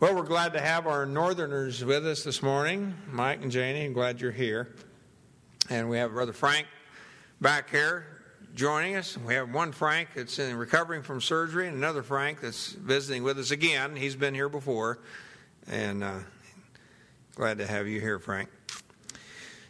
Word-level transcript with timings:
Well, 0.00 0.14
we're 0.14 0.22
glad 0.22 0.54
to 0.54 0.60
have 0.62 0.86
our 0.86 1.04
Northerners 1.04 1.84
with 1.84 2.06
us 2.06 2.24
this 2.24 2.42
morning, 2.42 2.94
Mike 3.12 3.42
and 3.42 3.52
Janie. 3.52 3.84
I'm 3.84 3.92
glad 3.92 4.18
you're 4.18 4.32
here. 4.32 4.74
And 5.68 5.90
we 5.90 5.98
have 5.98 6.12
Brother 6.12 6.32
Frank 6.32 6.66
back 7.38 7.68
here 7.68 8.06
joining 8.54 8.96
us. 8.96 9.18
We 9.18 9.34
have 9.34 9.52
one 9.52 9.72
Frank 9.72 10.08
that's 10.16 10.38
in 10.38 10.56
recovering 10.56 11.02
from 11.02 11.20
surgery, 11.20 11.68
and 11.68 11.76
another 11.76 12.02
Frank 12.02 12.40
that's 12.40 12.72
visiting 12.72 13.24
with 13.24 13.38
us 13.38 13.50
again. 13.50 13.94
He's 13.94 14.16
been 14.16 14.34
here 14.34 14.48
before, 14.48 15.00
and 15.70 16.02
uh, 16.02 16.20
glad 17.34 17.58
to 17.58 17.66
have 17.66 17.86
you 17.86 18.00
here, 18.00 18.18
Frank. 18.18 18.48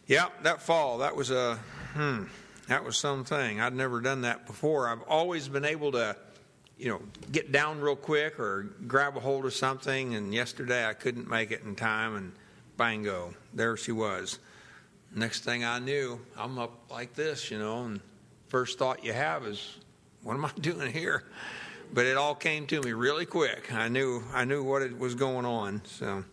Yeah, 0.06 0.26
that 0.44 0.62
fall 0.62 0.98
that 0.98 1.16
was 1.16 1.32
a 1.32 1.56
hmm, 1.94 2.26
that 2.68 2.84
was 2.84 2.96
something. 2.96 3.60
I'd 3.60 3.74
never 3.74 4.00
done 4.00 4.20
that 4.20 4.46
before. 4.46 4.88
I've 4.88 5.02
always 5.08 5.48
been 5.48 5.64
able 5.64 5.90
to 5.90 6.14
you 6.80 6.88
know, 6.88 7.02
get 7.30 7.52
down 7.52 7.78
real 7.78 7.94
quick 7.94 8.40
or 8.40 8.62
grab 8.86 9.14
a 9.14 9.20
hold 9.20 9.44
of 9.44 9.52
something. 9.52 10.14
And 10.14 10.32
yesterday 10.32 10.86
I 10.86 10.94
couldn't 10.94 11.28
make 11.28 11.50
it 11.50 11.60
in 11.62 11.76
time, 11.76 12.16
and 12.16 12.32
bango, 12.78 13.34
there 13.52 13.76
she 13.76 13.92
was. 13.92 14.38
Next 15.14 15.44
thing 15.44 15.62
I 15.62 15.78
knew, 15.78 16.18
I'm 16.38 16.58
up 16.58 16.90
like 16.90 17.14
this, 17.14 17.50
you 17.50 17.58
know, 17.58 17.84
and 17.84 18.00
first 18.48 18.78
thought 18.78 19.04
you 19.04 19.12
have 19.12 19.44
is, 19.44 19.76
what 20.22 20.34
am 20.34 20.44
I 20.46 20.50
doing 20.60 20.90
here? 20.90 21.24
But 21.92 22.06
it 22.06 22.16
all 22.16 22.34
came 22.34 22.66
to 22.68 22.80
me 22.80 22.92
really 22.92 23.26
quick. 23.26 23.70
I 23.74 23.88
knew 23.88 24.22
I 24.32 24.44
knew 24.44 24.62
what 24.62 24.80
it 24.80 24.96
was 24.96 25.14
going 25.14 25.44
on. 25.44 25.82
So 25.84 26.24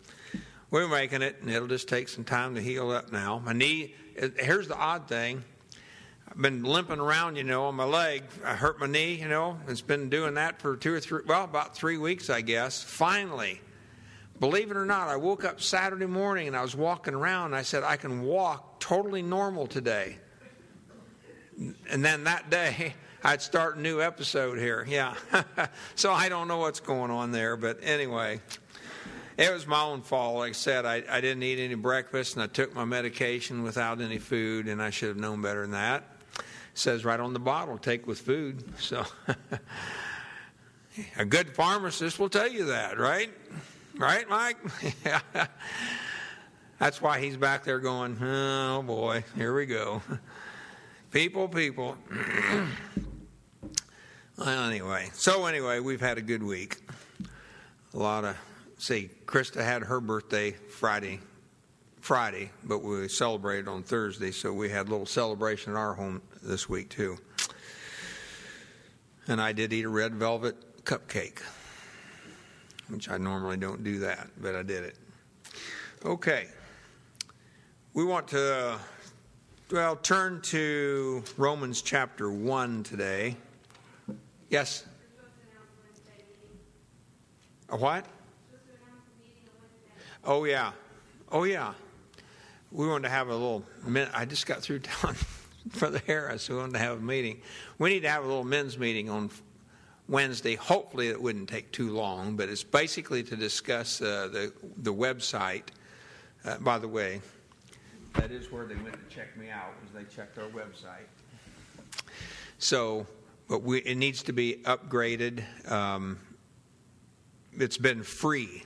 we're 0.70 0.88
making 0.88 1.20
it, 1.20 1.36
and 1.42 1.50
it'll 1.50 1.68
just 1.68 1.88
take 1.88 2.08
some 2.08 2.24
time 2.24 2.54
to 2.54 2.62
heal 2.62 2.90
up 2.90 3.12
now. 3.12 3.42
My 3.44 3.52
knee. 3.52 3.94
Here's 4.36 4.66
the 4.66 4.76
odd 4.76 5.08
thing 5.08 5.44
I've 6.30 6.42
been 6.42 6.62
limping 6.62 6.98
around, 6.98 7.36
you 7.36 7.44
know, 7.44 7.64
on 7.66 7.74
my 7.74 7.84
leg. 7.84 8.22
I 8.44 8.54
hurt 8.54 8.78
my 8.78 8.86
knee, 8.86 9.14
you 9.14 9.28
know. 9.28 9.58
It's 9.66 9.80
been 9.80 10.10
doing 10.10 10.34
that 10.34 10.60
for 10.60 10.76
two 10.76 10.92
or 10.92 11.00
three, 11.00 11.22
well, 11.26 11.44
about 11.44 11.74
three 11.74 11.96
weeks, 11.96 12.28
I 12.28 12.42
guess. 12.42 12.82
Finally, 12.82 13.60
believe 14.38 14.70
it 14.70 14.76
or 14.76 14.84
not, 14.84 15.08
I 15.08 15.16
woke 15.16 15.44
up 15.44 15.60
Saturday 15.60 16.06
morning 16.06 16.46
and 16.46 16.56
I 16.56 16.62
was 16.62 16.76
walking 16.76 17.14
around. 17.14 17.54
I 17.54 17.62
said, 17.62 17.82
I 17.82 17.96
can 17.96 18.22
walk 18.22 18.78
totally 18.78 19.22
normal 19.22 19.66
today. 19.66 20.18
And 21.90 22.04
then 22.04 22.24
that 22.24 22.50
day, 22.50 22.94
I'd 23.24 23.42
start 23.42 23.76
a 23.76 23.80
new 23.80 24.02
episode 24.02 24.58
here. 24.58 24.86
Yeah. 24.86 25.14
so 25.94 26.12
I 26.12 26.28
don't 26.28 26.46
know 26.46 26.58
what's 26.58 26.80
going 26.80 27.10
on 27.10 27.32
there. 27.32 27.56
But 27.56 27.78
anyway, 27.82 28.40
it 29.38 29.52
was 29.52 29.66
my 29.66 29.82
own 29.82 30.02
fault. 30.02 30.36
Like 30.36 30.50
I 30.50 30.52
said, 30.52 30.84
I, 30.84 31.02
I 31.10 31.22
didn't 31.22 31.42
eat 31.42 31.58
any 31.58 31.74
breakfast 31.74 32.34
and 32.34 32.42
I 32.42 32.48
took 32.48 32.74
my 32.74 32.84
medication 32.84 33.62
without 33.62 34.00
any 34.02 34.18
food, 34.18 34.68
and 34.68 34.82
I 34.82 34.90
should 34.90 35.08
have 35.08 35.16
known 35.16 35.40
better 35.40 35.62
than 35.62 35.70
that 35.70 36.17
says 36.78 37.04
right 37.04 37.20
on 37.20 37.32
the 37.32 37.40
bottle, 37.40 37.78
take 37.78 38.06
with 38.06 38.20
food. 38.20 38.62
So 38.78 39.04
a 41.18 41.24
good 41.24 41.54
pharmacist 41.54 42.18
will 42.18 42.28
tell 42.28 42.48
you 42.48 42.66
that, 42.66 42.98
right? 42.98 43.30
Right, 43.96 44.28
Mike? 44.28 44.56
That's 46.78 47.02
why 47.02 47.20
he's 47.20 47.36
back 47.36 47.64
there 47.64 47.80
going, 47.80 48.16
oh 48.22 48.82
boy, 48.82 49.24
here 49.36 49.54
we 49.54 49.66
go. 49.66 50.02
People, 51.10 51.48
people. 51.48 51.96
well, 54.36 54.68
anyway, 54.68 55.08
so 55.14 55.46
anyway, 55.46 55.80
we've 55.80 56.02
had 56.02 56.18
a 56.18 56.20
good 56.20 56.42
week. 56.42 56.76
A 57.94 57.98
lot 57.98 58.26
of, 58.26 58.36
see, 58.76 59.08
Krista 59.24 59.64
had 59.64 59.84
her 59.84 60.02
birthday 60.02 60.50
Friday 60.50 61.20
Friday, 62.08 62.50
but 62.64 62.82
we 62.82 63.06
celebrated 63.06 63.68
on 63.68 63.82
Thursday, 63.82 64.30
so 64.30 64.50
we 64.50 64.70
had 64.70 64.88
a 64.88 64.90
little 64.90 65.04
celebration 65.04 65.74
at 65.74 65.76
our 65.76 65.92
home 65.92 66.22
this 66.42 66.66
week 66.66 66.88
too. 66.88 67.18
And 69.26 69.42
I 69.42 69.52
did 69.52 69.74
eat 69.74 69.84
a 69.84 69.90
red 69.90 70.14
velvet 70.14 70.86
cupcake, 70.86 71.42
which 72.88 73.10
I 73.10 73.18
normally 73.18 73.58
don't 73.58 73.84
do 73.84 73.98
that, 73.98 74.30
but 74.40 74.54
I 74.54 74.62
did 74.62 74.84
it. 74.84 74.96
Okay. 76.02 76.48
We 77.92 78.06
want 78.06 78.26
to, 78.28 78.78
well, 79.70 79.96
turn 79.96 80.40
to 80.44 81.22
Romans 81.36 81.82
chapter 81.82 82.32
1 82.32 82.84
today. 82.84 83.36
Yes? 84.48 84.86
A 87.68 87.76
what? 87.76 88.06
Oh, 90.24 90.44
yeah. 90.44 90.72
Oh, 91.30 91.44
yeah 91.44 91.74
we 92.70 92.86
wanted 92.86 93.04
to 93.04 93.08
have 93.08 93.28
a 93.28 93.32
little. 93.32 93.64
I 94.14 94.24
just 94.24 94.46
got 94.46 94.60
through 94.60 94.78
town 94.80 95.14
for 95.70 95.90
the 95.90 96.00
Harris. 96.00 96.48
We 96.48 96.56
wanted 96.56 96.74
to 96.74 96.78
have 96.78 96.98
a 96.98 97.02
meeting. 97.02 97.40
We 97.78 97.90
need 97.90 98.00
to 98.00 98.10
have 98.10 98.24
a 98.24 98.26
little 98.26 98.44
men's 98.44 98.78
meeting 98.78 99.08
on 99.08 99.30
Wednesday. 100.08 100.54
Hopefully, 100.54 101.08
it 101.08 101.20
wouldn't 101.20 101.48
take 101.48 101.72
too 101.72 101.90
long, 101.94 102.36
but 102.36 102.48
it's 102.48 102.64
basically 102.64 103.22
to 103.24 103.36
discuss 103.36 104.00
uh, 104.00 104.28
the 104.30 104.52
the 104.78 104.92
website. 104.92 105.64
Uh, 106.44 106.56
by 106.58 106.78
the 106.78 106.88
way, 106.88 107.20
that 108.14 108.30
is 108.30 108.52
where 108.52 108.64
they 108.64 108.76
went 108.76 108.94
to 108.94 109.14
check 109.14 109.36
me 109.36 109.50
out. 109.50 109.72
Was 109.82 109.92
they 109.92 110.14
checked 110.14 110.38
our 110.38 110.48
website? 110.48 111.06
So, 112.58 113.06
but 113.48 113.62
we, 113.62 113.78
it 113.78 113.96
needs 113.96 114.22
to 114.24 114.32
be 114.32 114.60
upgraded. 114.64 115.42
Um, 115.70 116.18
it's 117.54 117.78
been 117.78 118.02
free 118.02 118.64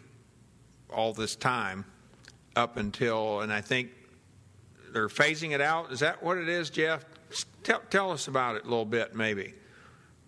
all 0.90 1.14
this 1.14 1.34
time 1.34 1.84
up 2.56 2.76
until, 2.76 3.40
and 3.40 3.52
I 3.52 3.60
think 3.60 3.90
they're 4.92 5.08
phasing 5.08 5.52
it 5.52 5.60
out. 5.60 5.92
Is 5.92 6.00
that 6.00 6.22
what 6.22 6.38
it 6.38 6.48
is, 6.48 6.70
Jeff? 6.70 7.04
Tell, 7.62 7.80
tell 7.90 8.10
us 8.10 8.28
about 8.28 8.56
it 8.56 8.64
a 8.64 8.68
little 8.68 8.84
bit, 8.84 9.14
maybe. 9.14 9.54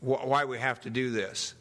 Why 0.00 0.44
we 0.44 0.58
have 0.58 0.80
to 0.82 0.90
do 0.90 1.10
this. 1.10 1.54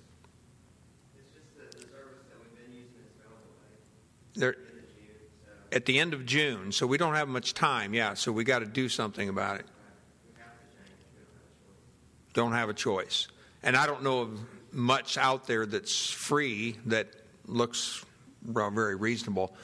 At 5.71 5.85
the 5.85 5.99
end 5.99 6.13
of 6.13 6.25
June, 6.25 6.71
so 6.71 6.85
we 6.85 6.97
don't 6.97 7.15
have 7.15 7.27
much 7.27 7.53
time. 7.53 7.93
Yeah, 7.93 8.13
so 8.13 8.31
we 8.31 8.43
got 8.43 8.59
to 8.59 8.65
do 8.65 8.89
something 8.89 9.29
about 9.29 9.59
it. 9.59 9.65
Don't 12.33 12.51
have 12.51 12.69
a 12.69 12.73
choice. 12.73 13.27
And 13.61 13.77
I 13.77 13.85
don't 13.85 14.03
know 14.03 14.19
of 14.21 14.39
much 14.71 15.17
out 15.17 15.45
there 15.45 15.65
that's 15.65 16.09
free 16.09 16.77
that 16.87 17.07
looks 17.45 18.03
very 18.43 18.95
reasonable. 18.95 19.55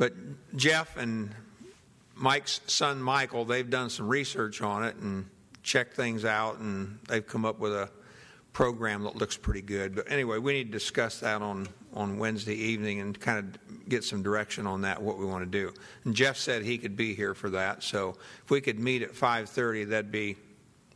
But 0.00 0.14
Jeff 0.56 0.96
and 0.96 1.34
Mike's 2.14 2.62
son 2.66 3.02
Michael, 3.02 3.44
they've 3.44 3.68
done 3.68 3.90
some 3.90 4.08
research 4.08 4.62
on 4.62 4.82
it 4.82 4.96
and 4.96 5.28
checked 5.62 5.94
things 5.94 6.24
out, 6.24 6.58
and 6.58 6.98
they've 7.06 7.26
come 7.26 7.44
up 7.44 7.58
with 7.58 7.74
a 7.74 7.90
program 8.54 9.02
that 9.02 9.16
looks 9.16 9.36
pretty 9.36 9.60
good. 9.60 9.94
But 9.94 10.10
anyway, 10.10 10.38
we 10.38 10.54
need 10.54 10.64
to 10.64 10.70
discuss 10.72 11.20
that 11.20 11.42
on, 11.42 11.68
on 11.92 12.16
Wednesday 12.16 12.54
evening 12.54 13.00
and 13.00 13.20
kind 13.20 13.40
of 13.40 13.88
get 13.90 14.02
some 14.02 14.22
direction 14.22 14.66
on 14.66 14.80
that, 14.80 15.02
what 15.02 15.18
we 15.18 15.26
want 15.26 15.44
to 15.44 15.50
do. 15.50 15.70
And 16.04 16.16
Jeff 16.16 16.38
said 16.38 16.62
he 16.62 16.78
could 16.78 16.96
be 16.96 17.14
here 17.14 17.34
for 17.34 17.50
that, 17.50 17.82
so 17.82 18.16
if 18.42 18.50
we 18.50 18.62
could 18.62 18.80
meet 18.80 19.02
at 19.02 19.12
5:30, 19.12 19.90
that'd 19.90 20.10
be 20.10 20.38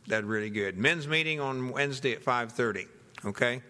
that'd 0.07 0.25
really 0.25 0.49
good. 0.49 0.79
Men's 0.79 1.07
meeting 1.07 1.39
on 1.39 1.69
Wednesday 1.69 2.13
at 2.13 2.23
5:30. 2.23 2.87
Okay, 3.23 3.61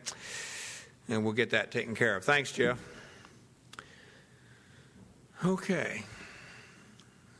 and 1.09 1.25
we'll 1.25 1.33
get 1.33 1.49
that 1.49 1.71
taken 1.71 1.93
care 1.93 2.15
of. 2.15 2.23
Thanks, 2.23 2.53
Jeff. 2.53 2.94
Okay. 5.43 6.03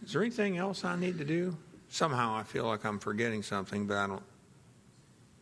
Is 0.03 0.13
there 0.13 0.21
anything 0.21 0.57
else 0.57 0.83
I 0.83 0.95
need 0.95 1.17
to 1.17 1.25
do? 1.25 1.55
Somehow 1.89 2.35
I 2.35 2.43
feel 2.43 2.65
like 2.65 2.83
I'm 2.85 2.99
forgetting 2.99 3.41
something, 3.41 3.87
but 3.87 3.97
I 3.97 4.07
don't 4.07 4.23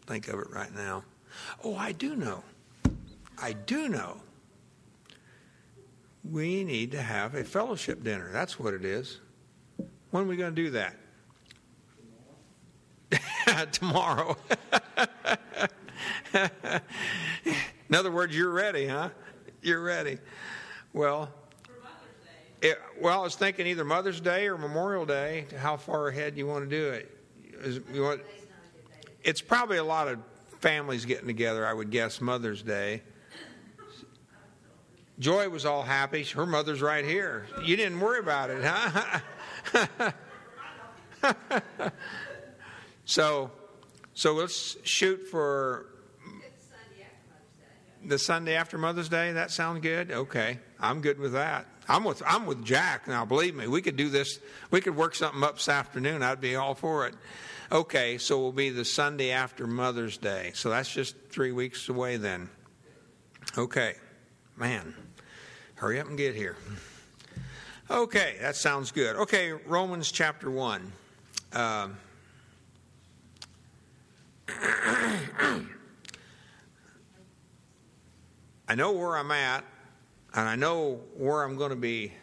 think 0.06 0.28
of 0.28 0.40
it 0.40 0.50
right 0.52 0.74
now. 0.74 1.03
Oh, 1.64 1.75
I 1.75 1.91
do 1.94 2.16
know. 2.16 2.44
I 3.41 3.53
do 3.53 3.90
know. 3.90 4.18
We 6.30 6.64
need 6.64 6.91
to 6.91 7.02
have 7.02 7.36
a 7.36 7.44
fellowship 7.44 8.03
dinner. 8.03 8.30
That's 8.31 8.59
what 8.59 8.74
it 8.74 8.85
is. 8.85 9.20
When 10.12 10.24
are 10.24 10.28
we 10.28 10.38
going 10.38 10.56
to 10.56 10.64
do 10.64 10.70
that? 10.72 10.96
Tomorrow. 13.74 14.38
In 17.94 17.96
other 17.96 18.12
words, 18.12 18.35
you're 18.35 18.52
ready, 18.52 18.88
huh? 18.88 19.09
You're 19.62 19.84
ready. 19.84 20.20
Well, 20.94 21.30
it, 22.64 22.80
well, 23.00 23.20
I 23.20 23.24
was 23.24 23.36
thinking 23.36 23.68
either 23.68 23.84
Mother's 23.84 24.22
Day 24.22 24.48
or 24.48 24.58
Memorial 24.58 25.06
Day. 25.06 25.46
How 25.58 25.76
far 25.76 26.08
ahead 26.08 26.38
you 26.38 26.48
want 26.48 26.68
to 26.68 26.70
do 26.70 26.90
it? 26.92 27.12
Is, 27.62 27.82
want, 27.94 28.22
it's 29.22 29.42
probably 29.42 29.78
a 29.78 29.84
lot 29.84 30.08
of 30.08 30.20
families 30.60 31.04
getting 31.04 31.28
together. 31.28 31.68
I 31.68 31.74
would 31.74 31.92
guess 31.92 32.22
Mother's 32.22 32.64
Day. 32.64 33.02
Joy 35.20 35.50
was 35.50 35.66
all 35.66 35.84
happy. 35.84 36.24
Her 36.24 36.46
mother's 36.46 36.82
right 36.82 37.04
here. 37.04 37.48
You 37.64 37.76
didn't 37.76 38.00
worry 38.00 38.20
about 38.20 38.50
it, 38.50 38.64
huh? 38.64 40.00
so, 43.06 43.52
so 44.14 44.34
let's 44.34 44.78
shoot 44.84 45.28
for 45.28 45.88
the 48.06 48.18
Sunday 48.18 48.56
after 48.56 48.78
Mother's 48.78 49.10
Day. 49.10 49.34
That 49.34 49.52
sounds 49.52 49.82
good. 49.82 50.12
Okay, 50.12 50.60
I'm 50.80 51.02
good 51.02 51.20
with 51.20 51.34
that. 51.34 51.68
I'm 51.88 52.03
with 52.03 52.22
I'm 52.26 52.46
with 52.46 52.64
Jack 52.64 53.08
now. 53.08 53.26
Believe 53.26 53.56
me, 53.56 53.68
we 53.68 53.82
could 53.82 53.96
do 53.96 54.09
this. 54.09 54.40
We 54.72 54.82
could 54.82 54.96
work 54.96 55.16
something 55.16 55.44
up 55.44 55.56
this 55.56 55.70
afternoon. 55.70 56.24
I'd 56.24 56.41
be 56.41 56.56
all 56.56 56.76
for 56.76 57.08
it. 57.08 57.16
Okay, 57.72 58.18
so 58.18 58.40
we'll 58.40 58.52
be 58.52 58.70
the 58.70 58.85
Sunday 58.85 59.32
after 59.32 59.66
Mother's 59.66 60.18
Day. 60.18 60.52
So 60.53 60.70
that's 60.70 60.91
just 60.94 61.16
three 61.30 61.52
weeks 61.52 61.90
away 61.90 62.18
then. 62.18 62.50
Okay, 63.58 63.96
man, 64.58 64.94
hurry 65.76 66.00
up 66.00 66.08
and 66.08 66.18
get 66.18 66.35
here. 66.35 66.56
Okay, 67.90 68.38
that 68.41 68.56
sounds 68.56 68.91
good. 68.91 69.16
Okay, 69.16 69.52
Romans 69.52 70.12
chapter 70.12 70.50
1. 70.50 70.91
Um, 71.53 71.97
I 78.68 78.76
know 78.76 78.94
where 78.94 79.18
I'm 79.18 79.32
at, 79.32 79.64
and 80.34 80.47
I 80.47 80.56
know 80.56 81.02
where 81.16 81.44
I'm 81.44 81.58
going 81.58 81.70
to 81.70 81.76
be 81.76 82.14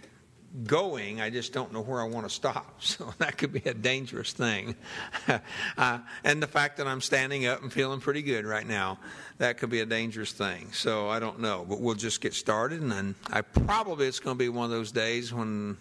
going. 0.65 1.21
I 1.21 1.31
just 1.31 1.53
don't 1.53 1.73
know 1.73 1.81
where 1.81 2.01
I 2.01 2.05
want 2.05 2.29
to 2.29 2.35
stop. 2.35 2.81
So 2.91 3.13
that 3.19 3.39
could 3.39 3.53
be 3.53 3.63
a 3.67 3.75
dangerous 3.75 4.33
thing. 4.33 4.75
uh, 5.79 5.99
and 6.25 6.43
the 6.43 6.47
fact 6.47 6.79
that 6.79 6.89
I'm 6.89 7.01
standing 7.01 7.47
up 7.47 7.63
and 7.63 7.73
feeling 7.73 8.01
pretty 8.01 8.23
good 8.23 8.45
right 8.45 8.67
now, 8.67 8.99
that 9.39 9.59
could 9.59 9.71
be 9.71 9.81
a 9.81 9.87
dangerous 9.87 10.33
thing. 10.33 10.73
So 10.73 11.09
I 11.09 11.21
don't 11.21 11.41
know, 11.41 11.65
but 11.69 11.81
we'll 11.81 11.95
just 11.95 12.21
get 12.21 12.35
started. 12.35 12.81
And 12.81 12.91
then 12.91 13.15
I 13.31 13.43
probably 13.43 14.07
it's 14.07 14.19
going 14.19 14.37
to 14.37 14.39
be 14.39 14.49
one 14.49 14.65
of 14.65 14.71
those 14.71 14.93
days 14.93 15.33
when 15.33 15.77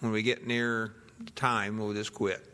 when 0.00 0.12
we 0.12 0.22
get 0.22 0.46
near 0.46 0.94
time, 1.34 1.78
we'll 1.78 1.92
just 1.92 2.14
quit. 2.14 2.44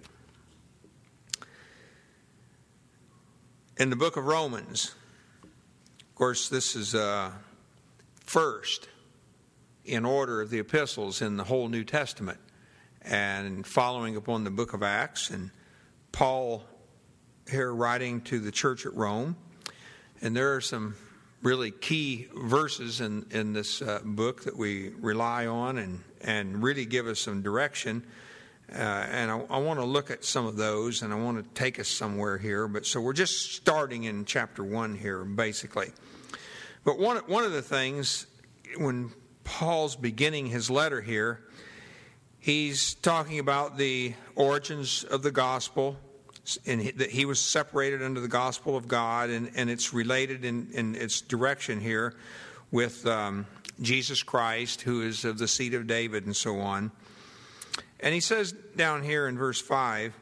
In 3.77 3.91
the 3.91 3.97
book 3.97 4.17
of 4.17 4.25
Romans, 4.25 4.95
of 6.01 6.15
course, 6.15 6.49
this 6.49 6.75
is 6.75 6.95
uh, 6.95 7.33
first 8.25 8.89
in 9.85 10.05
order 10.05 10.41
of 10.41 10.51
the 10.51 10.59
epistles 10.59 11.21
in 11.21 11.37
the 11.37 11.45
whole 11.45 11.69
New 11.69 11.85
Testament 11.85 12.39
and 13.03 13.67
following 13.67 14.17
upon 14.17 14.45
the 14.45 14.51
book 14.51 14.73
of 14.73 14.83
Acts. 14.83 15.31
And 15.31 15.51
Paul 16.13 16.65
here 17.51 17.73
writing 17.73 18.21
to 18.23 18.41
the 18.41 18.51
church 18.51 18.87
at 18.87 18.95
Rome. 18.95 19.37
And 20.23 20.35
there 20.35 20.55
are 20.55 20.61
some 20.61 20.97
really 21.43 21.71
key 21.71 22.29
verses 22.35 23.01
in, 23.01 23.27
in 23.31 23.53
this 23.53 23.83
uh, 23.83 24.01
book 24.03 24.45
that 24.45 24.57
we 24.57 24.89
rely 25.01 25.47
on 25.47 25.77
and, 25.77 26.03
and 26.23 26.63
really 26.63 26.87
give 26.87 27.07
us 27.07 27.21
some 27.21 27.43
direction. 27.43 28.03
Uh, 28.73 28.77
and 28.77 29.31
I, 29.31 29.39
I 29.51 29.59
want 29.59 29.79
to 29.79 29.85
look 29.85 30.11
at 30.11 30.25
some 30.25 30.47
of 30.47 30.57
those 30.57 31.03
and 31.03 31.13
I 31.13 31.17
want 31.17 31.37
to 31.37 31.61
take 31.61 31.79
us 31.79 31.89
somewhere 31.89 32.39
here. 32.39 32.67
But 32.67 32.87
so 32.87 33.01
we're 33.03 33.13
just 33.13 33.53
starting 33.53 34.05
in 34.05 34.25
chapter 34.25 34.65
one 34.65 34.95
here, 34.95 35.23
basically. 35.23 35.93
But 36.85 36.99
one, 36.99 37.19
one 37.27 37.45
of 37.45 37.53
the 37.53 37.63
things 37.63 38.27
when 38.79 39.13
Paul's 39.45 39.97
beginning 39.97 40.47
his 40.47 40.71
letter 40.71 41.01
here, 41.01 41.41
he's 42.41 42.95
talking 42.95 43.39
about 43.39 43.77
the 43.77 44.15
origins 44.35 45.05
of 45.05 45.23
the 45.23 45.31
gospel, 45.31 45.97
and 46.67 46.81
that 46.97 47.11
he 47.11 47.25
was 47.25 47.41
separated 47.41 48.03
under 48.03 48.21
the 48.21 48.29
gospel 48.29 48.77
of 48.77 48.89
God, 48.89 49.31
and, 49.31 49.51
and 49.55 49.71
it's 49.71 49.95
related 49.95 50.45
in, 50.45 50.69
in 50.73 50.95
its 50.95 51.21
direction 51.21 51.81
here 51.81 52.15
with 52.71 53.07
um, 53.07 53.47
Jesus 53.81 54.23
Christ, 54.23 54.83
who 54.83 55.03
is 55.03 55.25
of 55.25 55.39
the 55.39 55.49
seed 55.49 55.75
of 55.75 55.87
David, 55.87 56.27
and 56.27 56.37
so 56.37 56.59
on. 56.61 56.91
And 58.01 58.13
he 58.13 58.21
says 58.21 58.53
down 58.77 59.03
here 59.03 59.29
in 59.29 59.39
verse 59.39 59.61
5 59.61 60.13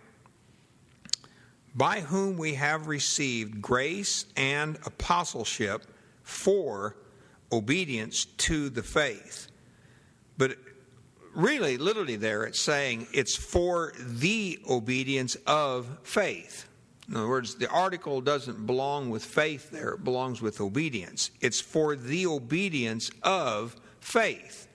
by 1.74 2.00
whom 2.00 2.36
we 2.36 2.54
have 2.54 2.86
received 2.86 3.62
grace 3.62 4.26
and 4.36 4.78
apostleship 4.84 5.86
for 6.22 6.96
obedience 7.52 8.24
to 8.24 8.70
the 8.70 8.82
faith. 8.82 9.48
But 10.38 10.56
really, 11.34 11.76
literally, 11.76 12.16
there 12.16 12.44
it's 12.44 12.60
saying 12.60 13.06
it's 13.12 13.36
for 13.36 13.92
the 13.98 14.58
obedience 14.68 15.36
of 15.46 15.98
faith. 16.02 16.68
In 17.08 17.16
other 17.16 17.28
words, 17.28 17.56
the 17.56 17.68
article 17.68 18.20
doesn't 18.20 18.66
belong 18.66 19.10
with 19.10 19.24
faith 19.24 19.70
there, 19.70 19.90
it 19.94 20.04
belongs 20.04 20.40
with 20.40 20.60
obedience. 20.60 21.30
It's 21.40 21.60
for 21.60 21.96
the 21.96 22.26
obedience 22.26 23.10
of 23.22 23.76
faith 24.00 24.68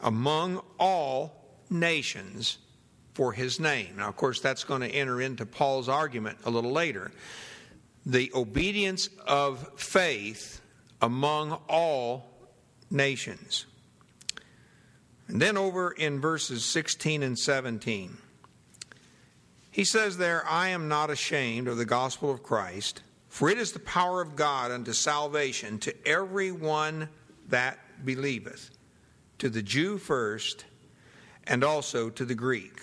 among 0.00 0.62
all 0.78 1.44
nations 1.70 2.58
for 3.14 3.32
his 3.32 3.58
name. 3.58 3.96
Now, 3.96 4.08
of 4.08 4.16
course, 4.16 4.40
that's 4.40 4.62
going 4.62 4.82
to 4.82 4.88
enter 4.88 5.20
into 5.20 5.44
Paul's 5.44 5.88
argument 5.88 6.38
a 6.44 6.50
little 6.50 6.70
later. 6.70 7.10
The 8.06 8.30
obedience 8.34 9.08
of 9.26 9.68
faith 9.76 10.60
among 11.00 11.52
all 11.68 12.30
nations. 12.90 13.66
And 15.28 15.40
then 15.40 15.56
over 15.56 15.90
in 15.92 16.20
verses 16.20 16.64
16 16.64 17.22
and 17.22 17.38
17, 17.38 18.16
he 19.70 19.84
says 19.84 20.16
there, 20.16 20.44
I 20.48 20.70
am 20.70 20.88
not 20.88 21.10
ashamed 21.10 21.68
of 21.68 21.76
the 21.76 21.84
gospel 21.84 22.30
of 22.30 22.42
Christ, 22.42 23.02
for 23.28 23.50
it 23.50 23.58
is 23.58 23.72
the 23.72 23.78
power 23.78 24.22
of 24.22 24.34
God 24.34 24.70
unto 24.70 24.92
salvation 24.92 25.78
to 25.80 25.94
every 26.06 26.50
one 26.50 27.08
that 27.48 27.78
believeth, 28.04 28.70
to 29.38 29.48
the 29.48 29.62
Jew 29.62 29.98
first, 29.98 30.64
and 31.46 31.62
also 31.62 32.10
to 32.10 32.24
the 32.24 32.34
Greek. 32.34 32.80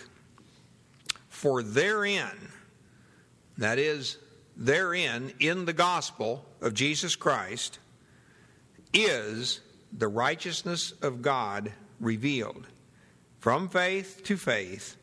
For 1.29 1.63
therein, 1.63 2.49
that 3.57 3.79
is, 3.79 4.17
therein, 4.55 5.33
in 5.39 5.65
the 5.65 5.73
gospel 5.73 6.45
of 6.61 6.73
Jesus 6.73 7.15
Christ, 7.15 7.79
is 8.95 9.59
the 9.91 10.07
righteousness 10.07 10.93
of 11.01 11.21
God 11.21 11.71
revealed. 11.99 12.65
From 13.39 13.69
faith 13.69 14.21
to 14.23 14.37
faith, 14.37 14.97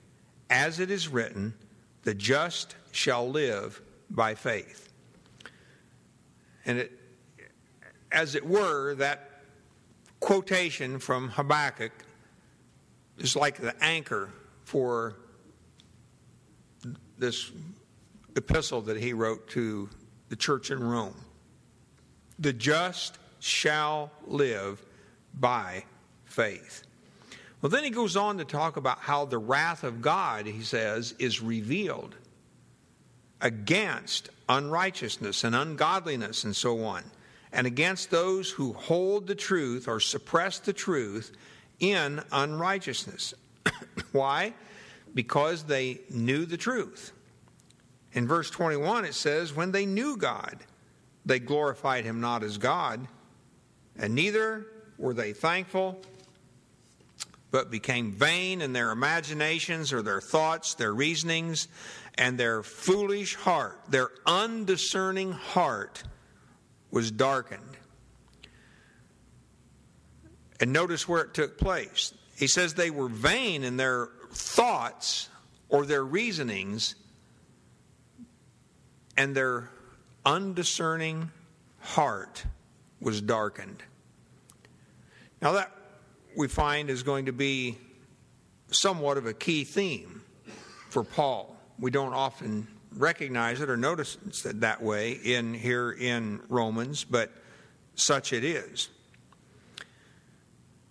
as 0.51 0.81
it 0.81 0.91
is 0.91 1.09
written, 1.09 1.55
the 2.03 2.15
just 2.15 2.75
shall 2.91 3.29
live 3.29 3.81
by 4.11 4.35
faith. 4.35 4.89
And 6.67 6.79
it, 6.79 6.99
as 8.11 8.35
it 8.35 8.47
were, 8.47 8.95
that 8.97 9.31
quotation 10.21 10.99
from 10.99 11.29
Habakkuk 11.29 11.93
is 13.19 13.37
like 13.37 13.59
the 13.59 13.75
anchor 13.83 14.31
for 14.65 15.17
this 17.19 17.51
epistle 18.37 18.81
that 18.83 18.97
he 18.97 19.13
wrote 19.13 19.49
to 19.49 19.89
the 20.29 20.37
church 20.37 20.71
in 20.71 20.83
Rome. 20.83 21.15
The 22.39 22.53
just 22.53 23.19
shall 23.43 24.13
live 24.29 24.81
by 25.35 25.85
faith. 26.25 26.85
Well, 27.61 27.71
then 27.71 27.83
he 27.83 27.91
goes 27.91 28.17
on 28.17 28.39
to 28.39 28.45
talk 28.45 28.77
about 28.77 29.01
how 29.01 29.25
the 29.25 29.39
wrath 29.39 29.83
of 29.83 30.01
God, 30.01 30.47
he 30.47 30.63
says, 30.63 31.15
is 31.19 31.43
revealed 31.43 32.15
against 33.41 34.31
unrighteousness 34.49 35.43
and 35.43 35.57
ungodliness 35.57 36.45
and 36.45 36.55
so 36.55 36.85
on, 36.85 37.03
and 37.53 37.67
against 37.67 38.13
those 38.13 38.51
who 38.51 38.73
hold 38.75 39.27
the 39.27 39.35
truth 39.35 39.89
or 39.89 39.99
suppress 39.99 40.61
the 40.61 40.73
truth 40.73 41.37
in 41.81 42.23
unrighteousness. 42.31 43.35
Why? 44.13 44.55
Because 45.15 45.65
they 45.65 45.99
knew 46.11 46.47
the 46.47 46.57
truth. 46.57 47.11
In 48.13 48.29
verse 48.29 48.51
21, 48.51 49.05
it 49.05 49.15
says, 49.15 49.53
When 49.53 49.73
they 49.73 49.85
knew 49.85 50.17
God, 50.17 50.59
they 51.27 51.41
glorified 51.41 52.05
him 52.05 52.21
not 52.21 52.45
as 52.45 52.57
God 52.57 53.09
and 53.99 54.15
neither 54.15 54.67
were 54.99 55.15
they 55.15 55.33
thankful, 55.33 56.01
but 57.51 57.71
became 57.71 58.13
vain 58.13 58.63
in 58.63 58.73
their 58.73 58.91
imaginations 58.91 59.93
or 59.93 60.03
their 60.03 60.21
thoughts, 60.21 60.75
their 60.75 60.95
reasonings, 60.95 61.69
and 62.17 62.39
their 62.39 62.63
foolish 62.63 63.35
heart, 63.35 63.79
their 63.89 64.11
undiscerning 64.27 65.33
heart 65.33 66.03
was 66.91 67.11
darkened. 67.11 67.63
And 70.61 70.73
notice 70.73 71.09
where 71.09 71.23
it 71.23 71.35
took 71.35 71.59
place. 71.59 72.15
He 72.37 72.47
says 72.47 72.75
they 72.75 72.91
were 72.91 73.09
vain 73.09 73.65
in 73.65 73.77
their 73.77 74.09
thoughts 74.33 75.29
or 75.69 75.85
their 75.87 76.05
reasonings, 76.05 76.95
and 79.17 79.35
their 79.35 79.71
undiscerning 80.25 81.31
heart 81.81 82.45
was 83.03 83.21
darkened. 83.21 83.83
Now, 85.41 85.53
that 85.53 85.73
we 86.37 86.49
find 86.49 86.89
is 86.89 87.03
going 87.03 87.27
to 87.27 87.33
be 87.33 87.77
somewhat 88.71 89.19
of 89.19 89.27
a 89.27 89.35
key 89.35 89.65
theme 89.65 90.23
for 90.89 91.03
Paul. 91.03 91.57
We 91.79 91.91
don't 91.91 92.15
often 92.15 92.69
recognize 92.97 93.61
it 93.61 93.69
or 93.69 93.77
notice 93.77 94.17
it 94.45 94.61
that 94.61 94.83
way 94.83 95.13
in 95.13 95.53
here 95.53 95.93
in 95.93 96.41
Romans, 96.49 97.05
but 97.05 97.31
such 97.95 98.33
it 98.33 98.45
is. 98.45 98.89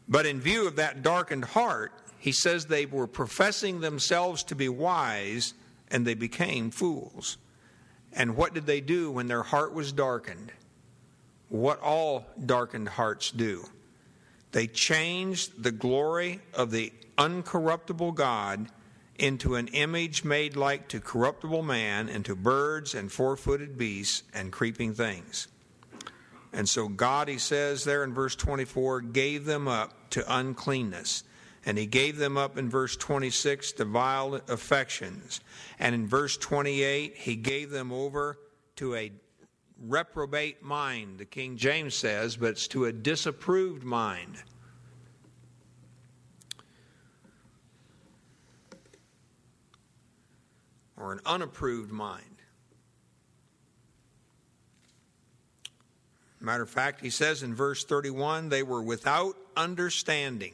But 0.08 0.26
in 0.26 0.42
view 0.42 0.68
of 0.68 0.76
that 0.76 1.02
darkened 1.02 1.46
heart, 1.46 1.94
he 2.20 2.32
says 2.32 2.66
they 2.66 2.86
were 2.86 3.08
professing 3.08 3.80
themselves 3.80 4.44
to 4.44 4.56
be 4.56 4.68
wise 4.70 5.54
and 5.90 6.06
they 6.06 6.14
became 6.14 6.72
fools. 6.72 7.38
And 8.14 8.36
what 8.36 8.54
did 8.54 8.66
they 8.66 8.82
do 8.82 9.10
when 9.10 9.28
their 9.28 9.44
heart 9.44 9.74
was 9.74 9.92
darkened? 9.94 10.52
What 11.52 11.82
all 11.82 12.26
darkened 12.46 12.88
hearts 12.88 13.30
do. 13.30 13.66
They 14.54 14.68
changed 14.68 15.62
the 15.62 15.72
glory 15.72 16.40
of 16.54 16.72
the 16.72 16.94
uncorruptible 17.18 18.16
God 18.16 18.70
into 19.20 19.56
an 19.56 19.68
image 19.68 20.24
made 20.24 20.56
like 20.56 20.88
to 20.88 21.02
corruptible 21.02 21.62
man, 21.62 22.08
into 22.08 22.36
birds 22.36 22.96
and 22.96 23.12
four 23.12 23.36
footed 23.36 23.78
beasts 23.78 24.24
and 24.34 24.52
creeping 24.52 24.94
things. 24.94 25.50
And 26.54 26.68
so 26.68 26.88
God, 26.88 27.28
he 27.28 27.38
says 27.38 27.84
there 27.84 28.04
in 28.06 28.14
verse 28.14 28.36
24, 28.36 29.02
gave 29.02 29.44
them 29.44 29.68
up 29.68 30.10
to 30.12 30.24
uncleanness. 30.34 31.24
And 31.66 31.78
he 31.78 31.86
gave 31.86 32.18
them 32.18 32.38
up 32.38 32.58
in 32.58 32.70
verse 32.70 32.96
26 32.96 33.74
to 33.74 33.86
vile 33.86 34.36
affections. 34.48 35.42
And 35.80 35.94
in 35.94 36.08
verse 36.08 36.38
28, 36.38 37.16
he 37.18 37.36
gave 37.36 37.72
them 37.72 37.92
over 37.92 38.40
to 38.78 38.96
a 38.96 39.12
reprobate 39.88 40.62
mind, 40.62 41.18
the 41.18 41.26
King 41.26 41.58
James 41.58 41.96
says, 41.96 42.38
but 42.38 42.50
it's 42.50 42.68
to 42.70 42.86
a 42.86 42.92
disapproved 42.92 43.84
mind. 43.84 44.38
Or 50.98 51.14
an 51.14 51.20
unapproved 51.26 51.92
mind. 51.92 52.26
Matter 56.40 56.64
of 56.64 56.70
fact, 56.70 57.02
he 57.02 57.12
says 57.12 57.44
in 57.44 57.54
verse 57.54 57.84
31 57.84 58.50
they 58.50 58.64
were 58.64 58.82
without 58.82 59.36
understanding, 59.56 60.54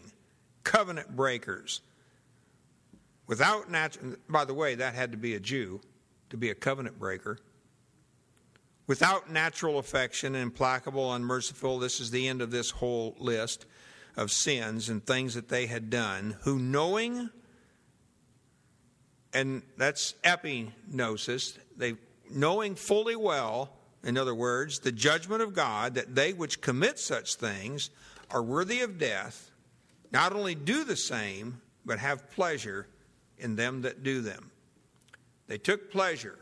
covenant 0.64 1.16
breakers. 1.16 1.82
Without 3.26 3.70
natural, 3.72 4.16
by 4.30 4.46
the 4.46 4.54
way, 4.54 4.76
that 4.76 4.96
had 4.96 5.12
to 5.12 5.18
be 5.18 5.36
a 5.36 5.40
Jew 5.40 5.82
to 6.30 6.38
be 6.38 6.50
a 6.50 6.56
covenant 6.56 7.00
breaker 7.00 7.40
without 8.88 9.30
natural 9.30 9.78
affection, 9.78 10.34
implacable, 10.34 11.14
unmerciful. 11.14 11.78
This 11.78 12.00
is 12.00 12.10
the 12.10 12.28
end 12.28 12.42
of 12.42 12.52
this 12.52 12.72
whole 12.72 13.16
list 13.20 13.66
of 14.16 14.32
sins 14.32 14.90
and 14.90 15.06
things 15.06 15.36
that 15.36 15.50
they 15.50 15.68
had 15.68 15.90
done, 15.90 16.38
who 16.42 16.58
knowing, 16.58 17.30
and 19.34 19.62
that's 19.78 20.16
epignosis, 20.24 21.58
they 21.76 21.96
knowing 22.32 22.76
fully 22.76 23.16
well, 23.16 23.70
in 24.04 24.18
other 24.18 24.34
words, 24.34 24.80
the 24.80 24.92
judgment 24.92 25.42
of 25.42 25.54
God, 25.54 25.96
that 25.96 26.16
they 26.16 26.34
which 26.34 26.62
commit 26.62 26.98
such 26.98 27.36
things 27.36 27.90
are 28.32 28.42
worthy 28.42 28.82
of 28.82 28.98
death, 28.98 29.52
not 30.12 30.34
only 30.34 30.56
do 30.56 30.84
the 30.84 30.96
same, 30.96 31.62
but 31.86 32.00
have 32.00 32.32
pleasure 32.32 32.88
in 33.38 33.56
them 33.56 33.82
that 33.82 34.04
do 34.04 34.22
them. 34.22 34.52
They 35.48 35.58
took 35.58 35.92
pleasure 35.92 36.40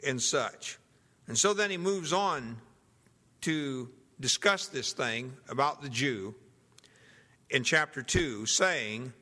in 0.00 0.18
such. 0.18 0.78
And 1.28 1.38
so 1.38 1.54
then 1.54 1.70
he 1.70 1.76
moves 1.76 2.12
on 2.12 2.58
to 3.42 3.88
discuss 4.20 4.66
this 4.68 4.92
thing 4.92 5.32
about 5.48 5.82
the 5.82 5.88
Jew 5.88 6.34
in 7.50 7.64
chapter 7.64 8.02
2, 8.02 8.46
saying, 8.46 9.12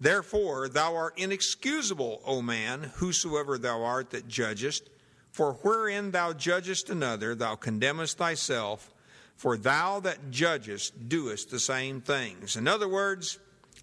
Therefore 0.00 0.68
thou 0.68 0.96
art 0.96 1.18
inexcusable, 1.18 2.20
O 2.24 2.42
man, 2.42 2.90
whosoever 2.96 3.58
thou 3.58 3.82
art 3.82 4.10
that 4.10 4.28
judgest, 4.28 4.90
for 5.30 5.54
wherein 5.62 6.10
thou 6.10 6.32
judgest 6.32 6.90
another, 6.90 7.34
thou 7.34 7.54
condemnest 7.54 8.18
thyself, 8.18 8.92
for 9.36 9.56
thou 9.56 10.00
that 10.00 10.30
judgest 10.30 11.08
doest 11.08 11.50
the 11.50 11.60
same 11.60 12.00
things. 12.00 12.56
In 12.56 12.68
other 12.68 12.88
words, 12.88 13.38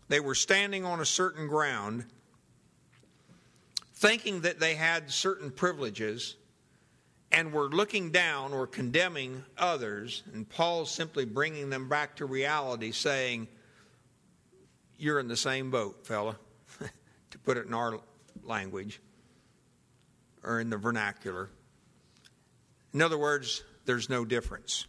they 0.10 0.20
were 0.20 0.36
standing 0.36 0.86
on 0.86 1.00
a 1.00 1.06
certain 1.06 1.48
ground, 1.48 2.06
thinking 3.94 4.42
that 4.42 4.60
they 4.60 4.76
had 4.76 5.12
certain 5.12 5.52
privileges 5.52 6.36
and 7.32 7.54
we're 7.54 7.70
looking 7.70 8.12
down 8.12 8.54
or 8.54 8.68
condemning 8.68 9.44
others, 9.58 10.24
and 10.34 10.48
Paul's 10.48 10.92
simply 10.92 11.26
bringing 11.26 11.70
them 11.70 11.88
back 11.88 12.18
to 12.18 12.26
reality, 12.26 12.92
saying, 12.92 13.48
You're 14.98 15.20
in 15.20 15.28
the 15.28 15.38
same 15.38 15.72
boat, 15.72 16.06
fella, 16.06 16.38
to 17.32 17.40
put 17.40 17.58
it 17.58 17.66
in 17.66 17.74
our 17.74 18.00
language 18.44 19.02
or 20.44 20.60
in 20.60 20.70
the 20.70 20.78
vernacular. 20.78 21.50
In 22.94 23.02
other 23.02 23.18
words, 23.18 23.64
there's 23.86 24.10
no 24.10 24.26
difference. 24.26 24.86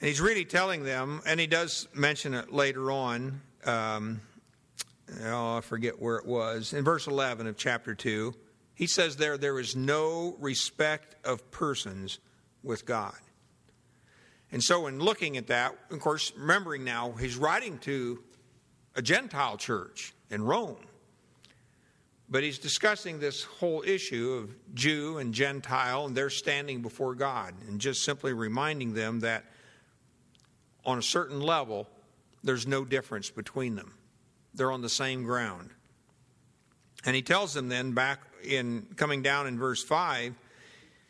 And 0.00 0.08
he's 0.08 0.20
really 0.20 0.44
telling 0.44 0.84
them, 0.84 1.20
and 1.26 1.40
he 1.40 1.48
does 1.48 1.88
mention 1.92 2.34
it 2.34 2.52
later 2.52 2.92
on. 2.92 3.40
Um, 3.64 4.20
oh, 5.24 5.56
I 5.56 5.60
forget 5.60 6.00
where 6.00 6.16
it 6.16 6.26
was, 6.26 6.72
in 6.72 6.84
verse 6.84 7.06
11 7.06 7.46
of 7.46 7.56
chapter 7.56 7.94
2, 7.94 8.34
he 8.74 8.86
says 8.86 9.16
there, 9.16 9.36
there 9.36 9.58
is 9.58 9.74
no 9.74 10.36
respect 10.38 11.16
of 11.26 11.50
persons 11.50 12.18
with 12.62 12.86
God. 12.86 13.16
And 14.50 14.62
so, 14.62 14.86
in 14.86 14.98
looking 14.98 15.36
at 15.36 15.48
that, 15.48 15.76
of 15.90 16.00
course, 16.00 16.32
remembering 16.36 16.84
now, 16.84 17.12
he's 17.12 17.36
writing 17.36 17.78
to 17.80 18.22
a 18.94 19.02
Gentile 19.02 19.56
church 19.56 20.14
in 20.30 20.42
Rome. 20.42 20.76
But 22.30 22.42
he's 22.42 22.58
discussing 22.58 23.20
this 23.20 23.42
whole 23.42 23.82
issue 23.86 24.32
of 24.32 24.74
Jew 24.74 25.18
and 25.18 25.34
Gentile 25.34 26.06
and 26.06 26.16
their 26.16 26.30
standing 26.30 26.80
before 26.80 27.14
God, 27.14 27.54
and 27.66 27.80
just 27.80 28.04
simply 28.04 28.32
reminding 28.32 28.94
them 28.94 29.20
that 29.20 29.44
on 30.84 30.98
a 30.98 31.02
certain 31.02 31.40
level, 31.40 31.86
there's 32.42 32.66
no 32.66 32.84
difference 32.84 33.30
between 33.30 33.74
them 33.74 33.97
they're 34.58 34.72
on 34.72 34.82
the 34.82 34.88
same 34.88 35.22
ground. 35.22 35.70
And 37.04 37.16
he 37.16 37.22
tells 37.22 37.54
them 37.54 37.68
then, 37.68 37.92
back 37.92 38.20
in 38.44 38.88
coming 38.96 39.22
down 39.22 39.46
in 39.46 39.58
verse 39.58 39.82
5, 39.82 40.34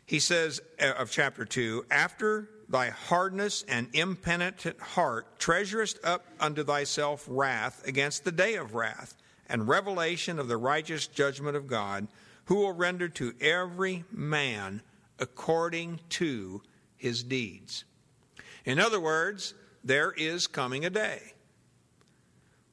he 0.05 0.19
says 0.19 0.61
uh, 0.81 0.93
of 0.97 1.11
chapter 1.11 1.45
2 1.45 1.85
After 1.91 2.49
thy 2.69 2.89
hardness 2.89 3.63
and 3.67 3.89
impenitent 3.93 4.79
heart 4.79 5.39
treasurest 5.39 5.99
up 6.03 6.25
unto 6.39 6.63
thyself 6.63 7.25
wrath 7.27 7.85
against 7.87 8.23
the 8.23 8.31
day 8.31 8.55
of 8.55 8.75
wrath 8.75 9.15
and 9.47 9.67
revelation 9.67 10.39
of 10.39 10.47
the 10.47 10.57
righteous 10.57 11.07
judgment 11.07 11.57
of 11.57 11.67
God, 11.67 12.07
who 12.45 12.55
will 12.55 12.71
render 12.71 13.09
to 13.09 13.33
every 13.41 14.03
man 14.11 14.81
according 15.19 15.99
to 16.09 16.61
his 16.97 17.23
deeds. 17.23 17.83
In 18.65 18.79
other 18.79 18.99
words, 18.99 19.53
there 19.83 20.11
is 20.11 20.47
coming 20.47 20.85
a 20.85 20.89
day 20.89 21.33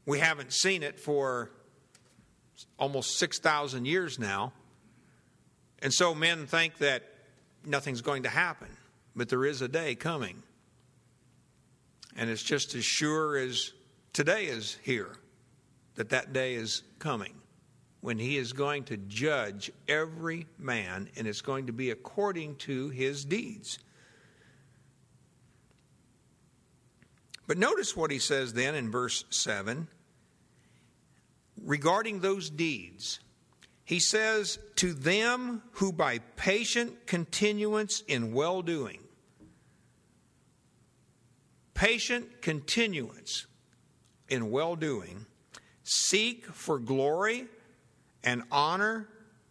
we 0.06 0.20
haven't 0.20 0.52
seen 0.52 0.82
it 0.82 1.00
for 1.00 1.50
almost 2.78 3.18
6,000 3.18 3.84
years 3.84 4.18
now. 4.18 4.52
And 5.82 5.92
so 5.92 6.14
men 6.14 6.46
think 6.46 6.78
that 6.78 7.02
nothing's 7.64 8.00
going 8.00 8.22
to 8.22 8.28
happen, 8.28 8.68
but 9.14 9.28
there 9.28 9.44
is 9.44 9.60
a 9.60 9.68
day 9.68 9.94
coming. 9.94 10.42
And 12.16 12.30
it's 12.30 12.42
just 12.42 12.74
as 12.74 12.84
sure 12.84 13.36
as 13.36 13.72
today 14.12 14.46
is 14.46 14.78
here 14.82 15.18
that 15.96 16.10
that 16.10 16.32
day 16.32 16.54
is 16.54 16.82
coming 16.98 17.34
when 18.00 18.18
he 18.18 18.36
is 18.36 18.52
going 18.52 18.84
to 18.84 18.96
judge 18.96 19.70
every 19.88 20.46
man, 20.58 21.10
and 21.16 21.26
it's 21.26 21.40
going 21.40 21.66
to 21.66 21.72
be 21.72 21.90
according 21.90 22.54
to 22.54 22.88
his 22.90 23.24
deeds. 23.24 23.78
But 27.46 27.58
notice 27.58 27.96
what 27.96 28.10
he 28.10 28.18
says 28.18 28.52
then 28.52 28.74
in 28.74 28.90
verse 28.90 29.24
7 29.30 29.88
regarding 31.62 32.20
those 32.20 32.50
deeds, 32.50 33.20
he 33.84 34.00
says, 34.00 34.58
To 34.76 34.92
them 34.92 35.62
who 35.72 35.92
by 35.92 36.18
patient 36.36 37.06
continuance 37.06 38.02
in 38.08 38.32
well 38.32 38.62
doing, 38.62 38.98
patient 41.74 42.42
continuance 42.42 43.46
in 44.28 44.50
well 44.50 44.76
doing, 44.76 45.26
seek 45.84 46.46
for 46.46 46.78
glory 46.78 47.46
and 48.24 48.42
honor 48.50 49.08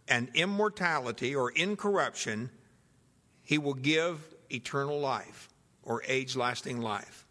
and 0.07 0.29
immortality 0.33 1.35
or 1.35 1.51
incorruption, 1.51 2.49
he 3.43 3.57
will 3.57 3.73
give 3.73 4.35
eternal 4.49 4.99
life 4.99 5.49
or 5.81 6.03
age 6.07 6.35
lasting 6.35 6.81
life, 6.81 7.25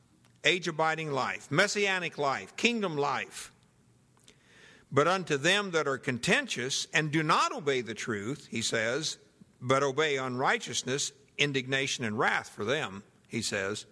age 0.44 0.68
abiding 0.68 1.12
life, 1.12 1.50
messianic 1.50 2.18
life, 2.18 2.56
kingdom 2.56 2.96
life. 2.96 3.52
But 4.94 5.08
unto 5.08 5.36
them 5.36 5.72
that 5.72 5.88
are 5.88 5.98
contentious 5.98 6.86
and 6.94 7.10
do 7.10 7.24
not 7.24 7.52
obey 7.52 7.80
the 7.80 7.94
truth, 7.94 8.46
he 8.48 8.62
says, 8.62 9.18
but 9.60 9.82
obey 9.82 10.18
unrighteousness, 10.18 11.10
indignation 11.36 12.04
and 12.04 12.16
wrath 12.16 12.50
for 12.50 12.64
them, 12.64 13.02
he 13.26 13.42
says. 13.42 13.86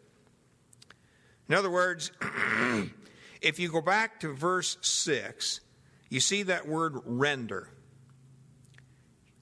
In 1.48 1.56
other 1.56 1.72
words, 1.72 2.12
if 3.42 3.58
you 3.58 3.68
go 3.68 3.80
back 3.80 4.20
to 4.20 4.32
verse 4.32 4.78
6, 4.80 5.60
you 6.08 6.20
see 6.20 6.44
that 6.44 6.68
word 6.68 6.94
render. 7.04 7.68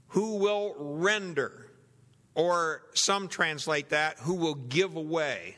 Who 0.08 0.36
will 0.36 0.74
render? 0.78 1.66
Or 2.34 2.84
some 2.94 3.28
translate 3.28 3.90
that, 3.90 4.18
who 4.20 4.34
will 4.34 4.54
give 4.54 4.96
away 4.96 5.56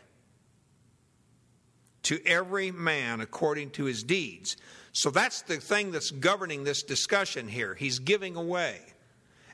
to 2.05 2.21
every 2.27 2.73
man 2.73 3.21
according 3.21 3.71
to 3.71 3.85
his 3.85 4.03
deeds. 4.03 4.57
So 4.93 5.11
that's 5.11 5.43
the 5.43 5.57
thing 5.57 5.91
that's 5.91 6.11
governing 6.11 6.65
this 6.65 6.83
discussion 6.83 7.49
here. 7.49 7.75
He's 7.75 7.99
giving 7.99 8.37
away. 8.37 8.79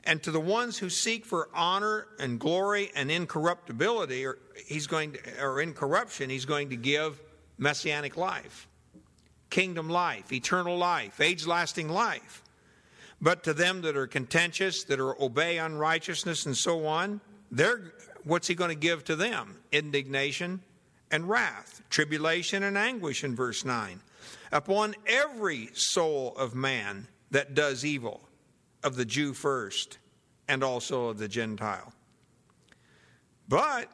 And 0.03 0.21
to 0.23 0.31
the 0.31 0.39
ones 0.39 0.77
who 0.77 0.89
seek 0.89 1.25
for 1.25 1.49
honor 1.53 2.07
and 2.19 2.39
glory 2.39 2.91
and 2.95 3.09
incorruptibility, 3.09 4.25
or 4.25 4.37
he's 4.67 4.87
going 4.87 5.13
to, 5.13 5.41
or 5.41 5.61
incorruption, 5.61 6.29
he's 6.29 6.45
going 6.45 6.69
to 6.69 6.75
give 6.75 7.21
messianic 7.57 8.17
life, 8.17 8.67
kingdom 9.49 9.89
life, 9.89 10.31
eternal 10.31 10.77
life, 10.77 11.19
age-lasting 11.19 11.89
life. 11.89 12.43
But 13.21 13.43
to 13.43 13.53
them 13.53 13.81
that 13.81 13.97
are 13.97 14.07
contentious, 14.07 14.83
that 14.85 14.99
are 14.99 15.21
obey 15.21 15.57
unrighteousness 15.57 16.45
and 16.45 16.55
so 16.55 16.85
on, 16.85 17.19
they're, 17.51 17.93
what's 18.23 18.47
he 18.47 18.55
going 18.55 18.69
to 18.69 18.75
give 18.75 19.03
to 19.05 19.15
them? 19.15 19.57
Indignation 19.71 20.61
and 21.11 21.27
wrath, 21.27 21.81
tribulation 21.89 22.63
and 22.63 22.77
anguish 22.77 23.23
in 23.23 23.35
verse 23.35 23.65
9. 23.65 24.01
Upon 24.51 24.95
every 25.05 25.69
soul 25.73 26.35
of 26.35 26.55
man 26.55 27.07
that 27.31 27.53
does 27.53 27.85
evil, 27.85 28.21
of 28.83 28.95
the 28.95 29.05
Jew 29.05 29.33
first, 29.33 29.99
and 30.47 30.63
also 30.63 31.09
of 31.09 31.19
the 31.19 31.27
Gentile. 31.27 31.93
But 33.47 33.91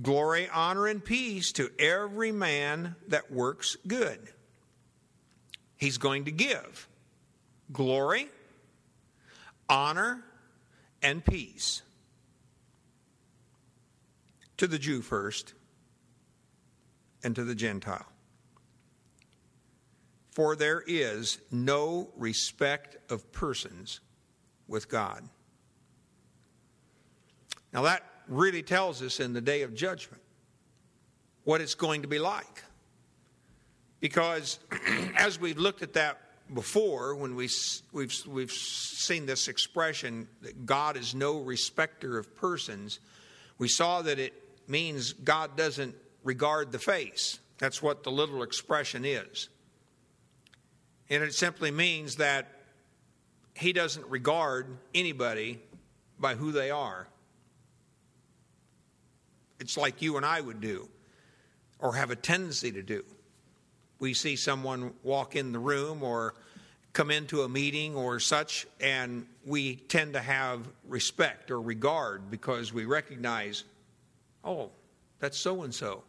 glory, 0.00 0.48
honor, 0.52 0.86
and 0.86 1.04
peace 1.04 1.52
to 1.52 1.70
every 1.78 2.32
man 2.32 2.96
that 3.08 3.32
works 3.32 3.76
good. 3.86 4.20
He's 5.76 5.98
going 5.98 6.26
to 6.26 6.30
give 6.30 6.88
glory, 7.72 8.28
honor, 9.68 10.22
and 11.02 11.24
peace 11.24 11.82
to 14.58 14.66
the 14.66 14.78
Jew 14.78 15.02
first 15.02 15.54
and 17.24 17.34
to 17.34 17.44
the 17.44 17.54
Gentile. 17.54 18.11
For 20.32 20.56
there 20.56 20.82
is 20.86 21.38
no 21.50 22.08
respect 22.16 22.96
of 23.10 23.30
persons 23.32 24.00
with 24.66 24.88
God. 24.88 25.22
Now, 27.72 27.82
that 27.82 28.02
really 28.28 28.62
tells 28.62 29.02
us 29.02 29.20
in 29.20 29.34
the 29.34 29.40
day 29.40 29.62
of 29.62 29.74
judgment 29.74 30.22
what 31.44 31.60
it's 31.60 31.74
going 31.74 32.02
to 32.02 32.08
be 32.08 32.18
like. 32.18 32.62
Because 34.00 34.58
as 35.16 35.38
we've 35.38 35.58
looked 35.58 35.82
at 35.82 35.92
that 35.94 36.18
before, 36.54 37.14
when 37.14 37.36
we, 37.36 37.48
we've, 37.92 38.14
we've 38.26 38.50
seen 38.50 39.26
this 39.26 39.48
expression 39.48 40.28
that 40.40 40.66
God 40.66 40.96
is 40.96 41.14
no 41.14 41.40
respecter 41.40 42.18
of 42.18 42.34
persons, 42.36 43.00
we 43.58 43.68
saw 43.68 44.02
that 44.02 44.18
it 44.18 44.32
means 44.66 45.12
God 45.12 45.56
doesn't 45.56 45.94
regard 46.24 46.72
the 46.72 46.78
face. 46.78 47.38
That's 47.58 47.82
what 47.82 48.02
the 48.02 48.10
little 48.10 48.42
expression 48.42 49.04
is. 49.04 49.48
And 51.12 51.22
it 51.22 51.34
simply 51.34 51.70
means 51.70 52.16
that 52.16 52.48
He 53.54 53.74
doesn't 53.74 54.06
regard 54.06 54.66
anybody 54.94 55.60
by 56.18 56.36
who 56.36 56.52
they 56.52 56.70
are. 56.70 57.06
It's 59.60 59.76
like 59.76 60.00
you 60.00 60.16
and 60.16 60.24
I 60.24 60.40
would 60.40 60.62
do, 60.62 60.88
or 61.78 61.96
have 61.96 62.10
a 62.10 62.16
tendency 62.16 62.72
to 62.72 62.82
do. 62.82 63.04
We 63.98 64.14
see 64.14 64.36
someone 64.36 64.94
walk 65.02 65.36
in 65.36 65.52
the 65.52 65.58
room 65.58 66.02
or 66.02 66.34
come 66.94 67.10
into 67.10 67.42
a 67.42 67.48
meeting 67.48 67.94
or 67.94 68.18
such, 68.18 68.66
and 68.80 69.26
we 69.44 69.76
tend 69.76 70.14
to 70.14 70.20
have 70.20 70.66
respect 70.88 71.50
or 71.50 71.60
regard 71.60 72.30
because 72.30 72.72
we 72.72 72.86
recognize, 72.86 73.64
oh, 74.44 74.70
that's 75.18 75.36
so 75.36 75.62
and 75.62 75.74
so. 75.74 76.04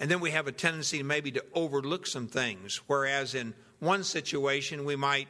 And 0.00 0.10
then 0.10 0.18
we 0.18 0.32
have 0.32 0.48
a 0.48 0.52
tendency 0.52 1.04
maybe 1.04 1.30
to 1.30 1.44
overlook 1.54 2.04
some 2.04 2.26
things, 2.26 2.80
whereas 2.88 3.36
in 3.36 3.54
one 3.80 4.04
situation 4.04 4.84
we 4.84 4.96
might, 4.96 5.28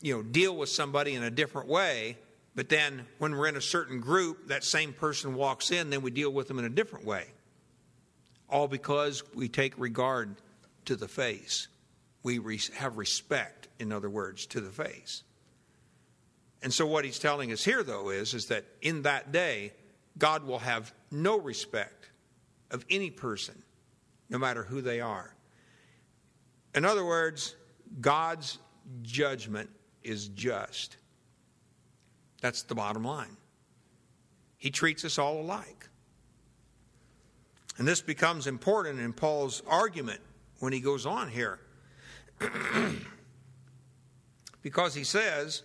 you 0.00 0.16
know, 0.16 0.22
deal 0.22 0.56
with 0.56 0.68
somebody 0.68 1.14
in 1.14 1.22
a 1.22 1.30
different 1.30 1.68
way 1.68 2.16
but 2.54 2.68
then 2.68 3.06
when 3.18 3.36
we're 3.36 3.48
in 3.48 3.56
a 3.56 3.60
certain 3.60 4.00
group, 4.00 4.48
that 4.48 4.64
same 4.64 4.92
person 4.92 5.34
walks 5.34 5.70
in, 5.70 5.90
then 5.90 6.02
we 6.02 6.10
deal 6.10 6.30
with 6.30 6.48
them 6.48 6.58
in 6.58 6.64
a 6.64 6.70
different 6.70 7.04
way. 7.04 7.26
All 8.48 8.66
because 8.66 9.22
we 9.34 9.48
take 9.48 9.78
regard 9.78 10.36
to 10.86 10.96
the 10.96 11.08
face. 11.08 11.68
We 12.22 12.40
have 12.74 12.98
respect, 12.98 13.68
in 13.78 13.92
other 13.92 14.10
words, 14.10 14.46
to 14.46 14.60
the 14.60 14.70
face. 14.70 15.22
And 16.62 16.74
so 16.74 16.86
what 16.86 17.04
he's 17.04 17.18
telling 17.18 17.52
us 17.52 17.64
here, 17.64 17.82
though, 17.82 18.10
is, 18.10 18.34
is 18.34 18.46
that 18.46 18.64
in 18.82 19.02
that 19.02 19.32
day, 19.32 19.72
God 20.18 20.44
will 20.44 20.58
have 20.58 20.92
no 21.10 21.38
respect 21.38 22.10
of 22.70 22.84
any 22.90 23.10
person, 23.10 23.62
no 24.28 24.38
matter 24.38 24.64
who 24.64 24.82
they 24.82 25.00
are. 25.00 25.34
In 26.74 26.84
other 26.84 27.04
words, 27.04 27.56
God's 28.00 28.58
judgment 29.02 29.70
is 30.02 30.28
just. 30.28 30.96
That's 32.40 32.62
the 32.62 32.74
bottom 32.74 33.04
line. 33.04 33.36
He 34.56 34.70
treats 34.70 35.04
us 35.04 35.18
all 35.18 35.40
alike. 35.40 35.88
And 37.78 37.88
this 37.88 38.02
becomes 38.02 38.46
important 38.46 39.00
in 39.00 39.12
Paul's 39.12 39.62
argument 39.66 40.20
when 40.58 40.72
he 40.72 40.80
goes 40.80 41.06
on 41.06 41.30
here. 41.30 41.58
because 44.62 44.94
he 44.94 45.04
says, 45.04 45.62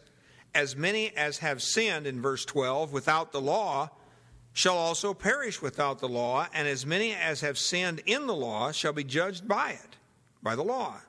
As 0.53 0.75
many 0.75 1.15
as 1.15 1.39
have 1.39 1.61
sinned, 1.61 2.07
in 2.07 2.21
verse 2.21 2.45
12, 2.45 2.93
without 2.93 3.31
the 3.31 3.41
law, 3.41 3.89
shall 4.53 4.77
also 4.77 5.13
perish 5.13 5.61
without 5.61 5.99
the 5.99 6.07
law, 6.07 6.47
and 6.53 6.67
as 6.67 6.85
many 6.85 7.13
as 7.13 7.41
have 7.41 7.57
sinned 7.57 8.01
in 8.05 8.25
the 8.25 8.35
law 8.35 8.71
shall 8.71 8.93
be 8.93 9.03
judged 9.03 9.47
by 9.47 9.71
it, 9.71 9.97
by 10.45 10.55
the 10.55 10.63
law. 10.63 11.01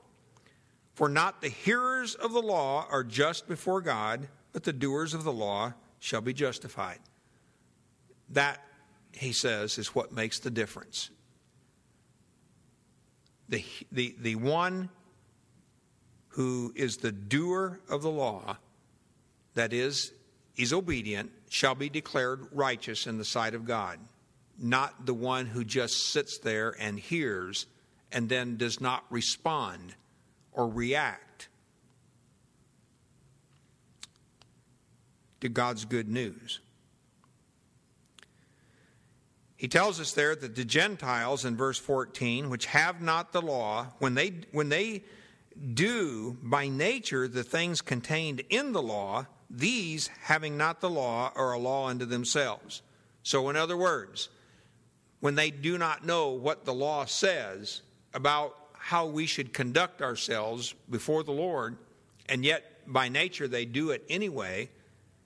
For 0.95 1.07
not 1.07 1.41
the 1.41 1.49
hearers 1.49 2.15
of 2.15 2.33
the 2.33 2.41
law 2.41 2.87
are 2.89 3.03
just 3.03 3.47
before 3.47 3.81
God, 3.81 4.27
but 4.51 4.63
the 4.63 4.73
doers 4.73 5.13
of 5.13 5.23
the 5.23 5.31
law 5.31 5.73
shall 5.99 6.21
be 6.21 6.33
justified. 6.33 6.97
That, 8.31 8.59
he 9.13 9.31
says, 9.31 9.77
is 9.77 9.93
what 9.93 10.11
makes 10.11 10.39
the 10.39 10.49
difference. 10.49 11.11
The, 13.47 13.63
the, 13.91 14.15
the 14.19 14.35
one 14.35 14.89
who 16.29 16.73
is 16.75 16.97
the 16.97 17.11
doer 17.11 17.79
of 17.89 18.01
the 18.01 18.09
law, 18.09 18.57
that 19.53 19.71
is, 19.71 20.13
is 20.55 20.73
obedient, 20.73 21.31
shall 21.47 21.75
be 21.75 21.89
declared 21.89 22.47
righteous 22.51 23.05
in 23.05 23.19
the 23.19 23.25
sight 23.25 23.53
of 23.53 23.65
God, 23.65 23.99
not 24.57 25.05
the 25.05 25.13
one 25.13 25.45
who 25.45 25.63
just 25.63 26.11
sits 26.11 26.39
there 26.39 26.75
and 26.79 26.97
hears 26.99 27.67
and 28.11 28.29
then 28.29 28.57
does 28.57 28.79
not 28.79 29.03
respond 29.09 29.95
or 30.51 30.67
react 30.67 31.49
to 35.41 35.49
God's 35.49 35.85
good 35.85 36.09
news. 36.09 36.59
He 39.55 39.67
tells 39.67 39.99
us 39.99 40.13
there 40.13 40.35
that 40.35 40.55
the 40.55 40.65
Gentiles 40.65 41.43
in 41.43 41.57
verse 41.57 41.79
14, 41.79 42.49
which 42.49 42.67
have 42.67 43.01
not 43.01 43.33
the 43.33 43.41
law, 43.41 43.87
when 43.99 44.13
they, 44.13 44.33
when 44.51 44.69
they 44.69 45.03
do 45.73 46.37
by 46.43 46.67
nature 46.67 47.27
the 47.27 47.43
things 47.43 47.81
contained 47.81 48.43
in 48.49 48.71
the 48.71 48.81
law, 48.81 49.25
these, 49.49 50.09
having 50.21 50.57
not 50.57 50.79
the 50.79 50.89
law, 50.89 51.31
are 51.35 51.53
a 51.53 51.59
law 51.59 51.87
unto 51.87 52.05
themselves. 52.05 52.83
So, 53.23 53.49
in 53.49 53.55
other 53.55 53.77
words, 53.77 54.29
when 55.21 55.35
they 55.35 55.49
do 55.49 55.77
not 55.77 56.05
know 56.05 56.29
what 56.29 56.65
the 56.65 56.73
law 56.73 57.05
says 57.05 57.81
about 58.13 58.55
how 58.73 59.05
we 59.05 59.25
should 59.25 59.53
conduct 59.53 60.01
ourselves 60.01 60.73
before 60.89 61.23
the 61.23 61.31
Lord, 61.31 61.77
and 62.29 62.45
yet 62.45 62.63
by 62.87 63.09
nature 63.09 63.47
they 63.47 63.65
do 63.65 63.91
it 63.91 64.03
anyway, 64.09 64.69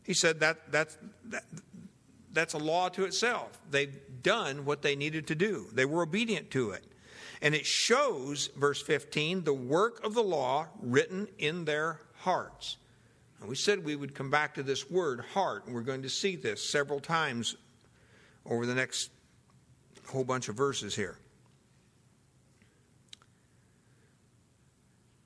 he 0.04 0.14
said 0.14 0.40
that, 0.40 0.72
that's, 0.72 0.98
that, 1.26 1.44
that's 2.34 2.54
a 2.54 2.58
law 2.58 2.90
to 2.90 3.06
itself. 3.06 3.60
They've 3.70 4.00
done 4.24 4.66
what 4.66 4.82
they 4.82 4.96
needed 4.96 5.28
to 5.28 5.36
do, 5.36 5.68
they 5.74 5.86
were 5.86 6.04
obedient 6.04 6.52
to 6.52 6.72
it. 6.72 6.84
And 7.44 7.56
it 7.56 7.66
shows, 7.66 8.50
verse 8.56 8.82
15, 8.82 9.44
the 9.44 9.54
work 9.54 10.04
of 10.04 10.14
the 10.14 10.22
law 10.22 10.68
written 10.80 11.28
in 11.40 11.66
their 11.66 12.00
hearts. 12.18 12.78
And 13.40 13.50
we 13.50 13.56
said 13.56 13.84
we 13.84 13.96
would 13.96 14.14
come 14.14 14.30
back 14.30 14.54
to 14.56 14.64
this 14.64 14.92
word, 14.92 15.22
heart, 15.34 15.66
and 15.66 15.74
we're 15.74 15.82
going 15.82 16.04
to 16.04 16.10
see 16.10 16.36
this 16.36 16.70
several 16.70 17.00
times 17.00 17.56
over 18.46 18.68
the 18.68 18.76
next 18.76 19.10
whole 20.08 20.24
bunch 20.24 20.50
of 20.50 20.56
verses 20.56 20.96
here. 20.96 21.18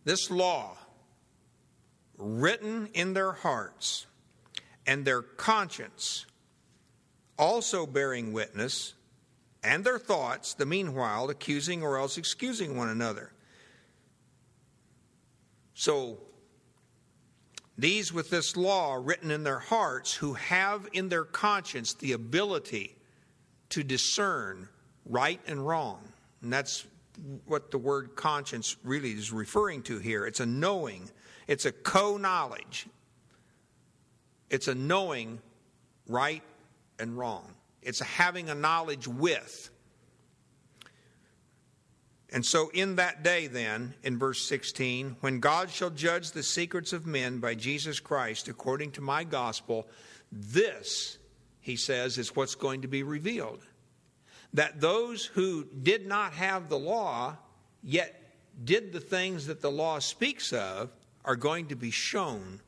This 0.06 0.32
law, 0.32 0.78
written 2.18 2.89
in 2.94 3.13
their 3.13 3.34
hearts, 3.34 4.06
and 4.88 5.04
their 5.04 5.22
conscience 5.22 6.26
also 7.38 7.86
bearing 7.86 8.32
witness, 8.32 8.94
and 9.63 9.84
their 9.84 10.00
thoughts, 10.00 10.54
the 10.54 10.65
meanwhile, 10.65 11.30
accusing 11.30 11.84
or 11.84 11.98
else 11.98 12.18
excusing 12.18 12.78
one 12.78 12.89
another. 12.89 13.32
So, 15.74 16.20
these 17.78 18.13
with 18.13 18.30
this 18.30 18.56
law 18.56 18.94
written 18.94 19.32
in 19.32 19.44
their 19.44 19.60
hearts, 19.60 20.13
who 20.13 20.34
have 20.34 20.88
in 20.94 21.10
their 21.10 21.26
conscience 21.26 21.94
the 21.94 22.13
ability 22.13 22.96
to 23.70 23.84
discern 23.84 24.70
right 25.06 25.41
and 25.46 25.65
wrong. 25.65 26.13
And 26.41 26.54
that's 26.54 26.86
what 27.45 27.71
the 27.71 27.78
word 27.78 28.15
conscience 28.15 28.75
really 28.84 29.12
is 29.12 29.32
referring 29.32 29.84
to 29.84 29.99
here. 29.99 30.25
It's 30.25 30.39
a 30.39 30.45
knowing, 30.45 31.10
it's 31.47 31.65
a 31.65 31.71
co 31.71 32.17
knowledge. 32.17 32.88
It's 34.49 34.67
a 34.67 34.75
knowing 34.75 35.39
right 36.08 36.43
and 36.99 37.17
wrong, 37.17 37.56
it's 37.82 37.99
having 37.99 38.49
a 38.49 38.56
knowledge 38.56 39.08
with. 39.08 39.69
And 42.32 42.45
so, 42.45 42.69
in 42.73 42.97
that 42.97 43.23
day, 43.23 43.47
then, 43.47 43.93
in 44.04 44.19
verse 44.19 44.41
16, 44.41 45.17
when 45.21 45.39
God 45.39 45.69
shall 45.69 45.89
judge 45.89 46.32
the 46.32 46.43
secrets 46.43 46.91
of 46.91 47.06
men 47.06 47.39
by 47.39 47.56
Jesus 47.56 47.99
Christ 47.99 48.49
according 48.49 48.91
to 48.93 49.01
my 49.01 49.23
gospel, 49.23 49.88
this, 50.32 51.17
he 51.62 51.78
says, 51.78 52.17
is 52.17 52.36
what's 52.36 52.56
going 52.56 52.82
to 52.82 52.89
be 52.89 53.04
revealed. 53.04 53.63
That 54.56 54.80
those 54.80 55.26
who 55.26 55.65
did 55.65 56.08
not 56.08 56.34
have 56.34 56.70
the 56.70 56.80
law, 56.80 57.38
yet 57.84 58.22
did 58.63 58.94
the 58.94 59.00
things 59.00 59.48
that 59.48 59.62
the 59.62 59.70
law 59.70 60.00
speaks 60.00 60.54
of, 60.54 60.89
are 61.26 61.36
going 61.36 61.68
to 61.68 61.76
be 61.76 61.91
shown 61.91 62.62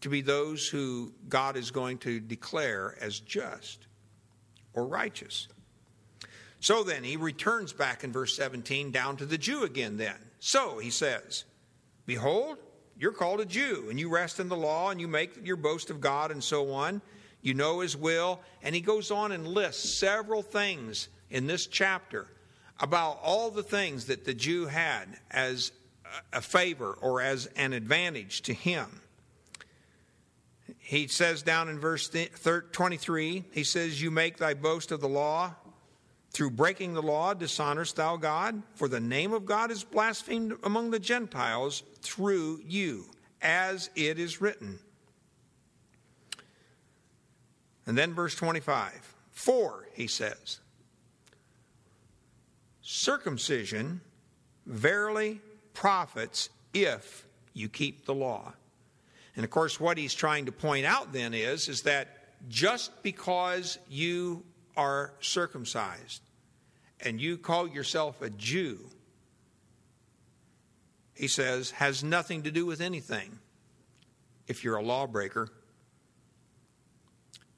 to 0.00 0.08
be 0.08 0.20
those 0.20 0.68
who 0.68 1.12
God 1.28 1.56
is 1.56 1.70
going 1.70 1.98
to 1.98 2.20
declare 2.20 2.96
as 3.00 3.18
just 3.18 3.86
or 4.74 4.86
righteous. 4.86 5.48
So 6.60 6.84
then, 6.84 7.02
he 7.02 7.16
returns 7.16 7.72
back 7.72 8.04
in 8.04 8.12
verse 8.12 8.36
17 8.36 8.90
down 8.90 9.16
to 9.18 9.26
the 9.26 9.36
Jew 9.36 9.64
again, 9.64 9.96
then. 9.96 10.16
So, 10.38 10.78
he 10.78 10.90
says, 10.90 11.44
Behold, 12.06 12.58
you're 12.96 13.12
called 13.12 13.40
a 13.40 13.44
Jew, 13.44 13.88
and 13.90 13.98
you 13.98 14.08
rest 14.08 14.38
in 14.38 14.48
the 14.48 14.56
law, 14.56 14.90
and 14.90 15.00
you 15.00 15.08
make 15.08 15.44
your 15.44 15.56
boast 15.56 15.90
of 15.90 16.00
God, 16.00 16.30
and 16.30 16.42
so 16.42 16.70
on. 16.72 17.02
You 17.44 17.54
know 17.54 17.80
his 17.80 17.96
will. 17.96 18.40
And 18.62 18.74
he 18.74 18.80
goes 18.80 19.12
on 19.12 19.30
and 19.30 19.46
lists 19.46 19.88
several 19.88 20.42
things 20.42 21.08
in 21.30 21.46
this 21.46 21.66
chapter 21.66 22.26
about 22.80 23.20
all 23.22 23.50
the 23.50 23.62
things 23.62 24.06
that 24.06 24.24
the 24.24 24.34
Jew 24.34 24.66
had 24.66 25.06
as 25.30 25.70
a 26.32 26.40
favor 26.40 26.96
or 27.00 27.20
as 27.20 27.46
an 27.54 27.72
advantage 27.72 28.42
to 28.42 28.54
him. 28.54 29.00
He 30.78 31.06
says 31.06 31.42
down 31.42 31.68
in 31.68 31.78
verse 31.78 32.08
23, 32.08 33.44
he 33.52 33.64
says, 33.64 34.00
You 34.00 34.10
make 34.10 34.38
thy 34.38 34.54
boast 34.54 34.90
of 34.90 35.00
the 35.00 35.08
law, 35.08 35.54
through 36.30 36.50
breaking 36.50 36.94
the 36.94 37.02
law, 37.02 37.34
dishonorest 37.34 37.96
thou 37.96 38.16
God? 38.16 38.62
For 38.74 38.88
the 38.88 39.00
name 39.00 39.32
of 39.34 39.44
God 39.44 39.70
is 39.70 39.84
blasphemed 39.84 40.54
among 40.64 40.90
the 40.90 40.98
Gentiles 40.98 41.82
through 42.00 42.60
you, 42.66 43.04
as 43.42 43.90
it 43.94 44.18
is 44.18 44.40
written. 44.40 44.78
And 47.86 47.96
then 47.96 48.14
verse 48.14 48.34
25. 48.34 49.14
For, 49.30 49.86
he 49.94 50.06
says, 50.06 50.60
circumcision 52.82 54.00
verily 54.66 55.40
profits 55.72 56.50
if 56.72 57.26
you 57.52 57.68
keep 57.68 58.06
the 58.06 58.14
law. 58.14 58.52
And 59.36 59.44
of 59.44 59.50
course, 59.50 59.80
what 59.80 59.98
he's 59.98 60.14
trying 60.14 60.46
to 60.46 60.52
point 60.52 60.86
out 60.86 61.12
then 61.12 61.34
is, 61.34 61.68
is 61.68 61.82
that 61.82 62.08
just 62.48 63.02
because 63.02 63.78
you 63.88 64.44
are 64.76 65.12
circumcised 65.20 66.22
and 67.00 67.20
you 67.20 67.36
call 67.36 67.66
yourself 67.66 68.22
a 68.22 68.30
Jew, 68.30 68.78
he 71.14 71.28
says, 71.28 71.70
has 71.72 72.04
nothing 72.04 72.42
to 72.42 72.50
do 72.50 72.66
with 72.66 72.80
anything 72.80 73.38
if 74.46 74.62
you're 74.62 74.76
a 74.76 74.82
lawbreaker. 74.82 75.48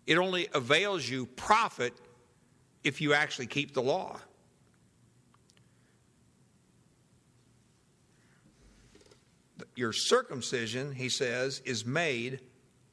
It 0.06 0.18
only 0.18 0.48
avails 0.54 1.08
you 1.08 1.26
profit 1.26 1.92
if 2.84 3.00
you 3.00 3.12
actually 3.12 3.46
keep 3.46 3.74
the 3.74 3.82
law. 3.82 4.20
Your 9.74 9.92
circumcision, 9.92 10.92
he 10.92 11.08
says, 11.08 11.60
is 11.64 11.84
made 11.84 12.40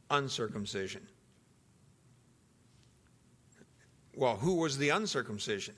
uncircumcision. 0.10 1.08
Well, 4.16 4.36
who 4.36 4.56
was 4.56 4.78
the 4.78 4.90
uncircumcision? 4.90 5.76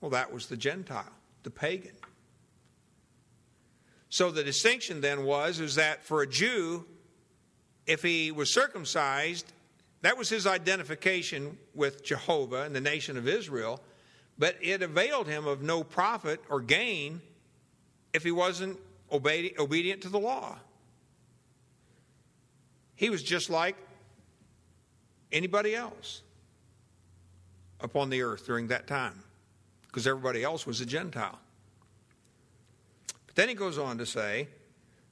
Well, 0.00 0.10
that 0.10 0.32
was 0.32 0.46
the 0.46 0.56
Gentile, 0.56 1.12
the 1.42 1.50
pagan. 1.50 1.94
So 4.08 4.30
the 4.30 4.42
distinction 4.42 5.00
then 5.00 5.24
was 5.24 5.60
is 5.60 5.76
that 5.76 6.02
for 6.02 6.22
a 6.22 6.26
Jew, 6.26 6.86
if 7.86 8.02
he 8.02 8.32
was 8.32 8.52
circumcised, 8.52 9.52
that 10.02 10.16
was 10.16 10.28
his 10.28 10.46
identification 10.46 11.58
with 11.74 12.02
Jehovah 12.02 12.62
and 12.62 12.74
the 12.74 12.80
nation 12.80 13.16
of 13.16 13.28
Israel, 13.28 13.80
but 14.38 14.56
it 14.62 14.82
availed 14.82 15.26
him 15.26 15.46
of 15.46 15.62
no 15.62 15.84
profit 15.84 16.40
or 16.48 16.60
gain 16.60 17.20
if 18.12 18.22
he 18.22 18.30
wasn't 18.30 18.78
obedient 19.12 20.02
to 20.02 20.08
the 20.08 20.18
law. 20.18 20.56
He 22.96 23.10
was 23.10 23.22
just 23.22 23.50
like 23.50 23.76
anybody 25.32 25.74
else 25.74 26.22
upon 27.80 28.10
the 28.10 28.22
earth 28.22 28.46
during 28.46 28.68
that 28.68 28.86
time 28.86 29.22
because 29.86 30.06
everybody 30.06 30.42
else 30.44 30.66
was 30.66 30.80
a 30.80 30.86
Gentile. 30.86 31.38
But 33.26 33.34
then 33.36 33.48
he 33.48 33.54
goes 33.54 33.78
on 33.78 33.98
to 33.98 34.06
say, 34.06 34.48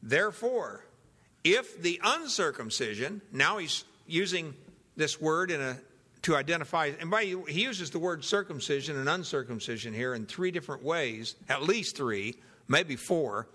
therefore, 0.03 0.85
if 1.45 1.81
the 1.81 2.01
uncircumcision, 2.03 3.21
now 3.33 3.59
he's 3.59 3.85
using 4.07 4.55
this 4.99 5.19
word 5.19 5.51
in 5.51 5.63
a 5.63 5.79
to 6.23 6.35
identify, 6.35 6.91
and 7.01 7.11
by 7.11 7.25
he 7.25 7.63
uses 7.63 7.91
the 7.91 7.99
word 7.99 8.25
circumcision 8.25 8.99
and 8.99 9.09
uncircumcision 9.09 9.95
here 9.95 10.15
in 10.15 10.27
three 10.27 10.51
different 10.51 10.83
ways, 10.83 11.37
at 11.49 11.63
least 11.63 11.97
three, 11.97 12.35
maybe 12.67 12.97
four. 12.97 13.49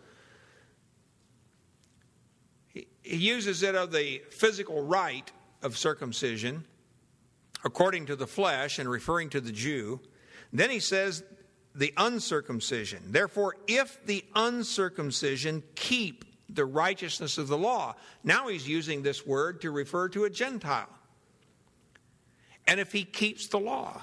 He, 2.69 2.87
he 3.03 3.17
uses 3.17 3.61
it 3.63 3.75
of 3.75 3.91
the 3.91 4.23
physical 4.31 4.81
rite 4.81 5.33
of 5.61 5.77
circumcision, 5.77 6.63
according 7.65 8.05
to 8.05 8.15
the 8.15 8.27
flesh 8.27 8.79
and 8.79 8.89
referring 8.89 9.29
to 9.31 9.41
the 9.41 9.51
Jew. 9.51 9.99
Then 10.53 10.69
he 10.69 10.79
says, 10.79 11.21
the 11.75 11.93
uncircumcision. 11.97 13.03
Therefore, 13.07 13.57
if 13.67 14.05
the 14.05 14.23
uncircumcision 14.35 15.63
keep 15.75 16.23
the 16.47 16.65
righteousness 16.65 17.37
of 17.37 17.49
the 17.49 17.57
law, 17.57 17.95
now 18.23 18.47
he's 18.47 18.67
using 18.67 19.03
this 19.03 19.25
word 19.25 19.59
to 19.61 19.71
refer 19.71 20.07
to 20.09 20.23
a 20.23 20.29
Gentile. 20.29 20.87
And 22.67 22.79
if 22.79 22.91
he 22.91 23.03
keeps 23.03 23.47
the 23.47 23.59
law, 23.59 24.01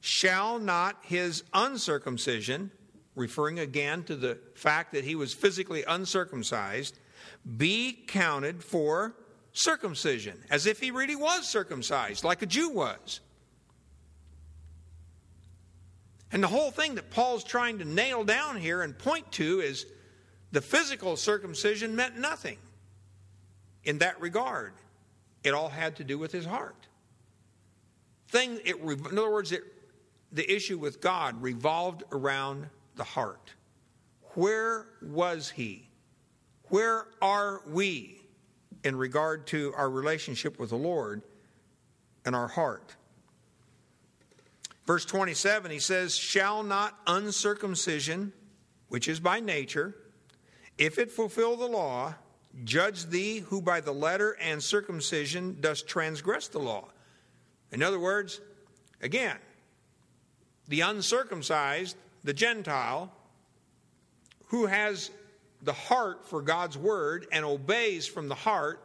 shall 0.00 0.58
not 0.58 0.96
his 1.02 1.44
uncircumcision, 1.52 2.70
referring 3.14 3.58
again 3.58 4.02
to 4.04 4.16
the 4.16 4.38
fact 4.54 4.92
that 4.92 5.04
he 5.04 5.14
was 5.14 5.34
physically 5.34 5.84
uncircumcised, 5.84 6.98
be 7.56 7.92
counted 8.06 8.62
for 8.62 9.14
circumcision, 9.52 10.38
as 10.50 10.66
if 10.66 10.80
he 10.80 10.90
really 10.90 11.16
was 11.16 11.48
circumcised, 11.48 12.24
like 12.24 12.42
a 12.42 12.46
Jew 12.46 12.70
was. 12.70 13.20
And 16.32 16.42
the 16.42 16.48
whole 16.48 16.70
thing 16.70 16.94
that 16.94 17.10
Paul's 17.10 17.42
trying 17.42 17.78
to 17.78 17.84
nail 17.84 18.24
down 18.24 18.56
here 18.56 18.82
and 18.82 18.96
point 18.96 19.32
to 19.32 19.60
is 19.60 19.86
the 20.52 20.60
physical 20.60 21.16
circumcision 21.16 21.96
meant 21.96 22.18
nothing 22.18 22.58
in 23.84 23.98
that 23.98 24.20
regard. 24.20 24.72
It 25.42 25.54
all 25.54 25.68
had 25.68 25.96
to 25.96 26.04
do 26.04 26.18
with 26.18 26.30
his 26.30 26.44
heart. 26.44 26.86
Thing, 28.30 28.60
it, 28.64 28.76
in 28.76 29.18
other 29.18 29.30
words, 29.30 29.50
it, 29.50 29.64
the 30.30 30.48
issue 30.48 30.78
with 30.78 31.00
God 31.00 31.42
revolved 31.42 32.04
around 32.12 32.68
the 32.94 33.02
heart. 33.02 33.54
Where 34.34 34.86
was 35.02 35.50
he? 35.50 35.88
Where 36.68 37.06
are 37.20 37.62
we 37.66 38.22
in 38.84 38.94
regard 38.94 39.48
to 39.48 39.74
our 39.76 39.90
relationship 39.90 40.60
with 40.60 40.70
the 40.70 40.76
Lord 40.76 41.22
and 42.24 42.36
our 42.36 42.46
heart? 42.46 42.94
Verse 44.86 45.04
27, 45.04 45.72
he 45.72 45.80
says, 45.80 46.14
Shall 46.14 46.62
not 46.62 46.96
uncircumcision, 47.08 48.32
which 48.88 49.08
is 49.08 49.18
by 49.18 49.40
nature, 49.40 49.96
if 50.78 50.98
it 50.98 51.10
fulfill 51.10 51.56
the 51.56 51.66
law, 51.66 52.14
judge 52.62 53.06
thee 53.06 53.38
who 53.38 53.60
by 53.60 53.80
the 53.80 53.92
letter 53.92 54.36
and 54.40 54.62
circumcision 54.62 55.56
dost 55.60 55.88
transgress 55.88 56.46
the 56.46 56.60
law? 56.60 56.90
In 57.72 57.82
other 57.82 57.98
words, 57.98 58.40
again, 59.00 59.36
the 60.68 60.80
uncircumcised, 60.80 61.96
the 62.24 62.32
Gentile, 62.32 63.12
who 64.46 64.66
has 64.66 65.10
the 65.62 65.72
heart 65.72 66.26
for 66.26 66.42
God's 66.42 66.76
word 66.76 67.26
and 67.32 67.44
obeys 67.44 68.06
from 68.06 68.28
the 68.28 68.34
heart 68.34 68.82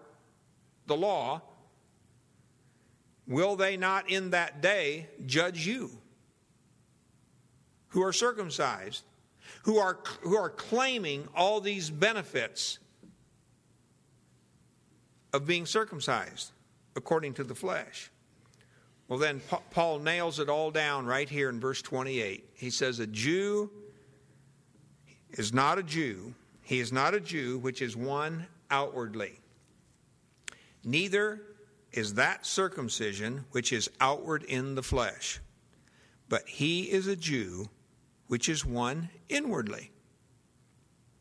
the 0.88 0.96
law, 0.96 1.42
will 3.28 3.56
they 3.56 3.78
not 3.78 4.10
in 4.10 4.32
that 4.32 4.62
day 4.62 5.08
judge 5.26 5.66
you 5.66 5.90
who 7.90 8.04
are 8.04 8.14
circumcised, 8.14 9.04
who 9.64 9.78
are, 9.78 9.98
who 10.22 10.36
are 10.36 10.50
claiming 10.50 11.28
all 11.36 11.62
these 11.62 11.90
benefits 11.90 12.78
of 15.34 15.48
being 15.48 15.66
circumcised 15.66 16.52
according 16.96 17.34
to 17.34 17.44
the 17.44 17.56
flesh? 17.56 18.12
Well, 19.08 19.20
then 19.20 19.42
Paul 19.72 20.00
nails 20.00 20.40
it 20.40 20.50
all 20.50 20.72
down 20.72 21.06
right 21.06 21.30
here 21.30 21.50
in 21.50 21.60
verse 21.60 21.82
28. 21.82 22.44
He 22.56 22.70
says, 22.72 23.00
A 23.00 23.06
Jew 23.06 23.70
is 25.32 25.54
not 25.54 25.78
a 25.78 25.84
Jew, 25.84 26.34
he 26.64 26.80
is 26.80 26.92
not 26.92 27.14
a 27.14 27.20
Jew 27.20 27.60
which 27.60 27.82
is 27.82 27.96
one 27.96 28.48
outwardly. 28.72 29.40
Neither 30.84 31.42
is 31.92 32.16
that 32.16 32.46
circumcision 32.46 33.46
which 33.52 33.72
is 33.72 33.90
outward 34.02 34.44
in 34.44 34.76
the 34.76 34.84
flesh, 34.84 35.40
but 36.28 36.48
he 36.48 36.92
is 36.92 37.08
a 37.08 37.16
Jew 37.16 37.70
which 38.28 38.50
is 38.50 38.66
one 38.66 39.10
inwardly, 39.30 39.92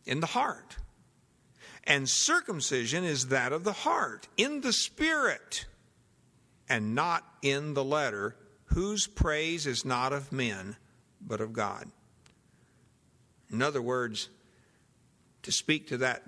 in 0.07 0.21
the 0.21 0.27
heart. 0.27 0.77
And 1.85 2.09
circumcision 2.09 3.05
is 3.05 3.29
that 3.29 3.53
of 3.53 3.65
the 3.65 3.73
heart, 3.73 4.27
in 4.39 4.63
the 4.63 4.73
spirit, 4.73 5.67
and 6.69 6.95
not 6.95 7.25
in 7.43 7.75
the 7.75 7.85
letter, 7.85 8.37
whose 8.67 9.07
praise 9.07 9.67
is 9.67 9.85
not 9.85 10.13
of 10.13 10.33
men, 10.33 10.77
but 11.21 11.41
of 11.41 11.53
God. 11.53 11.91
In 13.51 13.63
other 13.63 13.83
words, 13.83 14.29
to 15.43 15.53
speak 15.53 15.89
to 15.89 15.99
that 15.99 16.23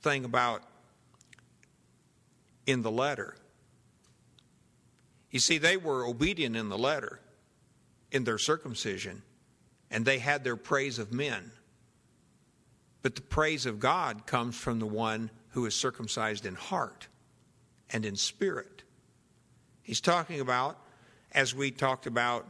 thing 0.00 0.24
about 0.24 0.62
in 2.66 2.82
the 2.82 2.90
letter. 2.90 3.36
You 5.30 5.38
see, 5.38 5.58
they 5.58 5.76
were 5.76 6.06
obedient 6.06 6.56
in 6.56 6.68
the 6.68 6.78
letter, 6.78 7.20
in 8.10 8.24
their 8.24 8.38
circumcision, 8.38 9.22
and 9.90 10.04
they 10.04 10.18
had 10.18 10.44
their 10.44 10.56
praise 10.56 10.98
of 10.98 11.12
men. 11.12 11.52
But 13.02 13.14
the 13.14 13.22
praise 13.22 13.66
of 13.66 13.80
God 13.80 14.26
comes 14.26 14.56
from 14.56 14.78
the 14.78 14.86
one 14.86 15.30
who 15.50 15.66
is 15.66 15.74
circumcised 15.74 16.46
in 16.46 16.54
heart 16.54 17.08
and 17.90 18.04
in 18.04 18.16
spirit. 18.16 18.81
He's 19.92 20.00
talking 20.00 20.40
about, 20.40 20.78
as 21.32 21.54
we 21.54 21.70
talked 21.70 22.06
about 22.06 22.46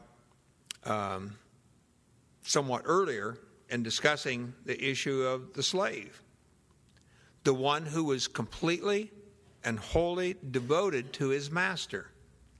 um, 0.85 1.37
somewhat 2.43 2.83
earlier 2.85 3.37
in 3.69 3.83
discussing 3.83 4.55
the 4.65 4.81
issue 4.81 5.23
of 5.23 5.53
the 5.53 5.63
slave, 5.65 6.23
the 7.43 7.53
one 7.53 7.85
who 7.85 8.05
was 8.05 8.29
completely 8.29 9.11
and 9.65 9.77
wholly 9.77 10.37
devoted 10.53 11.13
to 11.15 11.31
his 11.31 11.51
master, 11.51 12.13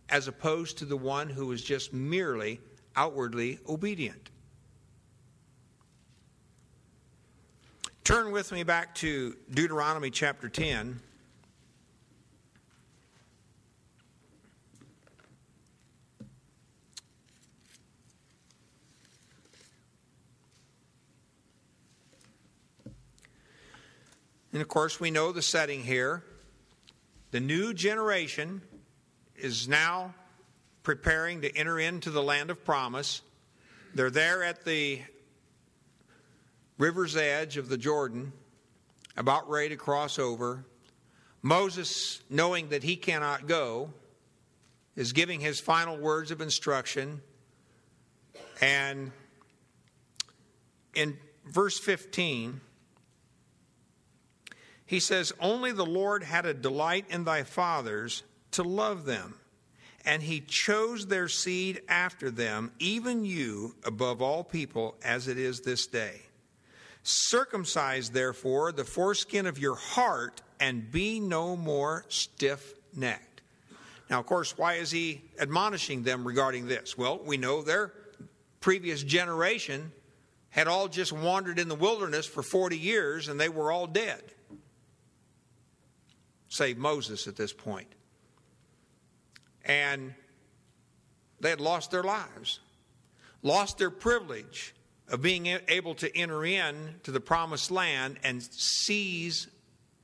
as 0.09 0.27
opposed 0.27 0.79
to 0.79 0.85
the 0.85 0.97
one 0.97 1.29
who 1.29 1.47
was 1.47 1.63
just 1.63 1.93
merely 1.93 2.59
outwardly 2.97 3.61
obedient. 3.69 4.31
Turn 8.03 8.33
with 8.33 8.51
me 8.51 8.65
back 8.65 8.97
to 8.97 9.37
Deuteronomy 9.55 10.11
chapter 10.11 10.49
10. 10.49 10.99
And 24.53 24.61
of 24.61 24.69
course, 24.69 25.01
we 25.01 25.11
know 25.11 25.33
the 25.33 25.43
setting 25.43 25.83
here. 25.83 26.23
The 27.31 27.41
new 27.41 27.73
generation 27.73 28.61
is 29.35 29.67
now 29.67 30.15
preparing 30.83 31.41
to 31.43 31.57
enter 31.57 31.79
into 31.79 32.11
the 32.11 32.23
land 32.23 32.51
of 32.51 32.65
promise. 32.65 33.23
They're 33.95 34.11
there 34.11 34.43
at 34.43 34.65
the 34.65 35.01
river's 36.77 37.17
edge 37.17 37.57
of 37.57 37.69
the 37.69 37.79
Jordan, 37.79 38.33
about 39.17 39.49
ready 39.49 39.71
to 39.71 39.77
cross 39.77 40.19
over. 40.19 40.65
Moses, 41.41 42.21
knowing 42.29 42.69
that 42.71 42.83
he 42.83 42.97
cannot 42.97 43.47
go, 43.47 43.93
is 44.97 45.13
giving 45.13 45.41
his 45.41 45.61
final 45.61 45.97
words 45.97 46.31
of 46.31 46.41
instruction. 46.41 47.23
And 48.61 49.13
in 50.95 51.17
verse 51.47 51.79
15, 51.79 52.61
he 54.93 55.01
says, 55.01 55.33
Only 55.41 55.73
the 55.73 55.87
Lord 55.87 56.23
had 56.23 56.45
a 56.45 56.53
delight 56.53 57.07
in 57.09 57.25
thy 57.25 57.45
fathers 57.45 58.25
to 58.51 58.63
love 58.63 59.07
them, 59.07 59.37
and 60.05 60.23
he 60.23 60.41
chose 60.41 61.07
their 61.07 61.29
seed 61.29 61.81
after 61.89 62.31
them, 62.31 62.73
even 62.79 63.25
you 63.25 63.75
above 63.87 64.21
all 64.21 64.45
people, 64.45 64.95
as 65.03 65.29
it 65.29 65.39
is 65.39 65.63
this 65.63 65.87
day. 65.87 66.21
Circumcise, 67.03 68.11
therefore, 68.11 68.71
the 68.71 68.85
foreskin 68.85 69.47
of 69.47 69.59
your 69.59 69.77
heart 69.77 70.43
and 70.61 70.91
be 70.91 71.21
no 71.21 71.57
more 71.57 72.05
stiff 72.11 72.75
necked. 72.95 73.41
Now, 74.11 74.21
of 74.21 74.27
course, 74.27 74.59
why 74.59 74.75
is 74.75 74.91
he 74.91 75.23
admonishing 75.41 76.03
them 76.03 76.27
regarding 76.29 76.67
this? 76.67 76.99
Well, 76.99 77.19
we 77.25 77.39
know 77.39 77.63
their 77.63 77.95
previous 78.61 79.03
generation 79.03 79.91
had 80.51 80.69
all 80.69 80.87
just 80.87 81.15
wandered 81.15 81.59
in 81.59 81.71
the 81.71 81.75
wilderness 81.75 82.27
for 82.27 82.43
40 82.43 82.77
years 82.77 83.29
and 83.29 83.41
they 83.41 83.49
were 83.49 83.73
all 83.73 83.87
dead, 83.87 84.23
save 86.53 86.77
Moses 86.77 87.27
at 87.27 87.35
this 87.35 87.51
point. 87.51 87.89
And 89.65 90.13
they 91.41 91.49
had 91.49 91.63
lost 91.63 91.91
their 91.91 92.03
lives, 92.03 92.61
lost 93.43 93.79
their 93.79 93.91
privilege 93.91 94.75
of 95.09 95.23
being 95.23 95.47
able 95.47 95.95
to 95.95 96.15
enter 96.15 96.45
in 96.45 96.97
to 97.05 97.11
the 97.11 97.21
promised 97.21 97.71
land 97.71 98.19
and 98.23 98.43
seize 98.43 99.49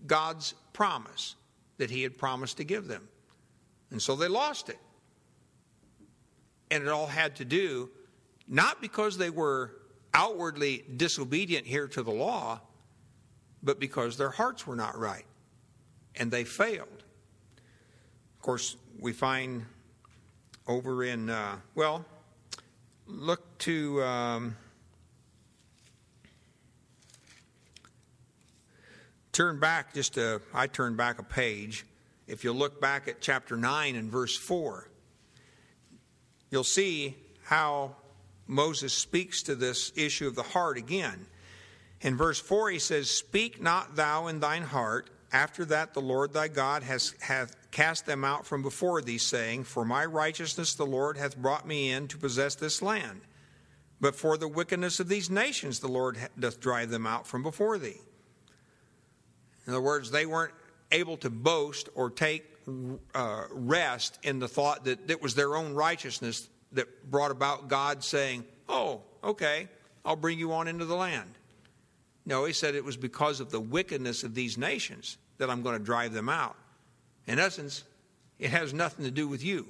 God's 0.07 0.55
promise 0.73 1.35
that 1.77 1.91
he 1.91 2.03
had 2.03 2.17
promised 2.17 2.57
to 2.57 2.65
give 2.65 2.89
them. 2.89 3.07
And 3.91 4.01
so 4.01 4.17
they 4.17 4.29
lost 4.29 4.71
it. 4.71 4.79
And 6.71 6.83
it 6.83 6.89
all 6.89 7.07
had 7.07 7.37
to 7.37 7.45
do 7.45 7.91
not 8.47 8.81
because 8.81 9.19
they 9.19 9.29
were 9.29 9.73
outwardly 10.15 10.83
disobedient 10.97 11.67
here 11.67 11.89
to 11.89 12.03
the 12.03 12.11
law, 12.11 12.63
but 13.63 13.79
because 13.79 14.17
their 14.17 14.31
hearts 14.31 14.67
were 14.67 14.77
not 14.77 14.97
right 14.99 15.27
and 16.19 16.31
they 16.31 16.45
failed. 16.45 17.05
Of 18.37 18.43
course, 18.43 18.77
we 19.01 19.13
find 19.13 19.65
over 20.67 21.05
in, 21.05 21.31
uh, 21.31 21.57
well, 21.75 22.05
look 23.07 23.59
to. 23.59 24.03
Um, 24.03 24.57
Turn 29.39 29.61
back 29.61 29.95
just 29.95 30.17
a, 30.17 30.43
I 30.53 30.67
turn 30.67 30.97
back 30.97 31.21
a 31.21 31.23
page. 31.23 31.87
If 32.27 32.43
you 32.43 32.53
look 32.53 32.81
back 32.81 33.07
at 33.07 33.21
chapter 33.21 33.57
9 33.57 33.95
and 33.95 34.11
verse 34.11 34.37
4, 34.37 34.89
you'll 36.51 36.65
see 36.65 37.15
how 37.45 37.95
Moses 38.49 38.93
speaks 38.93 39.45
to 39.45 39.55
this 39.55 39.93
issue 39.95 40.27
of 40.27 40.35
the 40.35 40.43
heart 40.43 40.77
again. 40.77 41.25
In 42.01 42.17
verse 42.17 42.41
4, 42.41 42.71
he 42.71 42.81
says, 42.81 43.13
Speak 43.13 43.63
not 43.63 43.95
thou 43.95 44.27
in 44.27 44.41
thine 44.41 44.65
heart, 44.65 45.09
after 45.33 45.65
that 45.67 45.95
the 45.95 46.01
Lord 46.01 46.33
thy 46.33 46.49
God 46.49 46.83
has 46.83 47.15
hath 47.21 47.55
cast 47.71 48.07
them 48.07 48.25
out 48.25 48.47
from 48.47 48.63
before 48.63 49.03
thee, 49.03 49.19
saying, 49.19 49.65
For 49.65 49.85
my 49.85 50.05
righteousness 50.05 50.75
the 50.75 50.87
Lord 50.87 51.17
hath 51.17 51.37
brought 51.37 51.67
me 51.67 51.91
in 51.91 52.09
to 52.09 52.19
possess 52.19 52.55
this 52.55 52.81
land. 52.81 53.21
But 54.01 54.15
for 54.15 54.37
the 54.37 54.49
wickedness 54.49 55.01
of 55.01 55.09
these 55.09 55.29
nations 55.29 55.81
the 55.81 55.89
Lord 55.89 56.19
doth 56.39 56.61
drive 56.61 56.91
them 56.91 57.07
out 57.07 57.27
from 57.27 57.43
before 57.43 57.79
thee. 57.79 58.01
In 59.67 59.73
other 59.75 59.83
words, 59.83 60.11
they 60.11 60.25
weren't 60.25 60.55
able 60.91 61.17
to 61.19 61.31
boast 61.31 61.89
or 61.95 62.11
take 62.11 62.45
uh, 63.15 63.45
rest 63.51 64.19
in 64.23 64.39
the 64.39 64.49
thought 64.49 64.85
that 64.85 65.11
it 65.11 65.23
was 65.23 65.35
their 65.35 65.57
own 65.57 65.75
righteousness 65.75 66.49
that 66.73 67.11
brought 67.11 67.31
about 67.31 67.69
God 67.69 68.03
saying, 68.03 68.45
Oh, 68.69 69.03
okay, 69.23 69.69
I'll 70.05 70.17
bring 70.17 70.39
you 70.39 70.53
on 70.53 70.69
into 70.69 70.85
the 70.85 70.95
land. 70.95 71.38
No, 72.29 72.45
he 72.45 72.53
said 72.53 72.75
it 72.75 72.85
was 72.85 72.99
because 72.99 73.41
of 73.41 73.51
the 73.51 73.59
wickedness 73.59 74.23
of 74.23 74.35
these 74.35 74.59
nations 74.59 75.17
that 75.39 75.49
I'm 75.49 75.63
going 75.63 75.79
to 75.79 75.83
drive 75.83 76.13
them 76.13 76.29
out. 76.29 76.57
In 77.27 77.39
essence, 77.39 77.85
it 78.39 78.51
has 78.51 78.75
nothing 78.75 79.07
to 79.07 79.11
do 79.11 79.27
with 79.27 79.43
you. 79.43 79.67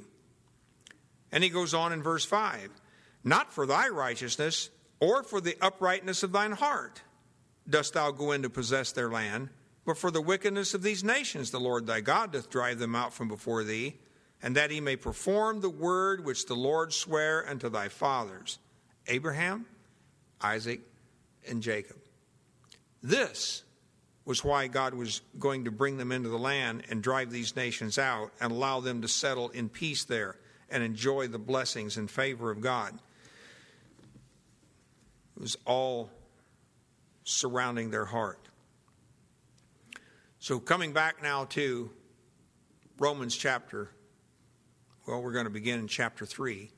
And 1.31 1.45
he 1.45 1.51
goes 1.51 1.73
on 1.73 1.93
in 1.93 2.03
verse 2.03 2.25
5 2.25 2.69
Not 3.23 3.53
for 3.53 3.65
thy 3.65 3.89
righteousness 3.91 4.71
or 4.99 5.23
for 5.23 5.41
the 5.41 5.57
uprightness 5.61 6.25
of 6.25 6.33
thine 6.33 6.51
heart 6.51 7.01
dost 7.71 7.95
thou 7.95 8.11
go 8.11 8.33
in 8.33 8.43
to 8.43 8.51
possess 8.51 8.91
their 8.91 9.09
land, 9.09 9.51
but 9.87 9.97
for 9.97 10.11
the 10.11 10.21
wickedness 10.21 10.75
of 10.75 10.83
these 10.83 11.05
nations 11.05 11.53
the 11.53 11.61
Lord 11.61 11.87
thy 11.87 12.01
God 12.01 12.33
doth 12.33 12.51
drive 12.51 12.81
them 12.81 12.97
out 12.97 13.13
from 13.13 13.29
before 13.29 13.63
thee, 13.63 13.95
and 14.43 14.57
that 14.57 14.73
he 14.73 14.81
may 14.81 14.97
perform 14.97 15.61
the 15.61 15.71
word 15.71 16.25
which 16.25 16.47
the 16.47 16.57
Lord 16.57 16.93
sware 16.93 17.49
unto 17.49 17.69
thy 17.69 17.87
fathers, 17.87 18.59
Abraham, 19.07 19.65
Isaac, 20.41 20.81
and 21.49 21.63
Jacob. 21.63 21.99
This 23.03 23.63
was 24.25 24.45
why 24.45 24.67
God 24.67 24.93
was 24.93 25.23
going 25.39 25.65
to 25.65 25.71
bring 25.71 25.97
them 25.97 26.13
into 26.13 26.29
the 26.29 26.39
land 26.39 26.83
and 26.91 27.03
drive 27.03 27.31
these 27.31 27.57
nations 27.57 27.99
out 27.99 28.31
and 28.41 28.53
allow 28.53 28.81
them 28.81 29.01
to 29.03 29.09
settle 29.09 29.49
in 29.51 29.69
peace 29.69 30.05
there 30.05 30.37
and 30.71 30.83
enjoy 30.83 31.29
the 31.29 31.39
blessings 31.39 31.97
and 31.97 32.11
favor 32.11 32.51
of 32.51 32.61
God. 32.61 32.99
It 35.37 35.41
was 35.41 35.57
all 35.65 36.11
surrounding 37.25 37.91
their 37.91 38.05
heart. 38.05 38.41
So, 40.41 40.59
coming 40.59 40.93
back 40.93 41.23
now 41.23 41.47
to 41.47 41.91
Romans 42.99 43.37
chapter, 43.37 43.91
well, 45.07 45.23
we're 45.23 45.33
going 45.33 45.47
to 45.47 45.51
begin 45.51 45.81
in 45.81 45.89
chapter 45.89 46.27
3. 46.27 46.71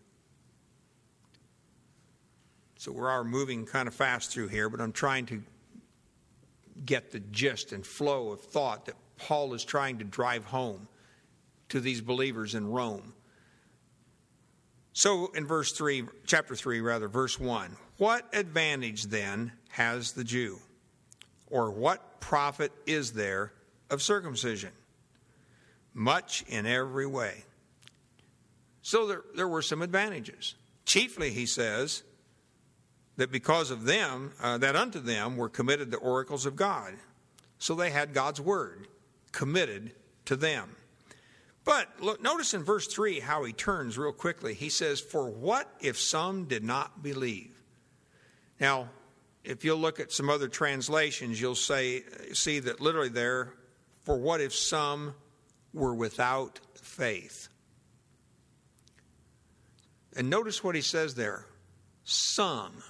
So, 2.78 2.92
we 2.92 3.00
are 3.00 3.24
moving 3.24 3.66
kind 3.66 3.88
of 3.88 3.94
fast 3.94 4.30
through 4.30 4.48
here, 4.48 4.68
but 4.68 4.80
I'm 4.80 4.92
trying 4.92 5.26
to 5.26 5.42
get 6.84 7.10
the 7.10 7.20
gist 7.20 7.72
and 7.72 7.86
flow 7.86 8.30
of 8.30 8.40
thought 8.40 8.86
that 8.86 8.96
Paul 9.16 9.54
is 9.54 9.64
trying 9.64 9.98
to 9.98 10.04
drive 10.04 10.44
home 10.44 10.88
to 11.68 11.80
these 11.80 12.00
believers 12.00 12.54
in 12.54 12.70
Rome. 12.70 13.14
So 14.92 15.30
in 15.34 15.46
verse 15.46 15.72
3, 15.72 16.04
chapter 16.26 16.54
3, 16.54 16.80
rather, 16.80 17.08
verse 17.08 17.38
1, 17.38 17.76
what 17.98 18.26
advantage 18.32 19.04
then 19.04 19.52
has 19.70 20.12
the 20.12 20.24
Jew? 20.24 20.58
Or 21.46 21.70
what 21.70 22.20
profit 22.20 22.72
is 22.86 23.12
there 23.12 23.52
of 23.88 24.02
circumcision? 24.02 24.70
Much 25.94 26.44
in 26.48 26.66
every 26.66 27.06
way. 27.06 27.44
So 28.82 29.06
there, 29.06 29.22
there 29.34 29.48
were 29.48 29.62
some 29.62 29.82
advantages. 29.82 30.54
Chiefly, 30.86 31.30
he 31.30 31.46
says, 31.46 32.02
that 33.20 33.30
because 33.30 33.70
of 33.70 33.84
them, 33.84 34.32
uh, 34.40 34.56
that 34.56 34.74
unto 34.74 34.98
them 34.98 35.36
were 35.36 35.50
committed 35.50 35.90
the 35.90 35.98
oracles 35.98 36.46
of 36.46 36.56
God. 36.56 36.94
So 37.58 37.74
they 37.74 37.90
had 37.90 38.14
God's 38.14 38.40
word 38.40 38.88
committed 39.30 39.92
to 40.24 40.36
them. 40.36 40.74
But 41.62 41.86
look, 42.00 42.22
notice 42.22 42.54
in 42.54 42.64
verse 42.64 42.86
3 42.86 43.20
how 43.20 43.44
he 43.44 43.52
turns 43.52 43.98
real 43.98 44.12
quickly. 44.12 44.54
He 44.54 44.70
says, 44.70 45.00
For 45.02 45.28
what 45.28 45.70
if 45.80 46.00
some 46.00 46.46
did 46.46 46.64
not 46.64 47.02
believe? 47.02 47.62
Now, 48.58 48.88
if 49.44 49.66
you'll 49.66 49.76
look 49.76 50.00
at 50.00 50.12
some 50.12 50.30
other 50.30 50.48
translations, 50.48 51.38
you'll 51.38 51.54
say, 51.54 52.04
see 52.32 52.58
that 52.60 52.80
literally 52.80 53.10
there, 53.10 53.52
for 54.02 54.16
what 54.16 54.40
if 54.40 54.54
some 54.54 55.14
were 55.74 55.94
without 55.94 56.58
faith? 56.74 57.48
And 60.16 60.30
notice 60.30 60.64
what 60.64 60.74
he 60.74 60.80
says 60.80 61.16
there 61.16 61.44
some. 62.02 62.82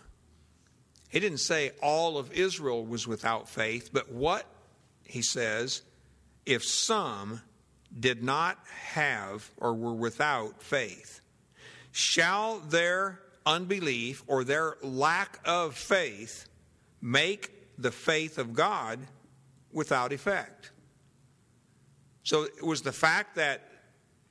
He 1.11 1.19
didn't 1.19 1.39
say 1.39 1.73
all 1.83 2.19
of 2.19 2.33
Israel 2.33 2.87
was 2.87 3.07
without 3.07 3.49
faith, 3.49 3.91
but 3.93 4.11
what 4.13 4.47
he 5.05 5.23
says, 5.23 5.83
if 6.47 6.65
some 6.65 7.43
did 7.99 8.23
not 8.23 8.59
have 8.93 9.51
or 9.57 9.75
were 9.75 9.93
without 9.93 10.63
faith, 10.63 11.21
shall 11.91 12.61
their 12.61 13.21
unbelief 13.45 14.23
or 14.29 14.45
their 14.45 14.77
lack 14.83 15.41
of 15.45 15.75
faith 15.75 16.49
make 17.03 17.51
the 17.77 17.91
faith 17.91 18.39
of 18.39 18.55
God 18.55 19.01
without 19.73 20.13
effect? 20.13 20.71
So 22.23 22.45
it 22.45 22.65
was 22.65 22.83
the 22.83 22.93
fact 22.93 23.35
that 23.35 23.67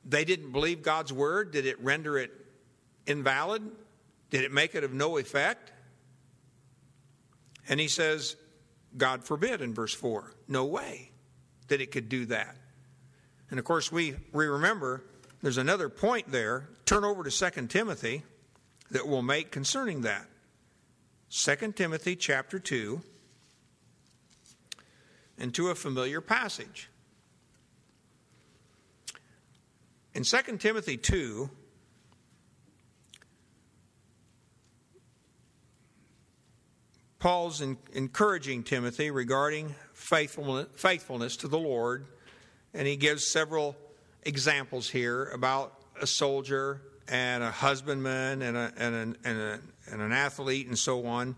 they 0.05 0.23
didn't 0.23 0.53
believe 0.53 0.81
God's 0.81 1.11
word, 1.11 1.51
did 1.51 1.65
it 1.65 1.77
render 1.81 2.17
it 2.17 2.31
invalid? 3.05 3.63
Did 4.29 4.43
it 4.43 4.53
make 4.53 4.75
it 4.75 4.85
of 4.85 4.93
no 4.93 5.17
effect? 5.17 5.73
And 7.69 7.79
he 7.79 7.87
says, 7.87 8.35
God 8.97 9.23
forbid 9.23 9.61
in 9.61 9.73
verse 9.73 9.93
4. 9.93 10.33
No 10.47 10.65
way 10.65 11.11
that 11.67 11.79
it 11.79 11.91
could 11.91 12.09
do 12.09 12.25
that. 12.25 12.55
And 13.51 13.59
of 13.59 13.65
course, 13.65 13.91
we, 13.91 14.15
we 14.33 14.47
remember 14.47 15.03
there's 15.41 15.57
another 15.57 15.87
point 15.87 16.31
there. 16.31 16.67
Turn 16.85 17.05
over 17.05 17.23
to 17.23 17.31
2 17.31 17.67
Timothy 17.67 18.23
that 18.91 19.07
we'll 19.07 19.21
make 19.21 19.51
concerning 19.51 20.01
that. 20.01 20.25
2 21.29 21.73
Timothy 21.73 22.15
chapter 22.15 22.57
2 22.57 23.01
and 25.37 25.53
to 25.53 25.69
a 25.69 25.75
familiar 25.75 26.21
passage. 26.21 26.89
In 30.13 30.23
2 30.23 30.57
Timothy 30.57 30.97
2, 30.97 31.49
Paul's 37.19 37.59
in, 37.59 37.77
encouraging 37.93 38.63
Timothy 38.63 39.11
regarding 39.11 39.75
faithfulness, 39.93 40.67
faithfulness 40.75 41.35
to 41.37 41.49
the 41.49 41.59
Lord, 41.59 42.05
and 42.73 42.87
he 42.87 42.95
gives 42.95 43.27
several 43.27 43.75
examples 44.23 44.89
here 44.89 45.25
about 45.25 45.73
a 46.01 46.07
soldier 46.07 46.81
and 47.09 47.43
a 47.43 47.51
husbandman 47.51 48.41
and, 48.41 48.55
a, 48.55 48.71
and, 48.77 48.95
a, 48.95 49.27
and, 49.29 49.39
a, 49.39 49.59
and 49.91 50.01
an 50.01 50.13
athlete 50.13 50.67
and 50.67 50.77
so 50.77 51.05
on. 51.05 51.35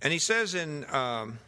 And 0.00 0.12
he 0.12 0.18
says 0.18 0.54
in, 0.54 0.86
um, 0.90 1.38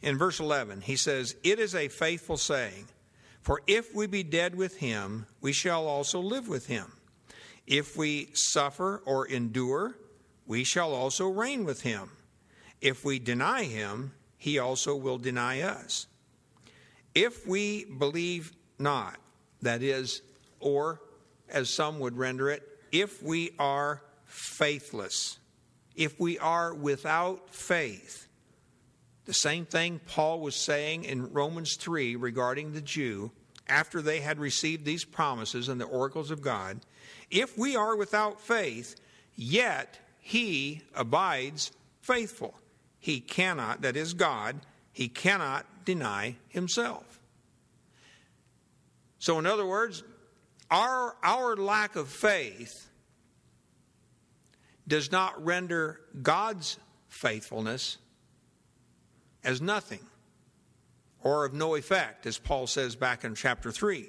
in 0.00 0.16
verse 0.16 0.40
11, 0.40 0.80
he 0.80 0.96
says, 0.96 1.36
It 1.42 1.58
is 1.58 1.74
a 1.74 1.88
faithful 1.88 2.38
saying, 2.38 2.86
for 3.42 3.60
if 3.66 3.94
we 3.94 4.06
be 4.06 4.22
dead 4.22 4.54
with 4.54 4.78
him, 4.78 5.26
we 5.42 5.52
shall 5.52 5.86
also 5.86 6.20
live 6.20 6.48
with 6.48 6.66
him. 6.66 6.90
If 7.66 7.94
we 7.94 8.28
suffer 8.32 9.02
or 9.04 9.26
endure, 9.26 9.96
we 10.46 10.64
shall 10.64 10.92
also 10.92 11.28
reign 11.28 11.64
with 11.64 11.82
him. 11.82 12.10
If 12.80 13.04
we 13.04 13.18
deny 13.18 13.64
him, 13.64 14.12
he 14.36 14.58
also 14.58 14.94
will 14.94 15.18
deny 15.18 15.62
us. 15.62 16.06
If 17.14 17.46
we 17.46 17.84
believe 17.84 18.52
not, 18.78 19.16
that 19.62 19.82
is, 19.82 20.20
or 20.60 21.00
as 21.48 21.70
some 21.70 21.98
would 22.00 22.16
render 22.16 22.50
it, 22.50 22.62
if 22.92 23.22
we 23.22 23.52
are 23.58 24.02
faithless, 24.26 25.38
if 25.94 26.18
we 26.20 26.38
are 26.38 26.74
without 26.74 27.54
faith, 27.54 28.28
the 29.24 29.32
same 29.32 29.64
thing 29.64 30.00
Paul 30.06 30.40
was 30.40 30.56
saying 30.56 31.04
in 31.04 31.32
Romans 31.32 31.76
3 31.76 32.16
regarding 32.16 32.72
the 32.72 32.82
Jew 32.82 33.30
after 33.66 34.02
they 34.02 34.20
had 34.20 34.38
received 34.38 34.84
these 34.84 35.04
promises 35.04 35.68
and 35.68 35.80
the 35.80 35.86
oracles 35.86 36.30
of 36.30 36.42
God. 36.42 36.80
If 37.30 37.56
we 37.56 37.76
are 37.76 37.96
without 37.96 38.40
faith, 38.40 38.96
yet 39.34 39.98
he 40.26 40.80
abides 40.94 41.70
faithful. 42.00 42.54
He 42.98 43.20
cannot, 43.20 43.82
that 43.82 43.94
is 43.94 44.14
God, 44.14 44.56
he 44.90 45.06
cannot 45.06 45.66
deny 45.84 46.36
himself. 46.48 47.20
So, 49.18 49.38
in 49.38 49.44
other 49.44 49.66
words, 49.66 50.02
our, 50.70 51.14
our 51.22 51.56
lack 51.56 51.94
of 51.96 52.08
faith 52.08 52.88
does 54.88 55.12
not 55.12 55.44
render 55.44 56.00
God's 56.22 56.78
faithfulness 57.08 57.98
as 59.44 59.60
nothing 59.60 60.00
or 61.22 61.44
of 61.44 61.52
no 61.52 61.74
effect, 61.74 62.24
as 62.24 62.38
Paul 62.38 62.66
says 62.66 62.96
back 62.96 63.24
in 63.24 63.34
chapter 63.34 63.70
3. 63.70 64.08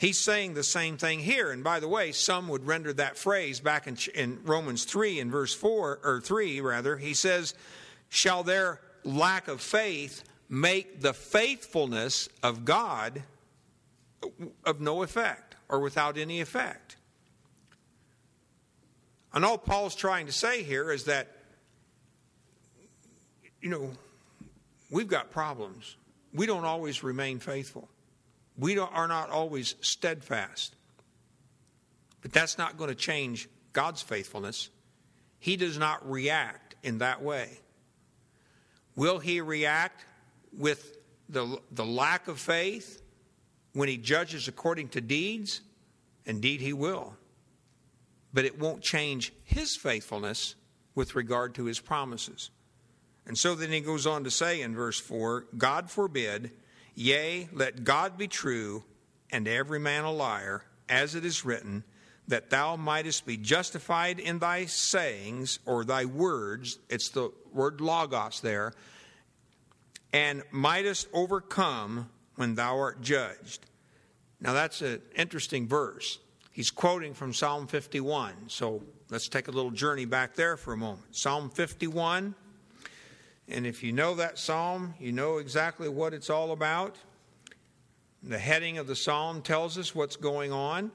He's 0.00 0.18
saying 0.18 0.54
the 0.54 0.64
same 0.64 0.96
thing 0.96 1.18
here. 1.18 1.50
And 1.50 1.62
by 1.62 1.78
the 1.78 1.86
way, 1.86 2.12
some 2.12 2.48
would 2.48 2.66
render 2.66 2.90
that 2.94 3.18
phrase 3.18 3.60
back 3.60 3.86
in, 3.86 3.98
in 4.14 4.38
Romans 4.44 4.84
3 4.86 5.20
in 5.20 5.30
verse 5.30 5.52
4, 5.52 6.00
or 6.02 6.22
3 6.22 6.62
rather. 6.62 6.96
He 6.96 7.12
says, 7.12 7.52
Shall 8.08 8.42
their 8.42 8.80
lack 9.04 9.46
of 9.46 9.60
faith 9.60 10.24
make 10.48 11.02
the 11.02 11.12
faithfulness 11.12 12.30
of 12.42 12.64
God 12.64 13.24
of 14.64 14.80
no 14.80 15.02
effect 15.02 15.56
or 15.68 15.80
without 15.80 16.16
any 16.16 16.40
effect? 16.40 16.96
And 19.34 19.44
all 19.44 19.58
Paul's 19.58 19.94
trying 19.94 20.24
to 20.24 20.32
say 20.32 20.62
here 20.62 20.90
is 20.90 21.04
that, 21.04 21.28
you 23.60 23.68
know, 23.68 23.90
we've 24.90 25.08
got 25.08 25.30
problems. 25.30 25.98
We 26.32 26.46
don't 26.46 26.64
always 26.64 27.04
remain 27.04 27.38
faithful 27.38 27.86
we 28.58 28.78
are 28.78 29.08
not 29.08 29.30
always 29.30 29.74
steadfast. 29.80 30.74
But 32.22 32.32
that's 32.32 32.58
not 32.58 32.76
going 32.76 32.88
to 32.88 32.94
change 32.94 33.48
God's 33.72 34.02
faithfulness. 34.02 34.68
He 35.38 35.56
does 35.56 35.78
not 35.78 36.08
react 36.08 36.74
in 36.82 36.98
that 36.98 37.22
way. 37.22 37.60
Will 38.94 39.18
he 39.18 39.40
react 39.40 40.04
with 40.56 40.98
the, 41.28 41.58
the 41.72 41.84
lack 41.84 42.28
of 42.28 42.38
faith 42.38 43.02
when 43.72 43.88
he 43.88 43.96
judges 43.96 44.48
according 44.48 44.88
to 44.90 45.00
deeds? 45.00 45.62
Indeed, 46.26 46.60
he 46.60 46.72
will. 46.72 47.14
But 48.34 48.44
it 48.44 48.58
won't 48.58 48.82
change 48.82 49.32
his 49.44 49.76
faithfulness 49.76 50.54
with 50.94 51.14
regard 51.14 51.54
to 51.54 51.64
his 51.64 51.80
promises. 51.80 52.50
And 53.26 53.38
so 53.38 53.54
then 53.54 53.70
he 53.70 53.80
goes 53.80 54.06
on 54.06 54.24
to 54.24 54.30
say 54.30 54.60
in 54.60 54.74
verse 54.74 54.98
4 54.98 55.46
God 55.56 55.90
forbid 55.90 56.50
Yea, 57.00 57.48
let 57.54 57.82
God 57.82 58.18
be 58.18 58.28
true, 58.28 58.84
and 59.32 59.48
every 59.48 59.80
man 59.80 60.04
a 60.04 60.12
liar, 60.12 60.62
as 60.86 61.14
it 61.14 61.24
is 61.24 61.46
written, 61.46 61.82
that 62.28 62.50
thou 62.50 62.76
mightest 62.76 63.24
be 63.24 63.38
justified 63.38 64.20
in 64.20 64.38
thy 64.38 64.66
sayings 64.66 65.60
or 65.64 65.82
thy 65.82 66.04
words. 66.04 66.78
It's 66.90 67.08
the 67.08 67.32
word 67.54 67.80
logos 67.80 68.42
there. 68.42 68.74
And 70.12 70.42
mightest 70.50 71.08
overcome 71.14 72.10
when 72.36 72.54
thou 72.54 72.78
art 72.78 73.00
judged. 73.00 73.64
Now 74.38 74.52
that's 74.52 74.82
an 74.82 75.00
interesting 75.16 75.66
verse. 75.66 76.18
He's 76.52 76.70
quoting 76.70 77.14
from 77.14 77.32
Psalm 77.32 77.66
51. 77.66 78.34
So 78.48 78.82
let's 79.08 79.28
take 79.28 79.48
a 79.48 79.52
little 79.52 79.70
journey 79.70 80.04
back 80.04 80.34
there 80.34 80.58
for 80.58 80.74
a 80.74 80.76
moment. 80.76 81.16
Psalm 81.16 81.48
51 81.48 82.34
and 83.50 83.66
if 83.66 83.82
you 83.82 83.92
know 83.92 84.14
that 84.14 84.38
psalm, 84.38 84.94
you 85.00 85.12
know 85.12 85.38
exactly 85.38 85.88
what 85.88 86.14
it's 86.14 86.30
all 86.30 86.52
about. 86.52 86.96
The 88.22 88.38
heading 88.38 88.78
of 88.78 88.86
the 88.86 88.96
psalm 88.96 89.42
tells 89.42 89.76
us 89.78 89.94
what's 89.94 90.16
going 90.16 90.52
on. 90.52 90.92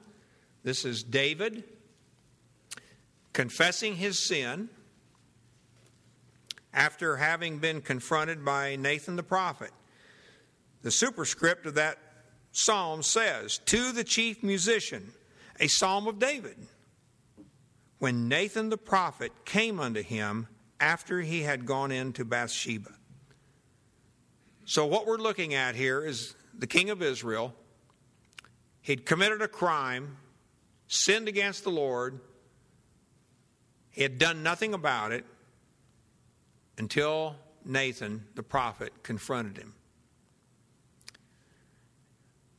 This 0.62 0.84
is 0.84 1.02
David 1.02 1.64
confessing 3.32 3.96
his 3.96 4.26
sin 4.26 4.68
after 6.72 7.16
having 7.16 7.58
been 7.58 7.80
confronted 7.80 8.44
by 8.44 8.76
Nathan 8.76 9.16
the 9.16 9.22
prophet. 9.22 9.70
The 10.82 10.90
superscript 10.90 11.66
of 11.66 11.74
that 11.74 11.98
psalm 12.52 13.02
says, 13.02 13.58
To 13.66 13.92
the 13.92 14.04
chief 14.04 14.42
musician, 14.42 15.12
a 15.60 15.68
psalm 15.68 16.06
of 16.06 16.18
David. 16.18 16.56
when 17.98 18.28
Nathan 18.28 18.68
the 18.68 18.76
prophet 18.78 19.32
came 19.44 19.80
unto 19.80 20.02
him 20.02 20.48
after 20.80 21.20
he 21.20 21.42
had 21.42 21.66
gone 21.66 21.90
into 21.90 22.24
Bathsheba. 22.24 22.90
So, 24.64 24.86
what 24.86 25.06
we're 25.06 25.18
looking 25.18 25.54
at 25.54 25.74
here 25.74 26.04
is 26.04 26.34
the 26.58 26.66
king 26.66 26.90
of 26.90 27.02
Israel. 27.02 27.54
He'd 28.82 29.06
committed 29.06 29.42
a 29.42 29.48
crime, 29.48 30.16
sinned 30.88 31.28
against 31.28 31.64
the 31.64 31.70
Lord. 31.70 32.20
He 33.90 34.02
had 34.02 34.18
done 34.18 34.42
nothing 34.42 34.74
about 34.74 35.12
it 35.12 35.24
until 36.78 37.36
Nathan 37.64 38.24
the 38.34 38.42
prophet 38.42 38.92
confronted 39.02 39.56
him. 39.56 39.74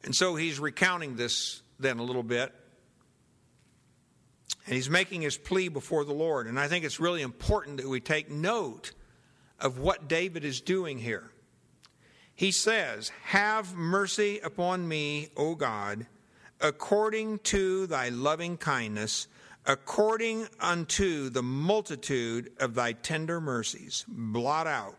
And 0.03 0.15
so 0.15 0.36
he's 0.36 0.59
recounting 0.59 1.15
this 1.15 1.61
then 1.80 1.99
a 1.99 2.03
little 2.03 2.24
bit. 2.24 2.53
And 4.68 4.76
he's 4.76 4.89
making 4.89 5.22
his 5.22 5.38
plea 5.38 5.70
before 5.70 6.03
the 6.03 6.13
Lord. 6.13 6.45
And 6.45 6.59
I 6.59 6.68
think 6.68 6.84
it's 6.84 6.99
really 6.99 7.22
important 7.22 7.78
that 7.78 7.88
we 7.88 8.01
take 8.01 8.30
note 8.30 8.91
of 9.61 9.80
what 9.80 10.09
David 10.09 10.43
is 10.43 10.59
doing 10.59 10.97
here. 10.99 11.32
He 12.36 12.51
says, 12.51 13.09
Have 13.24 13.76
mercy 13.76 14.39
upon 14.43 14.86
me, 14.86 15.30
O 15.38 15.55
God, 15.55 16.05
according 16.59 17.39
to 17.39 17.88
thy 17.88 18.09
loving 18.09 18.57
kindness, 18.57 19.30
according 19.65 20.47
unto 20.59 21.30
the 21.30 21.41
multitude 21.41 22.51
of 22.59 22.76
thy 22.76 22.91
tender 22.91 23.39
mercies. 23.39 24.03
Blot 24.09 24.68
out 24.68 24.97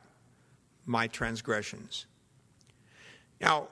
my 0.87 1.07
transgressions. 1.09 2.07
Now, 3.39 3.69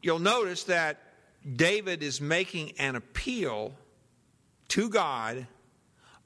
you'll 0.00 0.20
notice 0.20 0.62
that 0.64 1.07
David 1.56 2.02
is 2.02 2.20
making 2.20 2.72
an 2.78 2.96
appeal 2.96 3.74
to 4.68 4.88
God 4.88 5.46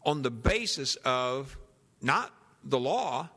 on 0.05 0.23
the 0.23 0.31
basis 0.31 0.97
of 1.05 1.57
not 2.01 2.33
the 2.65 2.79
law, 2.79 3.29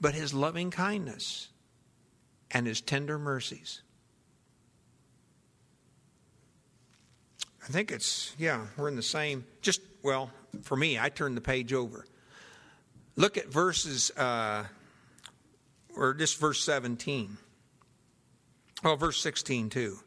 but 0.00 0.14
his 0.14 0.34
loving 0.34 0.70
kindness 0.70 1.48
and 2.50 2.66
his 2.66 2.80
tender 2.80 3.18
mercies. 3.18 3.82
I 7.62 7.66
think 7.68 7.90
it's, 7.90 8.34
yeah, 8.38 8.66
we're 8.76 8.88
in 8.88 8.96
the 8.96 9.02
same, 9.02 9.44
just, 9.62 9.80
well, 10.02 10.30
for 10.62 10.76
me, 10.76 10.98
I 10.98 11.08
turned 11.08 11.36
the 11.36 11.40
page 11.40 11.72
over. 11.72 12.04
Look 13.16 13.38
at 13.38 13.48
verses, 13.48 14.10
uh, 14.10 14.64
or 15.96 16.14
just 16.14 16.38
verse 16.38 16.62
17. 16.62 17.38
Well, 18.82 18.96
verse 18.96 19.20
16 19.20 19.70
too. 19.70 19.98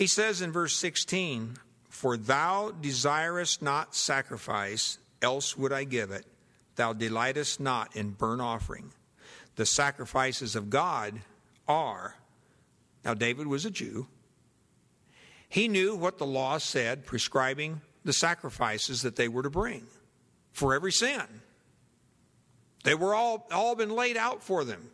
He 0.00 0.06
says 0.06 0.40
in 0.40 0.50
verse 0.50 0.74
16, 0.76 1.58
For 1.90 2.16
thou 2.16 2.70
desirest 2.70 3.60
not 3.60 3.94
sacrifice, 3.94 4.96
else 5.20 5.58
would 5.58 5.74
I 5.74 5.84
give 5.84 6.10
it. 6.10 6.24
Thou 6.76 6.94
delightest 6.94 7.60
not 7.60 7.94
in 7.94 8.12
burnt 8.12 8.40
offering. 8.40 8.92
The 9.56 9.66
sacrifices 9.66 10.56
of 10.56 10.70
God 10.70 11.20
are. 11.68 12.14
Now, 13.04 13.12
David 13.12 13.46
was 13.46 13.66
a 13.66 13.70
Jew. 13.70 14.06
He 15.50 15.68
knew 15.68 15.94
what 15.94 16.16
the 16.16 16.24
law 16.24 16.56
said, 16.56 17.04
prescribing 17.04 17.82
the 18.02 18.14
sacrifices 18.14 19.02
that 19.02 19.16
they 19.16 19.28
were 19.28 19.42
to 19.42 19.50
bring 19.50 19.86
for 20.54 20.72
every 20.72 20.92
sin. 20.92 21.42
They 22.84 22.94
were 22.94 23.14
all, 23.14 23.46
all 23.52 23.74
been 23.74 23.94
laid 23.94 24.16
out 24.16 24.42
for 24.42 24.64
them. 24.64 24.88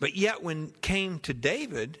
But 0.00 0.16
yet, 0.16 0.42
when 0.42 0.70
came 0.80 1.18
to 1.18 1.34
David, 1.34 1.98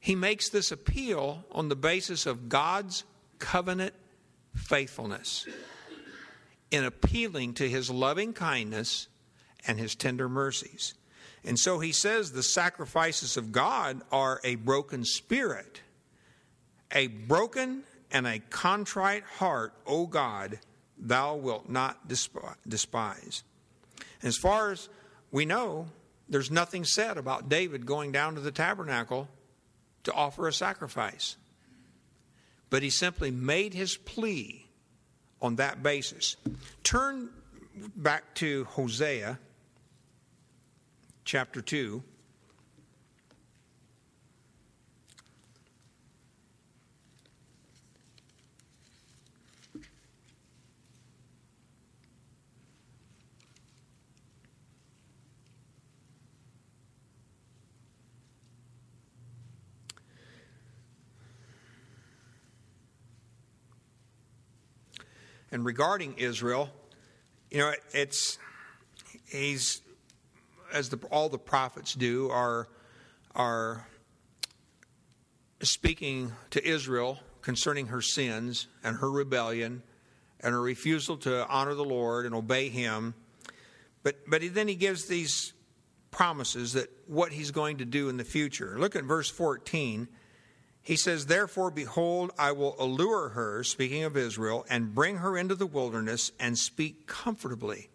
he 0.00 0.14
makes 0.14 0.48
this 0.48 0.72
appeal 0.72 1.44
on 1.52 1.68
the 1.68 1.76
basis 1.76 2.24
of 2.24 2.48
God's 2.48 3.04
covenant 3.38 3.94
faithfulness 4.54 5.46
in 6.70 6.84
appealing 6.84 7.54
to 7.54 7.68
his 7.68 7.90
loving 7.90 8.32
kindness 8.32 9.08
and 9.66 9.78
his 9.78 9.94
tender 9.94 10.28
mercies. 10.28 10.94
And 11.44 11.58
so 11.58 11.78
he 11.78 11.92
says 11.92 12.32
the 12.32 12.42
sacrifices 12.42 13.36
of 13.36 13.52
God 13.52 14.00
are 14.10 14.40
a 14.42 14.54
broken 14.56 15.04
spirit, 15.04 15.82
a 16.92 17.06
broken 17.06 17.82
and 18.10 18.26
a 18.26 18.38
contrite 18.38 19.24
heart, 19.24 19.74
O 19.86 20.06
God, 20.06 20.58
thou 20.98 21.36
wilt 21.36 21.68
not 21.68 22.08
despise. 22.08 23.42
As 24.22 24.36
far 24.36 24.72
as 24.72 24.88
we 25.30 25.44
know, 25.44 25.88
there's 26.28 26.50
nothing 26.50 26.84
said 26.84 27.18
about 27.18 27.48
David 27.48 27.86
going 27.86 28.12
down 28.12 28.34
to 28.34 28.40
the 28.40 28.50
tabernacle 28.50 29.28
to 30.04 30.12
offer 30.12 30.48
a 30.48 30.52
sacrifice. 30.52 31.36
But 32.70 32.82
he 32.82 32.90
simply 32.90 33.30
made 33.30 33.74
his 33.74 33.96
plea 33.96 34.66
on 35.42 35.56
that 35.56 35.82
basis. 35.82 36.36
Turn 36.82 37.30
back 37.96 38.34
to 38.36 38.64
Hosea 38.64 39.38
chapter 41.24 41.60
2. 41.60 42.02
And 65.52 65.64
regarding 65.64 66.14
Israel, 66.14 66.70
you 67.50 67.58
know, 67.58 67.72
it's 67.92 68.38
he's 69.26 69.82
as 70.72 70.88
the, 70.90 70.98
all 71.10 71.28
the 71.28 71.38
prophets 71.38 71.94
do 71.94 72.30
are 72.30 72.68
are 73.34 73.86
speaking 75.62 76.32
to 76.50 76.66
Israel 76.66 77.18
concerning 77.42 77.86
her 77.86 78.00
sins 78.00 78.66
and 78.82 78.96
her 78.98 79.10
rebellion 79.10 79.82
and 80.40 80.52
her 80.52 80.60
refusal 80.60 81.16
to 81.18 81.46
honor 81.48 81.74
the 81.74 81.84
Lord 81.84 82.26
and 82.26 82.34
obey 82.34 82.68
Him. 82.68 83.14
But 84.02 84.16
but 84.28 84.42
then 84.52 84.68
he 84.68 84.74
gives 84.74 85.06
these 85.06 85.52
promises 86.10 86.72
that 86.72 86.88
what 87.06 87.32
he's 87.32 87.50
going 87.50 87.78
to 87.78 87.84
do 87.84 88.08
in 88.08 88.16
the 88.16 88.24
future. 88.24 88.76
Look 88.78 88.96
at 88.96 89.04
verse 89.04 89.30
14. 89.30 90.08
He 90.82 90.96
says, 90.96 91.26
Therefore, 91.26 91.70
behold, 91.70 92.32
I 92.38 92.52
will 92.52 92.74
allure 92.78 93.30
her, 93.30 93.62
speaking 93.64 94.04
of 94.04 94.16
Israel, 94.16 94.64
and 94.70 94.94
bring 94.94 95.18
her 95.18 95.36
into 95.36 95.54
the 95.54 95.66
wilderness 95.66 96.32
and 96.40 96.56
speak 96.58 97.06
comfortably 97.06 97.90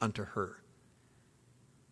unto 0.00 0.24
her. 0.24 0.56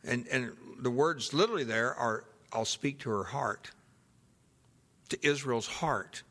And, 0.04 0.26
and 0.28 0.52
the 0.78 0.90
words 0.90 1.34
literally 1.34 1.64
there 1.64 1.94
are, 1.94 2.24
I'll 2.52 2.64
speak 2.64 3.00
to 3.00 3.10
her 3.10 3.24
heart, 3.24 3.70
to 5.10 5.26
Israel's 5.26 5.66
heart. 5.66 6.22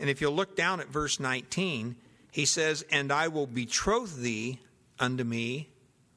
And 0.00 0.10
if 0.10 0.20
you'll 0.20 0.32
look 0.32 0.56
down 0.56 0.80
at 0.80 0.88
verse 0.88 1.20
19, 1.20 1.96
he 2.32 2.44
says, 2.44 2.84
And 2.90 3.12
I 3.12 3.28
will 3.28 3.46
betroth 3.46 4.16
thee 4.16 4.60
unto 4.98 5.24
me 5.24 5.70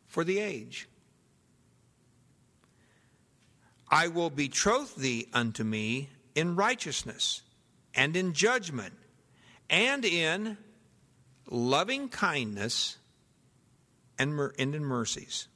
for 0.08 0.24
the 0.24 0.39
age. 0.39 0.88
I 3.91 4.08
will 4.08 4.30
betroth 4.30 4.95
thee 4.95 5.28
unto 5.34 5.64
me 5.64 6.10
in 6.36 6.56
righteousness 6.56 7.42
and 7.96 8.16
in 8.16 8.34
judgment 8.34 8.94
and 9.70 10.06
in 10.06 10.58
loving 11.50 12.10
kindness 12.10 12.98
and, 14.18 14.52
in 14.58 14.84
mercies. 14.84 15.48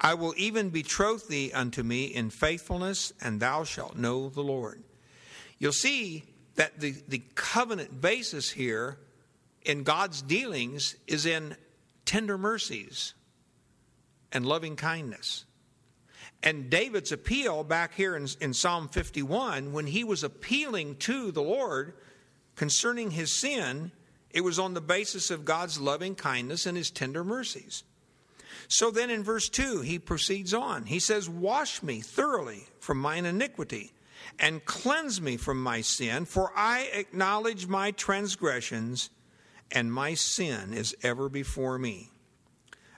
I 0.00 0.14
will 0.14 0.34
even 0.36 0.70
betroth 0.70 1.28
thee 1.28 1.52
unto 1.52 1.82
me 1.82 2.06
in 2.06 2.30
faithfulness, 2.30 3.12
and 3.20 3.38
thou 3.38 3.64
shalt 3.64 3.96
know 3.96 4.28
the 4.28 4.42
Lord. 4.42 4.82
You'll 5.58 5.72
see 5.72 6.24
that 6.56 6.80
the, 6.80 6.94
the 7.06 7.22
covenant 7.34 8.00
basis 8.00 8.50
here 8.50 8.98
in 9.62 9.84
God's 9.84 10.20
dealings 10.22 10.96
is 11.06 11.24
in 11.24 11.56
tender 12.04 12.36
mercies 12.36 13.14
and 14.32 14.44
loving 14.44 14.74
kindness. 14.74 15.44
And 16.42 16.68
David's 16.70 17.12
appeal 17.12 17.62
back 17.62 17.94
here 17.94 18.16
in, 18.16 18.26
in, 18.40 18.52
Psalm 18.52 18.88
51, 18.88 19.72
when 19.72 19.86
he 19.86 20.02
was 20.02 20.24
appealing 20.24 20.96
to 20.96 21.30
the 21.30 21.42
Lord 21.42 21.94
concerning 22.56 23.12
his 23.12 23.38
sin, 23.38 23.92
it 24.30 24.42
was 24.42 24.58
on 24.58 24.74
the 24.74 24.80
basis 24.80 25.30
of 25.30 25.44
God's 25.44 25.78
loving 25.78 26.14
kindness 26.14 26.66
and 26.66 26.76
his 26.76 26.90
tender 26.90 27.22
mercies. 27.22 27.84
So 28.68 28.90
then 28.90 29.10
in 29.10 29.22
verse 29.22 29.48
2, 29.48 29.82
he 29.82 29.98
proceeds 29.98 30.52
on. 30.52 30.86
He 30.86 30.98
says, 30.98 31.28
Wash 31.28 31.82
me 31.82 32.00
thoroughly 32.00 32.66
from 32.80 32.98
mine 32.98 33.26
iniquity 33.26 33.92
and 34.38 34.64
cleanse 34.64 35.20
me 35.20 35.36
from 35.36 35.62
my 35.62 35.80
sin, 35.80 36.24
for 36.24 36.52
I 36.56 36.88
acknowledge 36.92 37.66
my 37.66 37.90
transgressions, 37.92 39.10
and 39.70 39.92
my 39.92 40.14
sin 40.14 40.72
is 40.72 40.94
ever 41.02 41.28
before 41.28 41.78
me. 41.78 42.10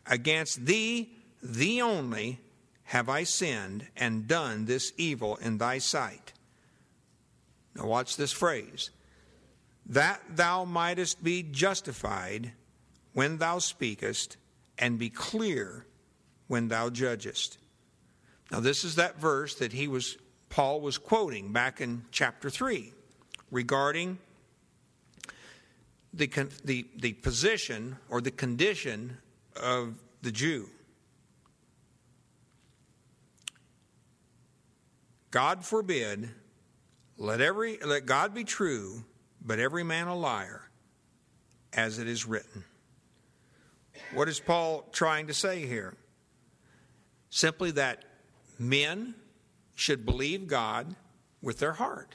Against 0.07 0.67
thee, 0.67 1.11
thee 1.43 1.81
only, 1.81 2.41
have 2.85 3.09
I 3.09 3.25
sinned 3.25 3.87
and 3.97 4.29
done 4.29 4.67
this 4.67 4.93
evil 4.97 5.37
in 5.37 5.59
thy 5.59 5.79
sight. 5.79 6.33
Now, 7.75 7.87
watch 7.87 8.17
this 8.17 8.33
phrase 8.33 8.91
that 9.87 10.21
thou 10.31 10.65
mightest 10.65 11.23
be 11.23 11.43
justified 11.43 12.53
when 13.15 13.39
thou 13.39 13.59
speakest, 13.59 14.37
and 14.79 14.99
be 14.99 15.09
clear 15.09 15.87
when 16.49 16.69
thou 16.69 16.91
judgest. 16.91 17.59
Now, 18.51 18.61
this 18.61 18.85
is 18.85 18.97
that 18.97 19.19
verse 19.19 19.55
that 19.57 19.73
he 19.73 19.89
was, 19.89 20.19
Paul 20.51 20.81
was 20.81 20.99
quoting 20.99 21.53
back 21.53 21.81
in 21.81 22.03
chapter 22.11 22.51
3 22.51 22.93
regarding 23.51 24.19
the, 26.13 26.27
the, 26.65 26.87
the 26.97 27.13
position 27.15 27.97
or 28.11 28.21
the 28.21 28.31
condition 28.33 29.17
of 29.57 29.95
the 30.23 30.33
Jew. 30.33 30.69
God 35.35 35.65
forbid, 35.65 36.31
let, 37.19 37.41
every, 37.41 37.79
let 37.79 38.07
God 38.07 38.35
be 38.35 38.45
true, 38.45 39.03
but 39.45 39.59
every 39.59 39.83
man 39.83 40.07
a 40.07 40.15
liar, 40.15 40.71
as 41.73 41.99
it 41.99 42.07
is 42.07 42.25
written. 42.25 42.63
What 44.13 44.29
is 44.29 44.39
Paul 44.39 44.89
trying 44.93 45.27
to 45.27 45.35
say 45.35 45.67
here? 45.67 45.97
Simply 47.31 47.73
that 47.73 48.05
men 48.61 49.17
should 49.75 50.07
believe 50.07 50.47
God 50.47 50.95
with 51.43 51.59
their 51.59 51.73
heart. 51.73 52.15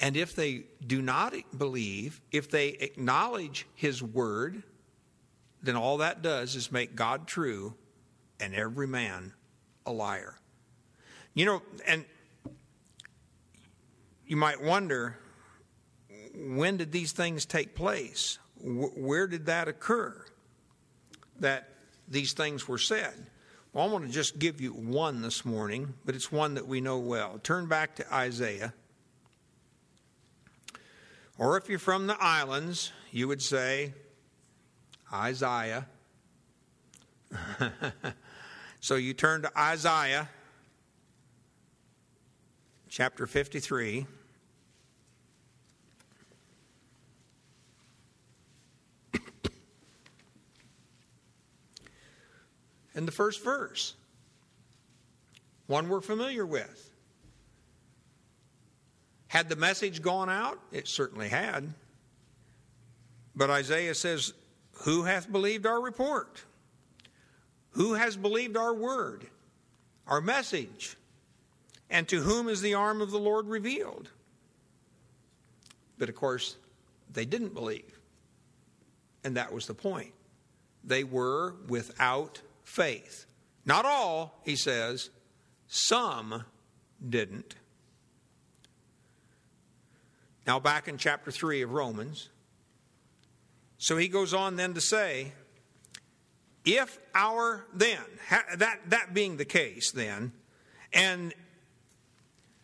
And 0.00 0.16
if 0.16 0.34
they 0.34 0.64
do 0.84 1.00
not 1.00 1.32
believe, 1.56 2.20
if 2.32 2.50
they 2.50 2.70
acknowledge 2.70 3.68
His 3.76 4.02
word, 4.02 4.64
then 5.62 5.76
all 5.76 5.98
that 5.98 6.22
does 6.22 6.56
is 6.56 6.72
make 6.72 6.96
God 6.96 7.28
true 7.28 7.76
and 8.40 8.52
every 8.52 8.88
man 8.88 9.32
a 9.86 9.92
liar. 9.92 10.34
You 11.38 11.44
know, 11.44 11.62
and 11.86 12.04
you 14.26 14.36
might 14.36 14.60
wonder 14.60 15.16
when 16.34 16.78
did 16.78 16.90
these 16.90 17.12
things 17.12 17.46
take 17.46 17.76
place? 17.76 18.40
Where 18.60 19.28
did 19.28 19.46
that 19.46 19.68
occur? 19.68 20.20
That 21.38 21.68
these 22.08 22.32
things 22.32 22.66
were 22.66 22.76
said. 22.76 23.14
Well, 23.72 23.88
I 23.88 23.88
want 23.88 24.04
to 24.04 24.10
just 24.10 24.40
give 24.40 24.60
you 24.60 24.72
one 24.72 25.22
this 25.22 25.44
morning, 25.44 25.94
but 26.04 26.16
it's 26.16 26.32
one 26.32 26.54
that 26.54 26.66
we 26.66 26.80
know 26.80 26.98
well. 26.98 27.38
Turn 27.44 27.66
back 27.68 27.94
to 27.96 28.12
Isaiah. 28.12 28.74
Or 31.38 31.56
if 31.56 31.68
you're 31.68 31.78
from 31.78 32.08
the 32.08 32.20
islands, 32.20 32.90
you 33.12 33.28
would 33.28 33.42
say 33.42 33.94
Isaiah. 35.12 35.86
so 38.80 38.96
you 38.96 39.14
turn 39.14 39.42
to 39.42 39.56
Isaiah 39.56 40.28
chapter 42.88 43.26
53. 43.26 44.06
and 52.94 53.06
the 53.06 53.12
first 53.12 53.44
verse, 53.44 53.94
one 55.66 55.88
we're 55.88 56.00
familiar 56.00 56.46
with. 56.46 56.90
Had 59.28 59.48
the 59.48 59.56
message 59.56 60.02
gone 60.02 60.30
out? 60.30 60.58
It 60.72 60.88
certainly 60.88 61.28
had. 61.28 61.74
But 63.36 63.50
Isaiah 63.50 63.94
says, 63.94 64.32
Who 64.84 65.04
hath 65.04 65.30
believed 65.30 65.66
our 65.66 65.80
report? 65.80 66.42
Who 67.72 67.94
has 67.94 68.16
believed 68.16 68.56
our 68.56 68.74
word, 68.74 69.26
our 70.06 70.20
message? 70.20 70.97
And 71.90 72.06
to 72.08 72.20
whom 72.22 72.48
is 72.48 72.60
the 72.60 72.74
arm 72.74 73.00
of 73.00 73.10
the 73.10 73.18
Lord 73.18 73.46
revealed? 73.46 74.10
But 75.98 76.08
of 76.08 76.14
course, 76.14 76.56
they 77.12 77.24
didn't 77.24 77.54
believe. 77.54 77.98
And 79.24 79.36
that 79.36 79.52
was 79.52 79.66
the 79.66 79.74
point. 79.74 80.12
They 80.84 81.04
were 81.04 81.54
without 81.66 82.40
faith. 82.64 83.26
Not 83.64 83.84
all, 83.84 84.40
he 84.44 84.56
says, 84.56 85.10
some 85.66 86.44
didn't. 87.06 87.56
Now, 90.46 90.58
back 90.58 90.88
in 90.88 90.96
chapter 90.96 91.30
3 91.30 91.62
of 91.62 91.72
Romans. 91.72 92.30
So 93.76 93.96
he 93.96 94.08
goes 94.08 94.32
on 94.32 94.56
then 94.56 94.74
to 94.74 94.80
say, 94.80 95.32
if 96.64 96.98
our 97.14 97.66
then, 97.74 98.00
that, 98.56 98.78
that 98.88 99.14
being 99.14 99.36
the 99.36 99.44
case 99.44 99.90
then, 99.90 100.32
and 100.92 101.34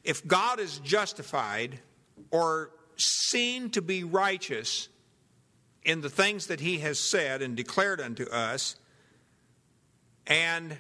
if 0.04 0.26
God 0.26 0.60
is 0.60 0.78
justified 0.78 1.80
or 2.30 2.70
seen 2.96 3.70
to 3.70 3.82
be 3.82 4.04
righteous 4.04 4.88
in 5.82 6.00
the 6.00 6.10
things 6.10 6.46
that 6.46 6.60
he 6.60 6.78
has 6.78 6.98
said 6.98 7.42
and 7.42 7.56
declared 7.56 8.00
unto 8.00 8.24
us, 8.30 8.76
and 10.26 10.76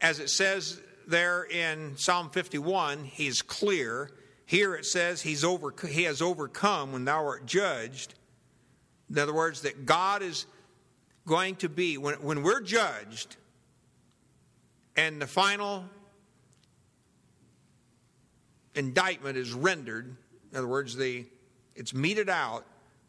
as 0.00 0.18
it 0.18 0.30
says 0.30 0.80
there 1.06 1.44
in 1.44 1.96
Psalm 1.96 2.30
51, 2.30 3.04
he's 3.04 3.42
clear 3.42 4.10
here 4.50 4.74
it 4.74 4.84
says 4.84 5.22
he's 5.22 5.44
over, 5.44 5.72
he 5.88 6.02
has 6.02 6.20
overcome 6.20 6.90
when 6.90 7.04
thou 7.04 7.24
art 7.24 7.46
judged. 7.46 8.14
In 9.08 9.16
other 9.16 9.32
words, 9.32 9.60
that 9.60 9.86
God 9.86 10.22
is 10.22 10.44
going 11.24 11.54
to 11.56 11.68
be, 11.68 11.96
when, 11.98 12.16
when 12.16 12.42
we're 12.42 12.60
judged, 12.60 13.36
and 14.96 15.22
the 15.22 15.28
final 15.28 15.84
indictment 18.74 19.36
is 19.36 19.52
rendered, 19.52 20.16
in 20.50 20.58
other 20.58 20.68
words, 20.68 20.96
the, 20.96 21.26
it's 21.74 21.94
meted 21.94 22.28
out, 22.28 22.64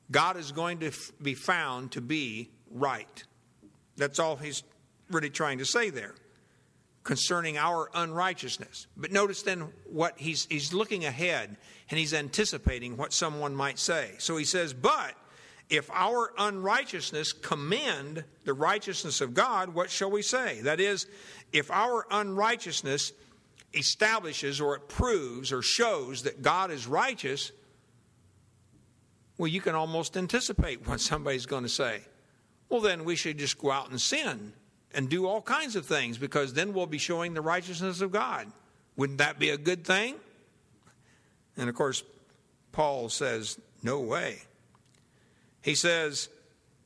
God 0.10 0.38
is 0.38 0.52
going 0.52 0.80
to 0.80 0.88
f- 0.88 1.12
be 1.22 1.34
found 1.34 1.92
to 1.94 2.02
be 2.02 2.50
right. 2.70 3.24
That's 3.98 4.20
all 4.20 4.36
he's 4.36 4.64
really 5.10 5.30
trying 5.30 5.60
to 5.60 5.66
say 5.66 5.90
there 5.90 6.16
concerning 7.04 7.58
our 7.58 7.90
unrighteousness. 7.94 8.88
But 8.96 9.12
notice 9.12 9.42
then 9.42 9.68
what 9.90 10.20
he's, 10.20 10.46
he's 10.46 10.74
looking 10.74 11.06
ahead 11.06 11.58
and 11.90 12.00
he's 12.00 12.14
anticipating 12.14 12.96
what 12.98 13.14
someone 13.14 13.56
might 13.56 13.80
say. 13.80 14.12
So 14.20 14.38
he 14.38 14.46
says, 14.46 14.74
But 14.74 15.16
if 15.70 15.90
our 15.92 16.32
unrighteousness 16.38 17.34
commend 17.34 18.24
the 18.46 18.54
righteousness 18.54 19.22
of 19.22 19.34
God, 19.34 19.74
what 19.74 19.90
shall 19.90 20.12
we 20.12 20.22
say? 20.22 20.62
That 20.62 20.80
is, 20.80 21.08
if 21.52 21.72
our 21.72 22.06
unrighteousness 22.12 23.14
establishes 23.74 24.60
or 24.60 24.76
it 24.76 24.88
proves 24.88 25.52
or 25.52 25.62
shows 25.62 26.24
that 26.24 26.42
God 26.42 26.72
is 26.72 26.88
righteous, 26.88 27.52
well, 29.38 29.48
you 29.48 29.62
can 29.62 29.76
almost 29.76 30.18
anticipate 30.18 30.88
what 30.88 31.02
somebody's 31.02 31.46
going 31.46 31.64
to 31.64 31.70
say. 31.70 32.02
Well, 32.70 32.82
then 32.82 33.04
we 33.04 33.16
should 33.16 33.38
just 33.38 33.58
go 33.58 33.72
out 33.72 33.90
and 33.90 34.00
sin 34.00 34.54
and 34.94 35.10
do 35.10 35.26
all 35.26 35.42
kinds 35.42 35.76
of 35.76 35.86
things 35.86 36.18
because 36.18 36.54
then 36.54 36.74
we'll 36.74 36.86
be 36.86 36.98
showing 36.98 37.34
the 37.34 37.42
righteousness 37.42 38.02
of 38.02 38.12
God. 38.12 38.48
Wouldn't 38.96 39.20
that 39.20 39.40
be 39.40 39.50
a 39.50 39.58
good 39.58 39.86
thing? 39.86 40.16
And 41.58 41.70
of 41.70 41.76
course, 41.76 42.04
Paul 42.72 43.10
says, 43.10 43.60
No 43.84 44.00
way. 44.00 44.40
He 45.62 45.76
says, 45.76 46.30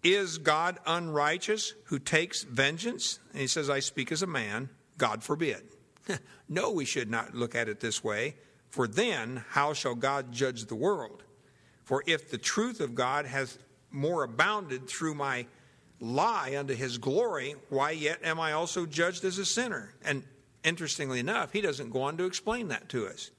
Is 0.04 0.38
God 0.38 0.80
unrighteous 0.86 1.74
who 1.86 2.00
takes 2.00 2.44
vengeance? 2.44 3.20
And 3.32 3.42
he 3.42 3.48
says, 3.48 3.70
I 3.70 3.80
speak 3.80 4.12
as 4.12 4.22
a 4.22 4.28
man. 4.28 4.70
God 4.98 5.24
forbid. 5.24 5.64
no, 6.50 6.72
we 6.72 6.86
should 6.86 7.10
not 7.10 7.36
look 7.36 7.56
at 7.56 7.70
it 7.70 7.80
this 7.80 8.04
way. 8.04 8.36
For 8.70 8.88
then, 8.88 9.44
how 9.50 9.74
shall 9.74 9.96
God 9.96 10.32
judge 10.32 10.66
the 10.66 10.76
world? 10.76 11.24
For 11.84 12.04
if 12.08 12.30
the 12.30 12.38
truth 12.38 12.82
of 12.82 12.96
God 12.96 13.26
has 13.26 13.58
more 13.92 14.24
abounded 14.24 14.88
through 14.88 15.16
my 15.16 15.46
lie 16.00 16.56
unto 16.58 16.74
his 16.74 16.98
glory, 16.98 17.56
why 17.70 17.92
yet 17.92 18.20
am 18.24 18.40
I 18.40 18.52
also 18.52 18.86
judged 18.86 19.24
as 19.24 19.38
a 19.38 19.46
sinner? 19.46 19.94
And 20.04 20.24
interestingly 20.64 21.20
enough, 21.20 21.54
he 21.54 21.62
doesn't 21.62 21.92
go 21.92 22.02
on 22.02 22.18
to 22.18 22.26
explain 22.26 22.68
that 22.70 22.90
to 22.90 23.08
us. 23.08 23.32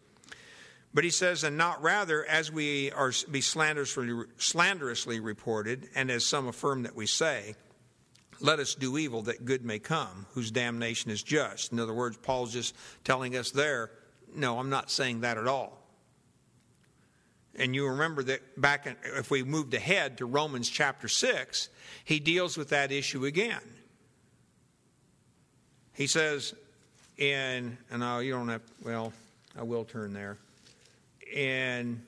But 0.95 1.05
he 1.05 1.11
says, 1.11 1.45
and 1.45 1.59
not 1.59 1.83
rather 1.83 2.25
as 2.25 2.51
we 2.51 2.91
are 2.93 3.12
be 3.31 3.43
slanderously, 3.43 4.25
slanderously 4.39 5.21
reported, 5.21 5.91
and 5.95 6.11
as 6.11 6.27
some 6.27 6.49
affirm 6.49 6.85
that 6.85 6.97
we 6.97 7.07
say, 7.07 7.55
let 8.41 8.59
us 8.59 8.74
do 8.74 8.99
evil 8.99 9.22
that 9.22 9.45
good 9.45 9.64
may 9.64 9.78
come, 9.78 10.26
whose 10.32 10.51
damnation 10.51 11.11
is 11.11 11.22
just. 11.22 11.72
In 11.72 11.80
other 11.80 11.95
words, 11.95 12.16
Paul's 12.16 12.53
just 12.53 12.74
telling 13.05 13.37
us 13.37 13.51
there, 13.51 13.91
no, 14.34 14.59
I'm 14.59 14.70
not 14.70 14.91
saying 14.91 15.20
that 15.20 15.39
at 15.39 15.47
all. 15.47 15.82
And 17.59 17.74
you 17.74 17.89
remember 17.89 18.22
that 18.24 18.61
back 18.61 18.87
in, 18.87 18.97
if 19.16 19.30
we 19.30 19.43
moved 19.43 19.72
ahead 19.72 20.18
to 20.18 20.26
Romans 20.26 20.68
chapter 20.68 21.09
6, 21.09 21.68
he 22.05 22.20
deals 22.20 22.57
with 22.57 22.68
that 22.68 22.93
issue 22.93 23.24
again. 23.24 23.62
He 25.95 26.07
says 26.07 26.55
in, 27.16 27.78
and 27.91 28.05
I, 28.05 28.20
you 28.20 28.32
don't 28.32 28.49
have, 28.49 28.62
well, 28.84 29.12
I 29.59 29.62
will 29.62 29.84
turn 29.84 30.12
there. 30.12 30.37
In 31.32 32.03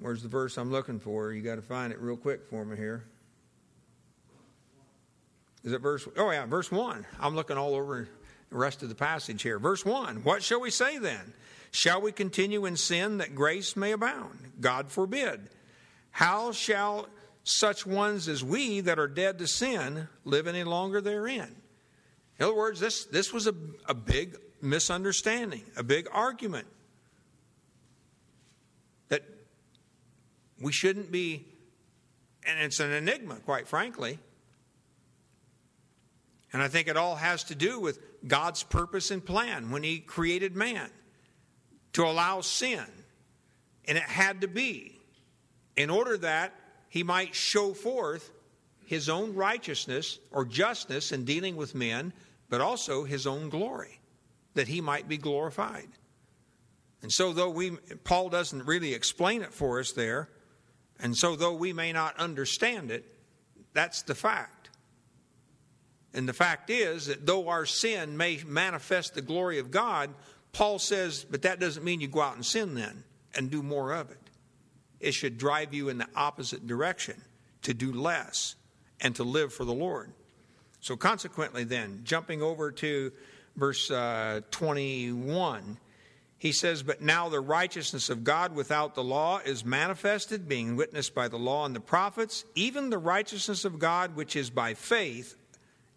Where's 0.00 0.22
the 0.22 0.28
verse 0.28 0.56
I'm 0.56 0.72
looking 0.72 0.98
for? 0.98 1.32
You 1.32 1.42
got 1.42 1.56
to 1.56 1.62
find 1.62 1.92
it 1.92 2.00
real 2.00 2.16
quick 2.16 2.46
for 2.48 2.64
me 2.64 2.76
here. 2.76 3.04
Is 5.62 5.72
it 5.72 5.82
verse? 5.82 6.08
Oh, 6.16 6.30
yeah, 6.30 6.46
verse 6.46 6.72
1. 6.72 7.06
I'm 7.20 7.34
looking 7.34 7.58
all 7.58 7.74
over 7.74 8.08
the 8.48 8.56
rest 8.56 8.82
of 8.82 8.88
the 8.88 8.94
passage 8.94 9.42
here. 9.42 9.58
Verse 9.58 9.84
1 9.84 10.24
What 10.24 10.42
shall 10.42 10.60
we 10.60 10.70
say 10.70 10.98
then? 10.98 11.34
Shall 11.70 12.00
we 12.00 12.12
continue 12.12 12.64
in 12.64 12.76
sin 12.76 13.18
that 13.18 13.34
grace 13.34 13.76
may 13.76 13.92
abound? 13.92 14.52
God 14.60 14.90
forbid. 14.90 15.50
How 16.10 16.50
shall 16.50 17.06
such 17.44 17.86
ones 17.86 18.26
as 18.26 18.42
we 18.42 18.80
that 18.80 18.98
are 18.98 19.06
dead 19.06 19.38
to 19.38 19.46
sin 19.46 20.08
live 20.24 20.48
any 20.48 20.64
longer 20.64 21.00
therein? 21.00 21.54
In 22.38 22.46
other 22.46 22.56
words, 22.56 22.80
this, 22.80 23.04
this 23.04 23.32
was 23.32 23.46
a, 23.46 23.54
a 23.86 23.94
big 23.94 24.36
misunderstanding, 24.62 25.62
a 25.76 25.82
big 25.82 26.08
argument 26.10 26.66
we 30.60 30.72
shouldn't 30.72 31.10
be, 31.10 31.46
and 32.46 32.58
it's 32.60 32.80
an 32.80 32.92
enigma, 32.92 33.36
quite 33.36 33.66
frankly. 33.66 34.18
And 36.52 36.62
I 36.62 36.68
think 36.68 36.88
it 36.88 36.96
all 36.96 37.16
has 37.16 37.44
to 37.44 37.54
do 37.54 37.80
with 37.80 37.98
God's 38.26 38.62
purpose 38.62 39.10
and 39.10 39.24
plan 39.24 39.70
when 39.70 39.82
He 39.82 39.98
created 39.98 40.56
man 40.56 40.90
to 41.94 42.04
allow 42.04 42.40
sin. 42.40 42.84
And 43.86 43.96
it 43.96 44.04
had 44.04 44.42
to 44.42 44.48
be 44.48 44.98
in 45.76 45.90
order 45.90 46.16
that 46.18 46.52
He 46.88 47.02
might 47.02 47.34
show 47.34 47.72
forth 47.72 48.30
His 48.84 49.08
own 49.08 49.34
righteousness 49.34 50.18
or 50.30 50.44
justness 50.44 51.12
in 51.12 51.24
dealing 51.24 51.56
with 51.56 51.74
men, 51.74 52.12
but 52.48 52.60
also 52.60 53.04
His 53.04 53.26
own 53.26 53.48
glory, 53.48 54.00
that 54.54 54.68
He 54.68 54.80
might 54.80 55.08
be 55.08 55.16
glorified. 55.16 55.88
And 57.02 57.10
so, 57.10 57.32
though 57.32 57.48
we, 57.48 57.70
Paul 58.04 58.28
doesn't 58.28 58.66
really 58.66 58.92
explain 58.92 59.42
it 59.42 59.54
for 59.54 59.80
us 59.80 59.92
there, 59.92 60.28
and 61.02 61.16
so 61.16 61.36
though 61.36 61.54
we 61.54 61.72
may 61.72 61.92
not 61.92 62.18
understand 62.18 62.90
it, 62.90 63.04
that's 63.72 64.02
the 64.02 64.14
fact. 64.14 64.70
And 66.12 66.28
the 66.28 66.32
fact 66.32 66.70
is 66.70 67.06
that 67.06 67.26
though 67.26 67.48
our 67.48 67.66
sin 67.66 68.16
may 68.16 68.40
manifest 68.46 69.14
the 69.14 69.22
glory 69.22 69.58
of 69.58 69.70
God, 69.70 70.10
Paul 70.52 70.78
says, 70.78 71.24
but 71.28 71.42
that 71.42 71.60
doesn't 71.60 71.84
mean 71.84 72.00
you 72.00 72.08
go 72.08 72.20
out 72.20 72.34
and 72.34 72.44
sin 72.44 72.74
then 72.74 73.04
and 73.34 73.50
do 73.50 73.62
more 73.62 73.92
of 73.92 74.10
it. 74.10 74.18
It 74.98 75.12
should 75.12 75.38
drive 75.38 75.72
you 75.72 75.88
in 75.88 75.98
the 75.98 76.08
opposite 76.14 76.66
direction 76.66 77.20
to 77.62 77.74
do 77.74 77.92
less 77.92 78.56
and 79.00 79.14
to 79.16 79.24
live 79.24 79.52
for 79.52 79.64
the 79.64 79.72
Lord. 79.72 80.12
So, 80.80 80.96
consequently, 80.96 81.64
then, 81.64 82.00
jumping 82.04 82.42
over 82.42 82.70
to 82.72 83.12
verse 83.56 83.90
uh, 83.90 84.40
21, 84.50 85.76
he 86.40 86.52
says, 86.52 86.82
But 86.82 87.02
now 87.02 87.28
the 87.28 87.38
righteousness 87.38 88.08
of 88.08 88.24
God 88.24 88.54
without 88.54 88.94
the 88.94 89.04
law 89.04 89.40
is 89.44 89.62
manifested, 89.62 90.48
being 90.48 90.74
witnessed 90.74 91.14
by 91.14 91.28
the 91.28 91.38
law 91.38 91.66
and 91.66 91.76
the 91.76 91.80
prophets, 91.80 92.46
even 92.54 92.88
the 92.88 92.96
righteousness 92.96 93.66
of 93.66 93.78
God 93.78 94.16
which 94.16 94.34
is 94.34 94.48
by 94.48 94.72
faith 94.72 95.36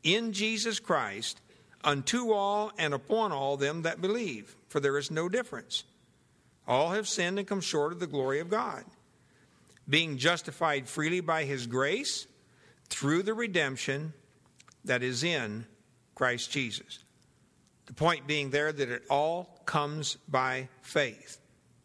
in 0.03 0.33
Jesus 0.33 0.81
Christ 0.81 1.39
unto 1.81 2.33
all 2.33 2.73
and 2.77 2.93
upon 2.93 3.31
all 3.31 3.55
them 3.55 3.83
that 3.83 4.01
believe, 4.01 4.57
for 4.67 4.81
there 4.81 4.97
is 4.97 5.09
no 5.09 5.29
difference. 5.29 5.85
All 6.67 6.89
have 6.89 7.07
sinned 7.07 7.39
and 7.39 7.47
come 7.47 7.61
short 7.61 7.93
of 7.93 8.01
the 8.01 8.05
glory 8.05 8.41
of 8.41 8.49
God, 8.49 8.83
being 9.87 10.17
justified 10.17 10.89
freely 10.89 11.21
by 11.21 11.45
his 11.45 11.67
grace 11.67 12.27
through 12.89 13.23
the 13.23 13.33
redemption 13.33 14.11
that 14.83 15.03
is 15.03 15.23
in 15.23 15.65
Christ 16.15 16.51
Jesus. 16.51 16.99
The 17.85 17.93
point 17.93 18.27
being 18.27 18.49
there 18.49 18.73
that 18.73 18.89
it 18.89 19.03
all 19.09 19.52
comes 19.65 20.17
by 20.27 20.69
faith. 20.81 21.39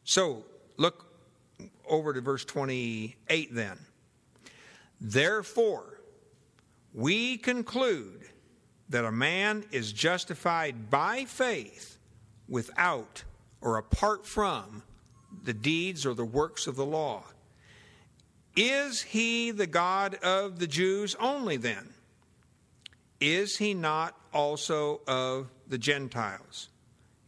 So 0.04 0.44
look 0.76 1.06
over 1.88 2.12
to 2.12 2.20
verse 2.20 2.44
28 2.44 3.54
then. 3.54 3.78
Therefore, 5.00 6.00
we 6.94 7.36
conclude 7.36 8.22
that 8.88 9.04
a 9.04 9.12
man 9.12 9.64
is 9.70 9.92
justified 9.92 10.90
by 10.90 11.24
faith 11.24 11.98
without 12.48 13.22
or 13.60 13.76
apart 13.76 14.26
from 14.26 14.82
the 15.44 15.52
deeds 15.52 16.06
or 16.06 16.14
the 16.14 16.24
works 16.24 16.66
of 16.66 16.76
the 16.76 16.86
law. 16.86 17.22
Is 18.56 19.02
he 19.02 19.50
the 19.50 19.66
God 19.66 20.16
of 20.16 20.58
the 20.58 20.66
Jews 20.66 21.14
only 21.20 21.56
then? 21.56 21.94
Is 23.20 23.58
he 23.58 23.74
not 23.74 24.16
also 24.32 25.00
of 25.06 25.48
the 25.68 25.78
Gentiles? 25.78 26.68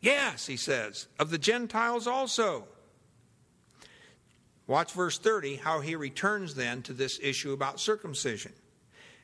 Yes, 0.00 0.46
he 0.46 0.56
says, 0.56 1.08
of 1.18 1.30
the 1.30 1.38
Gentiles 1.38 2.06
also. 2.06 2.66
Watch 4.66 4.92
verse 4.92 5.18
30, 5.18 5.56
how 5.56 5.80
he 5.80 5.96
returns 5.96 6.54
then 6.54 6.82
to 6.82 6.92
this 6.92 7.18
issue 7.22 7.52
about 7.52 7.80
circumcision. 7.80 8.52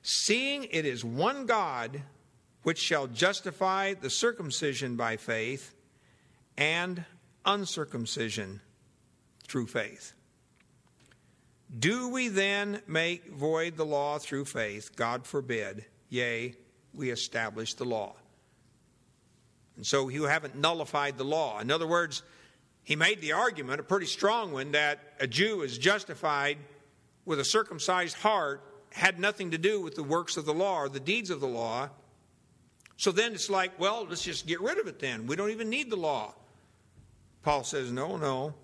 Seeing 0.03 0.65
it 0.65 0.85
is 0.85 1.05
one 1.05 1.47
God 1.47 2.03
which 2.63 2.79
shall 2.79 3.07
justify 3.07 3.95
the 3.95 4.11
circumcision 4.11 4.97
by 4.97 5.17
faith 5.17 5.73
and 6.59 7.05
uncircumcision 7.45 8.61
through 9.47 9.67
faith. 9.67 10.15
Do 11.79 12.09
we 12.09 12.29
then 12.29 12.83
make 12.87 13.33
void 13.33 13.77
the 13.77 13.87
law 13.87 14.19
through 14.19 14.47
faith? 14.47 14.97
God 14.97 15.27
forbid. 15.27 15.85
Yea, 16.09 16.55
we 16.93 17.11
establish 17.11 17.75
the 17.75 17.85
law. 17.85 18.17
And 19.77 19.87
so 19.87 20.09
you 20.09 20.25
haven't 20.25 20.57
nullified 20.57 21.19
the 21.19 21.25
law. 21.25 21.61
In 21.61 21.71
other 21.71 21.87
words, 21.87 22.23
he 22.83 22.97
made 22.97 23.21
the 23.21 23.33
argument, 23.33 23.81
a 23.81 23.83
pretty 23.83 24.07
strong 24.07 24.53
one, 24.53 24.73
that 24.73 25.01
a 25.21 25.27
Jew 25.27 25.63
is 25.63 25.77
justified 25.77 26.59
with 27.25 27.41
a 27.41 27.45
circumcised 27.45 28.17
heart 28.17 28.63
had 28.91 29.19
nothing 29.19 29.51
to 29.51 29.59
do 29.59 29.81
with 29.81 29.95
the 29.95 30.03
works 30.03 30.37
of 30.37 30.47
the 30.47 30.55
law 30.55 30.79
or 30.79 30.89
the 30.89 31.01
deeds 31.01 31.29
of 31.29 31.41
the 31.41 31.49
law. 31.49 31.91
So 32.97 33.13
then 33.13 33.35
it's 33.35 33.51
like, 33.51 33.79
well, 33.79 34.07
let's 34.09 34.23
just 34.23 34.47
get 34.47 34.61
rid 34.61 34.79
of 34.79 34.87
it 34.87 34.99
then. 34.99 35.27
We 35.27 35.37
don't 35.37 35.51
even 35.51 35.69
need 35.69 35.91
the 35.91 35.97
law. 35.97 36.35
Paul 37.43 37.63
says, 37.63 37.93
no, 37.93 38.17
no. 38.17 38.55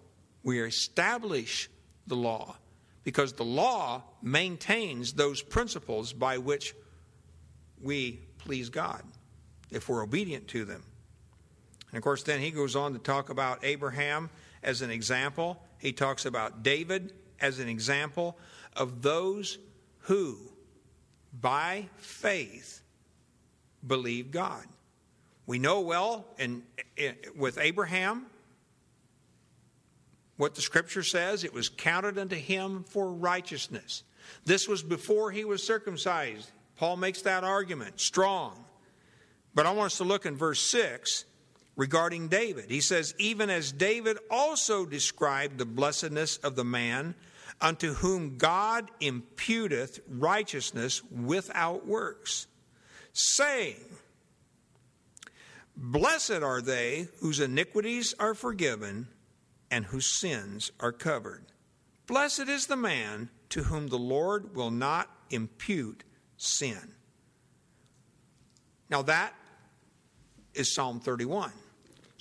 We 0.42 0.60
establish 0.60 1.68
the 2.06 2.16
law 2.16 2.56
because 3.04 3.32
the 3.34 3.44
law 3.44 4.04
maintains 4.22 5.12
those 5.12 5.42
principles 5.42 6.12
by 6.12 6.38
which 6.38 6.74
we 7.80 8.20
please 8.38 8.70
God 8.70 9.02
if 9.70 9.88
we're 9.88 10.02
obedient 10.02 10.48
to 10.48 10.64
them. 10.64 10.82
And 11.92 11.98
of 11.98 12.02
course, 12.02 12.22
then 12.22 12.40
he 12.40 12.50
goes 12.50 12.74
on 12.74 12.94
to 12.94 12.98
talk 12.98 13.28
about 13.28 13.64
Abraham 13.64 14.30
as 14.62 14.80
an 14.82 14.90
example. 14.90 15.62
He 15.78 15.92
talks 15.92 16.24
about 16.24 16.62
David 16.62 17.12
as 17.40 17.58
an 17.58 17.68
example 17.68 18.38
of 18.74 19.02
those 19.02 19.58
who, 20.00 20.38
by 21.38 21.86
faith, 21.98 22.80
believed 23.86 24.32
God. 24.32 24.64
We 25.46 25.58
know 25.58 25.80
well 25.80 26.24
in, 26.38 26.62
in, 26.96 27.10
eh, 27.10 27.28
with 27.36 27.58
Abraham 27.58 28.26
what 30.36 30.54
the 30.54 30.62
scripture 30.62 31.02
says 31.02 31.44
it 31.44 31.52
was 31.52 31.68
counted 31.68 32.18
unto 32.18 32.36
him 32.36 32.84
for 32.84 33.12
righteousness. 33.12 34.02
This 34.44 34.66
was 34.66 34.82
before 34.82 35.30
he 35.30 35.44
was 35.44 35.62
circumcised. 35.62 36.50
Paul 36.76 36.96
makes 36.96 37.22
that 37.22 37.44
argument 37.44 38.00
strong. 38.00 38.64
But 39.54 39.66
I 39.66 39.72
want 39.72 39.86
us 39.92 39.98
to 39.98 40.04
look 40.04 40.24
in 40.24 40.36
verse 40.36 40.60
6 40.70 41.24
regarding 41.76 42.28
David. 42.28 42.70
He 42.70 42.80
says, 42.80 43.14
Even 43.18 43.50
as 43.50 43.72
David 43.72 44.18
also 44.30 44.84
described 44.84 45.58
the 45.58 45.66
blessedness 45.66 46.36
of 46.38 46.56
the 46.56 46.64
man 46.64 47.14
unto 47.60 47.94
whom 47.94 48.36
God 48.36 48.90
imputeth 49.00 50.00
righteousness 50.08 51.02
without 51.04 51.86
works, 51.86 52.46
saying, 53.12 53.76
Blessed 55.76 56.42
are 56.42 56.60
they 56.60 57.08
whose 57.20 57.40
iniquities 57.40 58.14
are 58.18 58.34
forgiven 58.34 59.08
and 59.70 59.86
whose 59.86 60.06
sins 60.06 60.70
are 60.80 60.92
covered. 60.92 61.46
Blessed 62.06 62.48
is 62.48 62.66
the 62.66 62.76
man 62.76 63.30
to 63.48 63.62
whom 63.62 63.88
the 63.88 63.98
Lord 63.98 64.54
will 64.54 64.70
not 64.70 65.08
impute 65.30 66.04
sin. 66.36 66.94
Now 68.90 69.00
that 69.02 69.34
is 70.54 70.74
Psalm 70.74 71.00
31. 71.00 71.52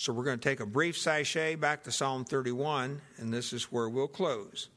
So 0.02 0.12
we're 0.12 0.24
going 0.24 0.40
to 0.40 0.50
take 0.50 0.60
a 0.60 0.66
brief 0.66 0.98
sachet 0.98 1.58
back 1.58 1.84
to 1.84 1.92
Psalm 1.92 2.26
31, 2.26 3.02
and 3.18 3.32
this 3.32 3.54
is 3.54 3.72
where 3.72 3.88
we'll 3.88 4.08
close. 4.08 4.68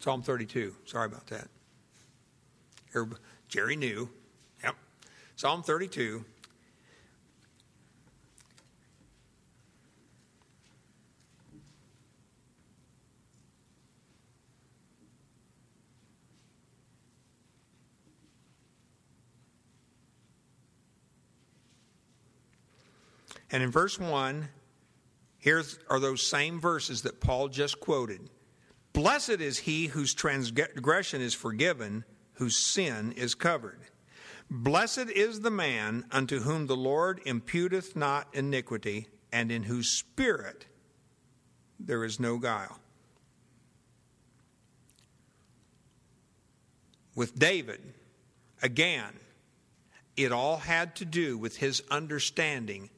Psalm 0.00 0.20
32. 0.20 0.76
Sorry 0.84 1.06
about 1.06 1.28
that. 1.28 1.48
Jerry 3.48 3.76
knew. 3.76 4.10
Yep. 4.62 4.76
Psalm 5.36 5.62
32. 5.62 6.22
And 23.52 23.62
in 23.62 23.70
verse 23.70 23.98
1, 23.98 24.48
here 25.38 25.62
are 25.90 26.00
those 26.00 26.26
same 26.26 26.58
verses 26.58 27.02
that 27.02 27.20
Paul 27.20 27.48
just 27.48 27.78
quoted. 27.80 28.30
Blessed 28.94 29.40
is 29.40 29.58
he 29.58 29.86
whose 29.88 30.14
transgression 30.14 31.20
is 31.20 31.34
forgiven, 31.34 32.04
whose 32.34 32.56
sin 32.72 33.12
is 33.12 33.34
covered. 33.34 33.80
Blessed 34.50 35.10
is 35.14 35.40
the 35.40 35.50
man 35.50 36.06
unto 36.10 36.40
whom 36.40 36.66
the 36.66 36.76
Lord 36.76 37.20
imputeth 37.24 37.94
not 37.94 38.28
iniquity, 38.32 39.08
and 39.30 39.52
in 39.52 39.64
whose 39.64 39.98
spirit 39.98 40.66
there 41.78 42.04
is 42.04 42.18
no 42.18 42.38
guile. 42.38 42.78
With 47.14 47.38
David, 47.38 47.80
again, 48.62 49.12
it 50.16 50.32
all 50.32 50.58
had 50.58 50.96
to 50.96 51.04
do 51.04 51.36
with 51.36 51.58
his 51.58 51.82
understanding 51.90 52.90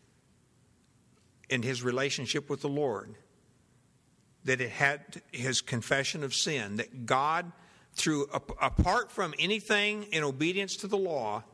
in 1.55 1.63
his 1.63 1.85
relationship 1.85 2.51
with 2.51 2.61
the 2.63 2.69
Lord. 2.69 3.15
That 4.45 4.61
it 4.61 4.71
had 4.71 5.23
his 5.31 5.61
confession 5.61 6.25
of 6.25 6.35
sin, 6.35 6.77
that 6.77 7.07
God, 7.07 7.53
through 7.95 8.27
apart 8.61 9.13
from 9.13 9.35
anything 9.39 10.03
in 10.11 10.25
obedience 10.25 10.77
to 10.79 10.89
the 10.89 10.97
law, 10.97 11.45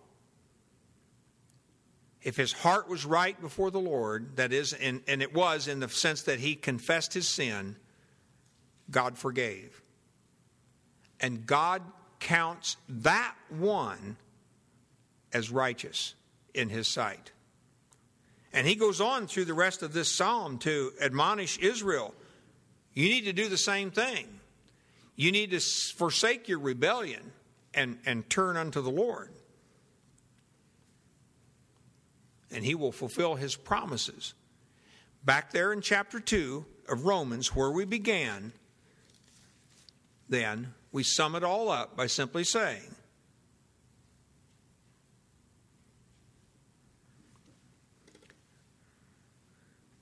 if 2.23 2.35
his 2.35 2.53
heart 2.53 2.89
was 2.89 3.05
right 3.05 3.39
before 3.43 3.71
the 3.71 3.79
Lord, 3.79 4.37
that 4.37 4.55
is, 4.55 4.73
and, 4.73 5.03
and 5.07 5.21
it 5.21 5.35
was 5.35 5.69
in 5.69 5.81
the 5.81 5.89
sense 5.91 6.23
that 6.23 6.41
he 6.41 6.55
confessed 6.55 7.13
his 7.13 7.29
sin, 7.29 7.77
God 8.91 9.19
forgave. 9.19 9.83
And 11.21 11.47
God 11.47 11.83
counts 12.21 12.79
that 12.89 13.35
one 13.51 14.17
as 15.31 15.51
righteous 15.51 16.15
in 16.55 16.71
his 16.71 16.89
sight. 16.89 17.33
And 18.53 18.67
he 18.67 18.75
goes 18.75 19.01
on 19.01 19.27
through 19.27 19.45
the 19.45 19.55
rest 19.55 19.83
of 19.83 19.93
this 19.93 20.11
psalm 20.11 20.59
to 20.59 20.93
admonish 21.01 21.59
Israel 21.59 22.15
you 22.95 23.09
need 23.09 23.25
to 23.25 23.33
do 23.33 23.49
the 23.49 23.57
same 23.57 23.91
thing. 23.91 24.27
You 25.17 25.33
need 25.33 25.51
to 25.51 25.61
forsake 25.61 26.49
your 26.49 26.59
rebellion 26.59 27.33
and, 27.75 27.99
and 28.07 28.29
turn 28.29 28.57
unto 28.57 28.81
the 28.81 28.91
Lord. 28.91 29.31
And 32.51 32.65
he 32.65 32.75
will 32.75 32.93
fulfill 32.93 33.37
his 33.37 33.55
promises. 33.55 34.35
Back 35.25 35.53
there 35.53 35.73
in 35.73 35.83
chapter 35.83 36.19
2 36.19 36.65
of 36.89 37.05
Romans, 37.05 37.55
where 37.55 37.71
we 37.71 37.85
began, 37.85 38.53
then 40.29 40.75
we 40.91 41.03
sum 41.05 41.37
it 41.37 41.45
all 41.45 41.69
up 41.69 41.97
by 41.97 42.07
simply 42.07 42.43
saying, 42.43 42.97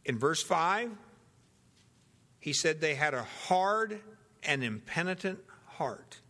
In 0.09 0.19
verse 0.19 0.43
5, 0.43 0.91
he 2.41 2.55
said 2.55 2.81
they 2.81 2.95
had 2.95 3.13
a 3.13 3.23
hard 3.23 4.01
and 4.43 4.65
impenitent 4.65 5.39
heart. 5.67 6.21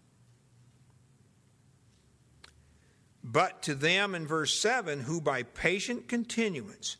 But 3.22 3.62
to 3.62 3.76
them 3.76 4.16
in 4.16 4.26
verse 4.26 4.58
7, 4.60 5.00
who 5.00 5.20
by 5.20 5.44
patient 5.44 6.08
continuance, 6.08 6.96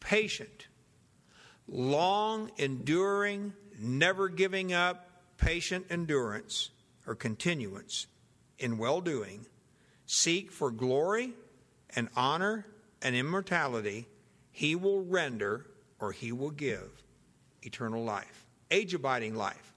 patient, 0.00 0.68
long 1.68 2.50
enduring, 2.56 3.52
never 3.78 4.30
giving 4.30 4.72
up, 4.72 5.10
patient 5.36 5.86
endurance 5.90 6.70
or 7.06 7.14
continuance 7.14 8.06
in 8.58 8.78
well 8.78 9.02
doing, 9.02 9.44
seek 10.06 10.50
for 10.52 10.70
glory 10.70 11.34
and 11.94 12.08
honor 12.16 12.66
and 13.02 13.14
immortality, 13.14 14.08
he 14.50 14.74
will 14.74 15.02
render 15.02 15.66
or 16.00 16.12
he 16.12 16.32
will 16.32 16.50
give 16.50 16.90
eternal 17.62 18.04
life, 18.04 18.46
age 18.70 18.94
abiding 18.94 19.34
life. 19.34 19.72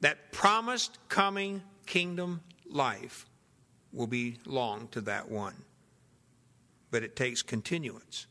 That 0.00 0.32
promised 0.32 0.98
coming 1.08 1.62
kingdom 1.86 2.40
life 2.68 3.26
will 3.92 4.06
belong 4.06 4.88
to 4.88 5.00
that 5.02 5.30
one. 5.30 5.54
But 6.90 7.02
it 7.02 7.16
takes 7.16 7.42
continuance. 7.42 8.26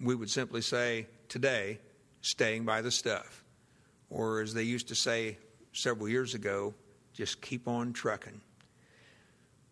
We 0.00 0.14
would 0.14 0.30
simply 0.30 0.60
say 0.60 1.06
today, 1.28 1.78
staying 2.20 2.64
by 2.64 2.82
the 2.82 2.90
stuff. 2.90 3.44
Or 4.10 4.40
as 4.40 4.54
they 4.54 4.64
used 4.64 4.88
to 4.88 4.94
say 4.94 5.38
several 5.72 6.08
years 6.08 6.34
ago, 6.34 6.74
just 7.12 7.40
keep 7.40 7.68
on 7.68 7.92
trucking. 7.92 8.40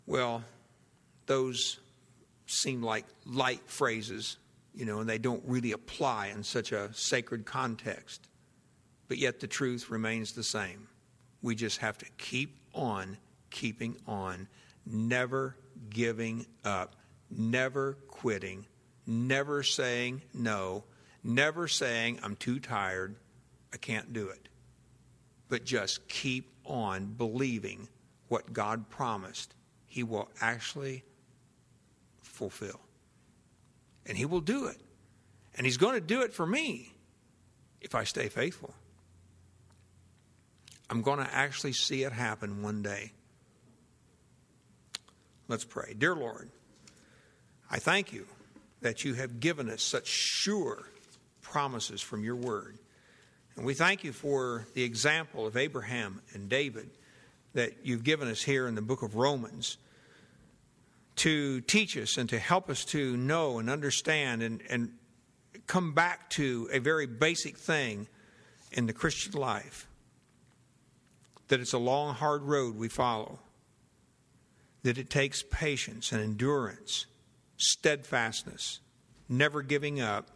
Well, 0.07 0.45
those 1.27 1.79
seem 2.47 2.83
like 2.83 3.05
light 3.27 3.61
phrases 3.67 4.37
you 4.75 4.85
know, 4.85 5.01
and 5.01 5.09
they 5.09 5.18
don't 5.18 5.43
really 5.47 5.72
apply 5.72 6.29
in 6.29 6.43
such 6.43 6.72
a 6.72 6.93
sacred 6.93 7.47
context. 7.47 8.29
But 9.09 9.18
yet 9.18 9.41
the 9.41 9.47
truth 9.47 9.91
remains 9.91 10.33
the 10.33 10.43
same. 10.43 10.89
We 11.43 11.55
just 11.55 11.79
have 11.79 11.99
to 11.99 12.07
keep 12.18 12.57
on 12.75 13.18
keeping 13.51 13.97
on, 14.07 14.49
never 14.85 15.57
giving 15.91 16.47
up, 16.64 16.97
never 17.31 17.95
quitting, 18.09 18.66
never 19.07 19.62
saying 19.62 20.22
no, 20.33 20.85
never 21.22 21.68
saying, 21.68 22.18
I'm 22.22 22.37
too 22.37 22.59
tired, 22.59 23.16
I 23.72 23.77
can't 23.77 24.12
do 24.12 24.29
it. 24.29 24.49
But 25.49 25.64
just 25.64 26.09
keep 26.09 26.51
on 26.64 27.07
believing 27.07 27.89
what 28.29 28.53
God 28.53 28.89
promised 28.91 29.55
He 29.87 30.03
will 30.03 30.29
actually 30.41 31.05
fulfill. 32.22 32.81
And 34.07 34.17
He 34.17 34.25
will 34.25 34.41
do 34.41 34.67
it. 34.67 34.77
And 35.57 35.67
He's 35.67 35.77
going 35.77 35.95
to 35.95 36.01
do 36.01 36.23
it 36.23 36.33
for 36.33 36.47
me 36.47 36.93
if 37.81 37.95
I 37.95 38.05
stay 38.05 38.29
faithful. 38.29 38.75
I'm 40.91 41.03
going 41.03 41.19
to 41.19 41.35
actually 41.35 41.73
see 41.73 42.03
it 42.03 42.13
happen 42.13 42.63
one 42.63 42.83
day. 42.83 43.13
Let's 45.49 45.65
pray. 45.65 45.95
Dear 45.97 46.15
Lord, 46.15 46.51
I 47.71 47.79
thank 47.79 48.13
you 48.13 48.27
that 48.81 49.05
you 49.05 49.15
have 49.15 49.41
given 49.41 49.71
us 49.71 49.83
such 49.83 50.07
sure 50.07 50.85
promises 51.43 52.01
from 52.01 52.25
your 52.25 52.37
word. 52.37 52.79
And 53.57 53.65
we 53.65 53.75
thank 53.75 54.05
you 54.05 54.13
for 54.13 54.67
the 54.75 54.83
example 54.83 55.47
of 55.47 55.57
Abraham 55.57 56.21
and 56.33 56.49
David 56.49 56.91
that 57.53 57.73
you've 57.85 58.05
given 58.05 58.29
us 58.29 58.43
here 58.43 58.67
in 58.67 58.75
the 58.75 58.83
book 58.83 59.03
of 59.03 59.15
Romans 59.15 59.77
to 61.17 61.61
teach 61.62 61.97
us 61.97 62.17
and 62.17 62.29
to 62.29 62.39
help 62.39 62.69
us 62.69 62.85
to 62.87 63.17
know 63.17 63.59
and 63.59 63.71
understand 63.71 64.43
and, 64.43 64.62
and 64.69 64.93
come 65.67 65.93
back 65.93 66.29
to 66.31 66.69
a 66.73 66.79
very 66.79 67.07
basic 67.07 67.57
thing 67.57 68.09
in 68.73 68.87
the 68.87 68.93
Christian 68.93 69.33
life 69.33 69.87
that 71.49 71.61
it's 71.61 71.73
a 71.73 71.79
long, 71.79 72.15
hard 72.15 72.43
road 72.43 72.77
we 72.77 72.89
follow, 72.89 73.39
that 74.83 74.99
it 74.99 75.11
takes 75.11 75.43
patience 75.43 76.11
and 76.12 76.23
endurance, 76.23 77.07
steadfastness, 77.57 78.81
never 79.29 79.62
giving 79.62 80.01
up, 80.01 80.29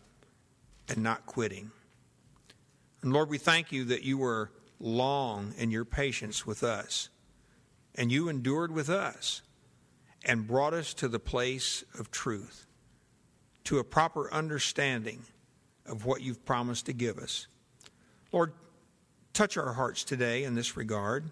and 0.88 0.98
not 0.98 1.26
quitting. 1.26 1.70
And 3.02 3.12
Lord, 3.12 3.28
we 3.28 3.38
thank 3.38 3.72
you 3.72 3.84
that 3.86 4.02
you 4.02 4.18
were 4.18 4.50
long 4.80 5.54
in 5.58 5.70
your 5.70 5.84
patience 5.84 6.46
with 6.46 6.62
us, 6.62 7.08
and 7.94 8.12
you 8.12 8.28
endured 8.28 8.72
with 8.72 8.88
us 8.88 9.42
and 10.24 10.46
brought 10.46 10.74
us 10.74 10.94
to 10.94 11.08
the 11.08 11.18
place 11.18 11.84
of 11.98 12.10
truth, 12.10 12.66
to 13.64 13.78
a 13.78 13.84
proper 13.84 14.32
understanding 14.32 15.22
of 15.86 16.04
what 16.04 16.20
you've 16.20 16.44
promised 16.44 16.86
to 16.86 16.92
give 16.92 17.18
us. 17.18 17.46
Lord, 18.32 18.52
touch 19.32 19.56
our 19.56 19.72
hearts 19.72 20.04
today 20.04 20.44
in 20.44 20.54
this 20.54 20.76
regard. 20.76 21.30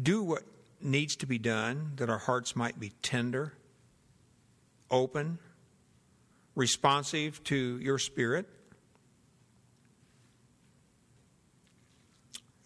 Do 0.00 0.22
what 0.22 0.42
needs 0.80 1.16
to 1.16 1.26
be 1.26 1.38
done 1.38 1.92
that 1.96 2.08
our 2.08 2.18
hearts 2.18 2.56
might 2.56 2.80
be 2.80 2.92
tender, 3.02 3.52
open, 4.90 5.38
responsive 6.54 7.42
to 7.44 7.78
your 7.78 7.98
spirit. 7.98 8.48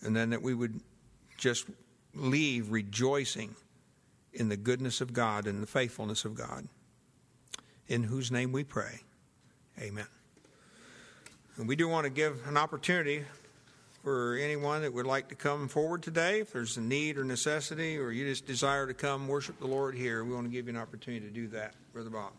And 0.03 0.14
then 0.14 0.31
that 0.31 0.43
we 0.43 0.55
would 0.55 0.81
just 1.39 1.66
leave 2.15 2.71
rejoicing 2.71 3.55
in 4.33 4.49
the 4.49 4.57
goodness 4.57 5.01
of 5.01 5.12
God 5.12 5.47
and 5.47 5.62
the 5.62 5.67
faithfulness 5.67 6.25
of 6.25 6.35
God, 6.35 6.69
in 7.89 8.05
whose 8.05 8.31
name 8.31 8.53
we 8.53 8.65
pray. 8.65 9.01
Amen. 9.81 10.07
And 11.57 11.69
we 11.69 11.77
do 11.77 11.89
want 11.89 12.05
to 12.05 12.11
give 12.11 12.47
an 12.49 12.57
opportunity 12.57 13.25
for 14.03 14.37
anyone 14.37 14.83
that 14.83 14.93
would 14.93 15.07
like 15.07 15.29
to 15.29 15.35
come 15.35 15.69
forward 15.69 16.03
today. 16.03 16.41
If 16.41 16.53
there's 16.53 16.77
a 16.77 16.81
need 16.81 17.17
or 17.17 17.25
necessity, 17.25 17.97
or 17.97 18.11
you 18.11 18.27
just 18.27 18.47
desire 18.47 18.87
to 18.87 18.95
come 18.95 19.29
worship 19.29 19.59
the 19.61 19.67
Lord 19.67 19.95
here, 19.95 20.25
we 20.25 20.35
want 20.35 20.47
to 20.47 20.53
give 20.53 20.67
you 20.67 20.75
an 20.75 20.81
opportunity 20.81 21.25
to 21.27 21.33
do 21.33 21.49
that, 21.49 21.75
Brother 21.93 22.11
Bob. 22.11 22.33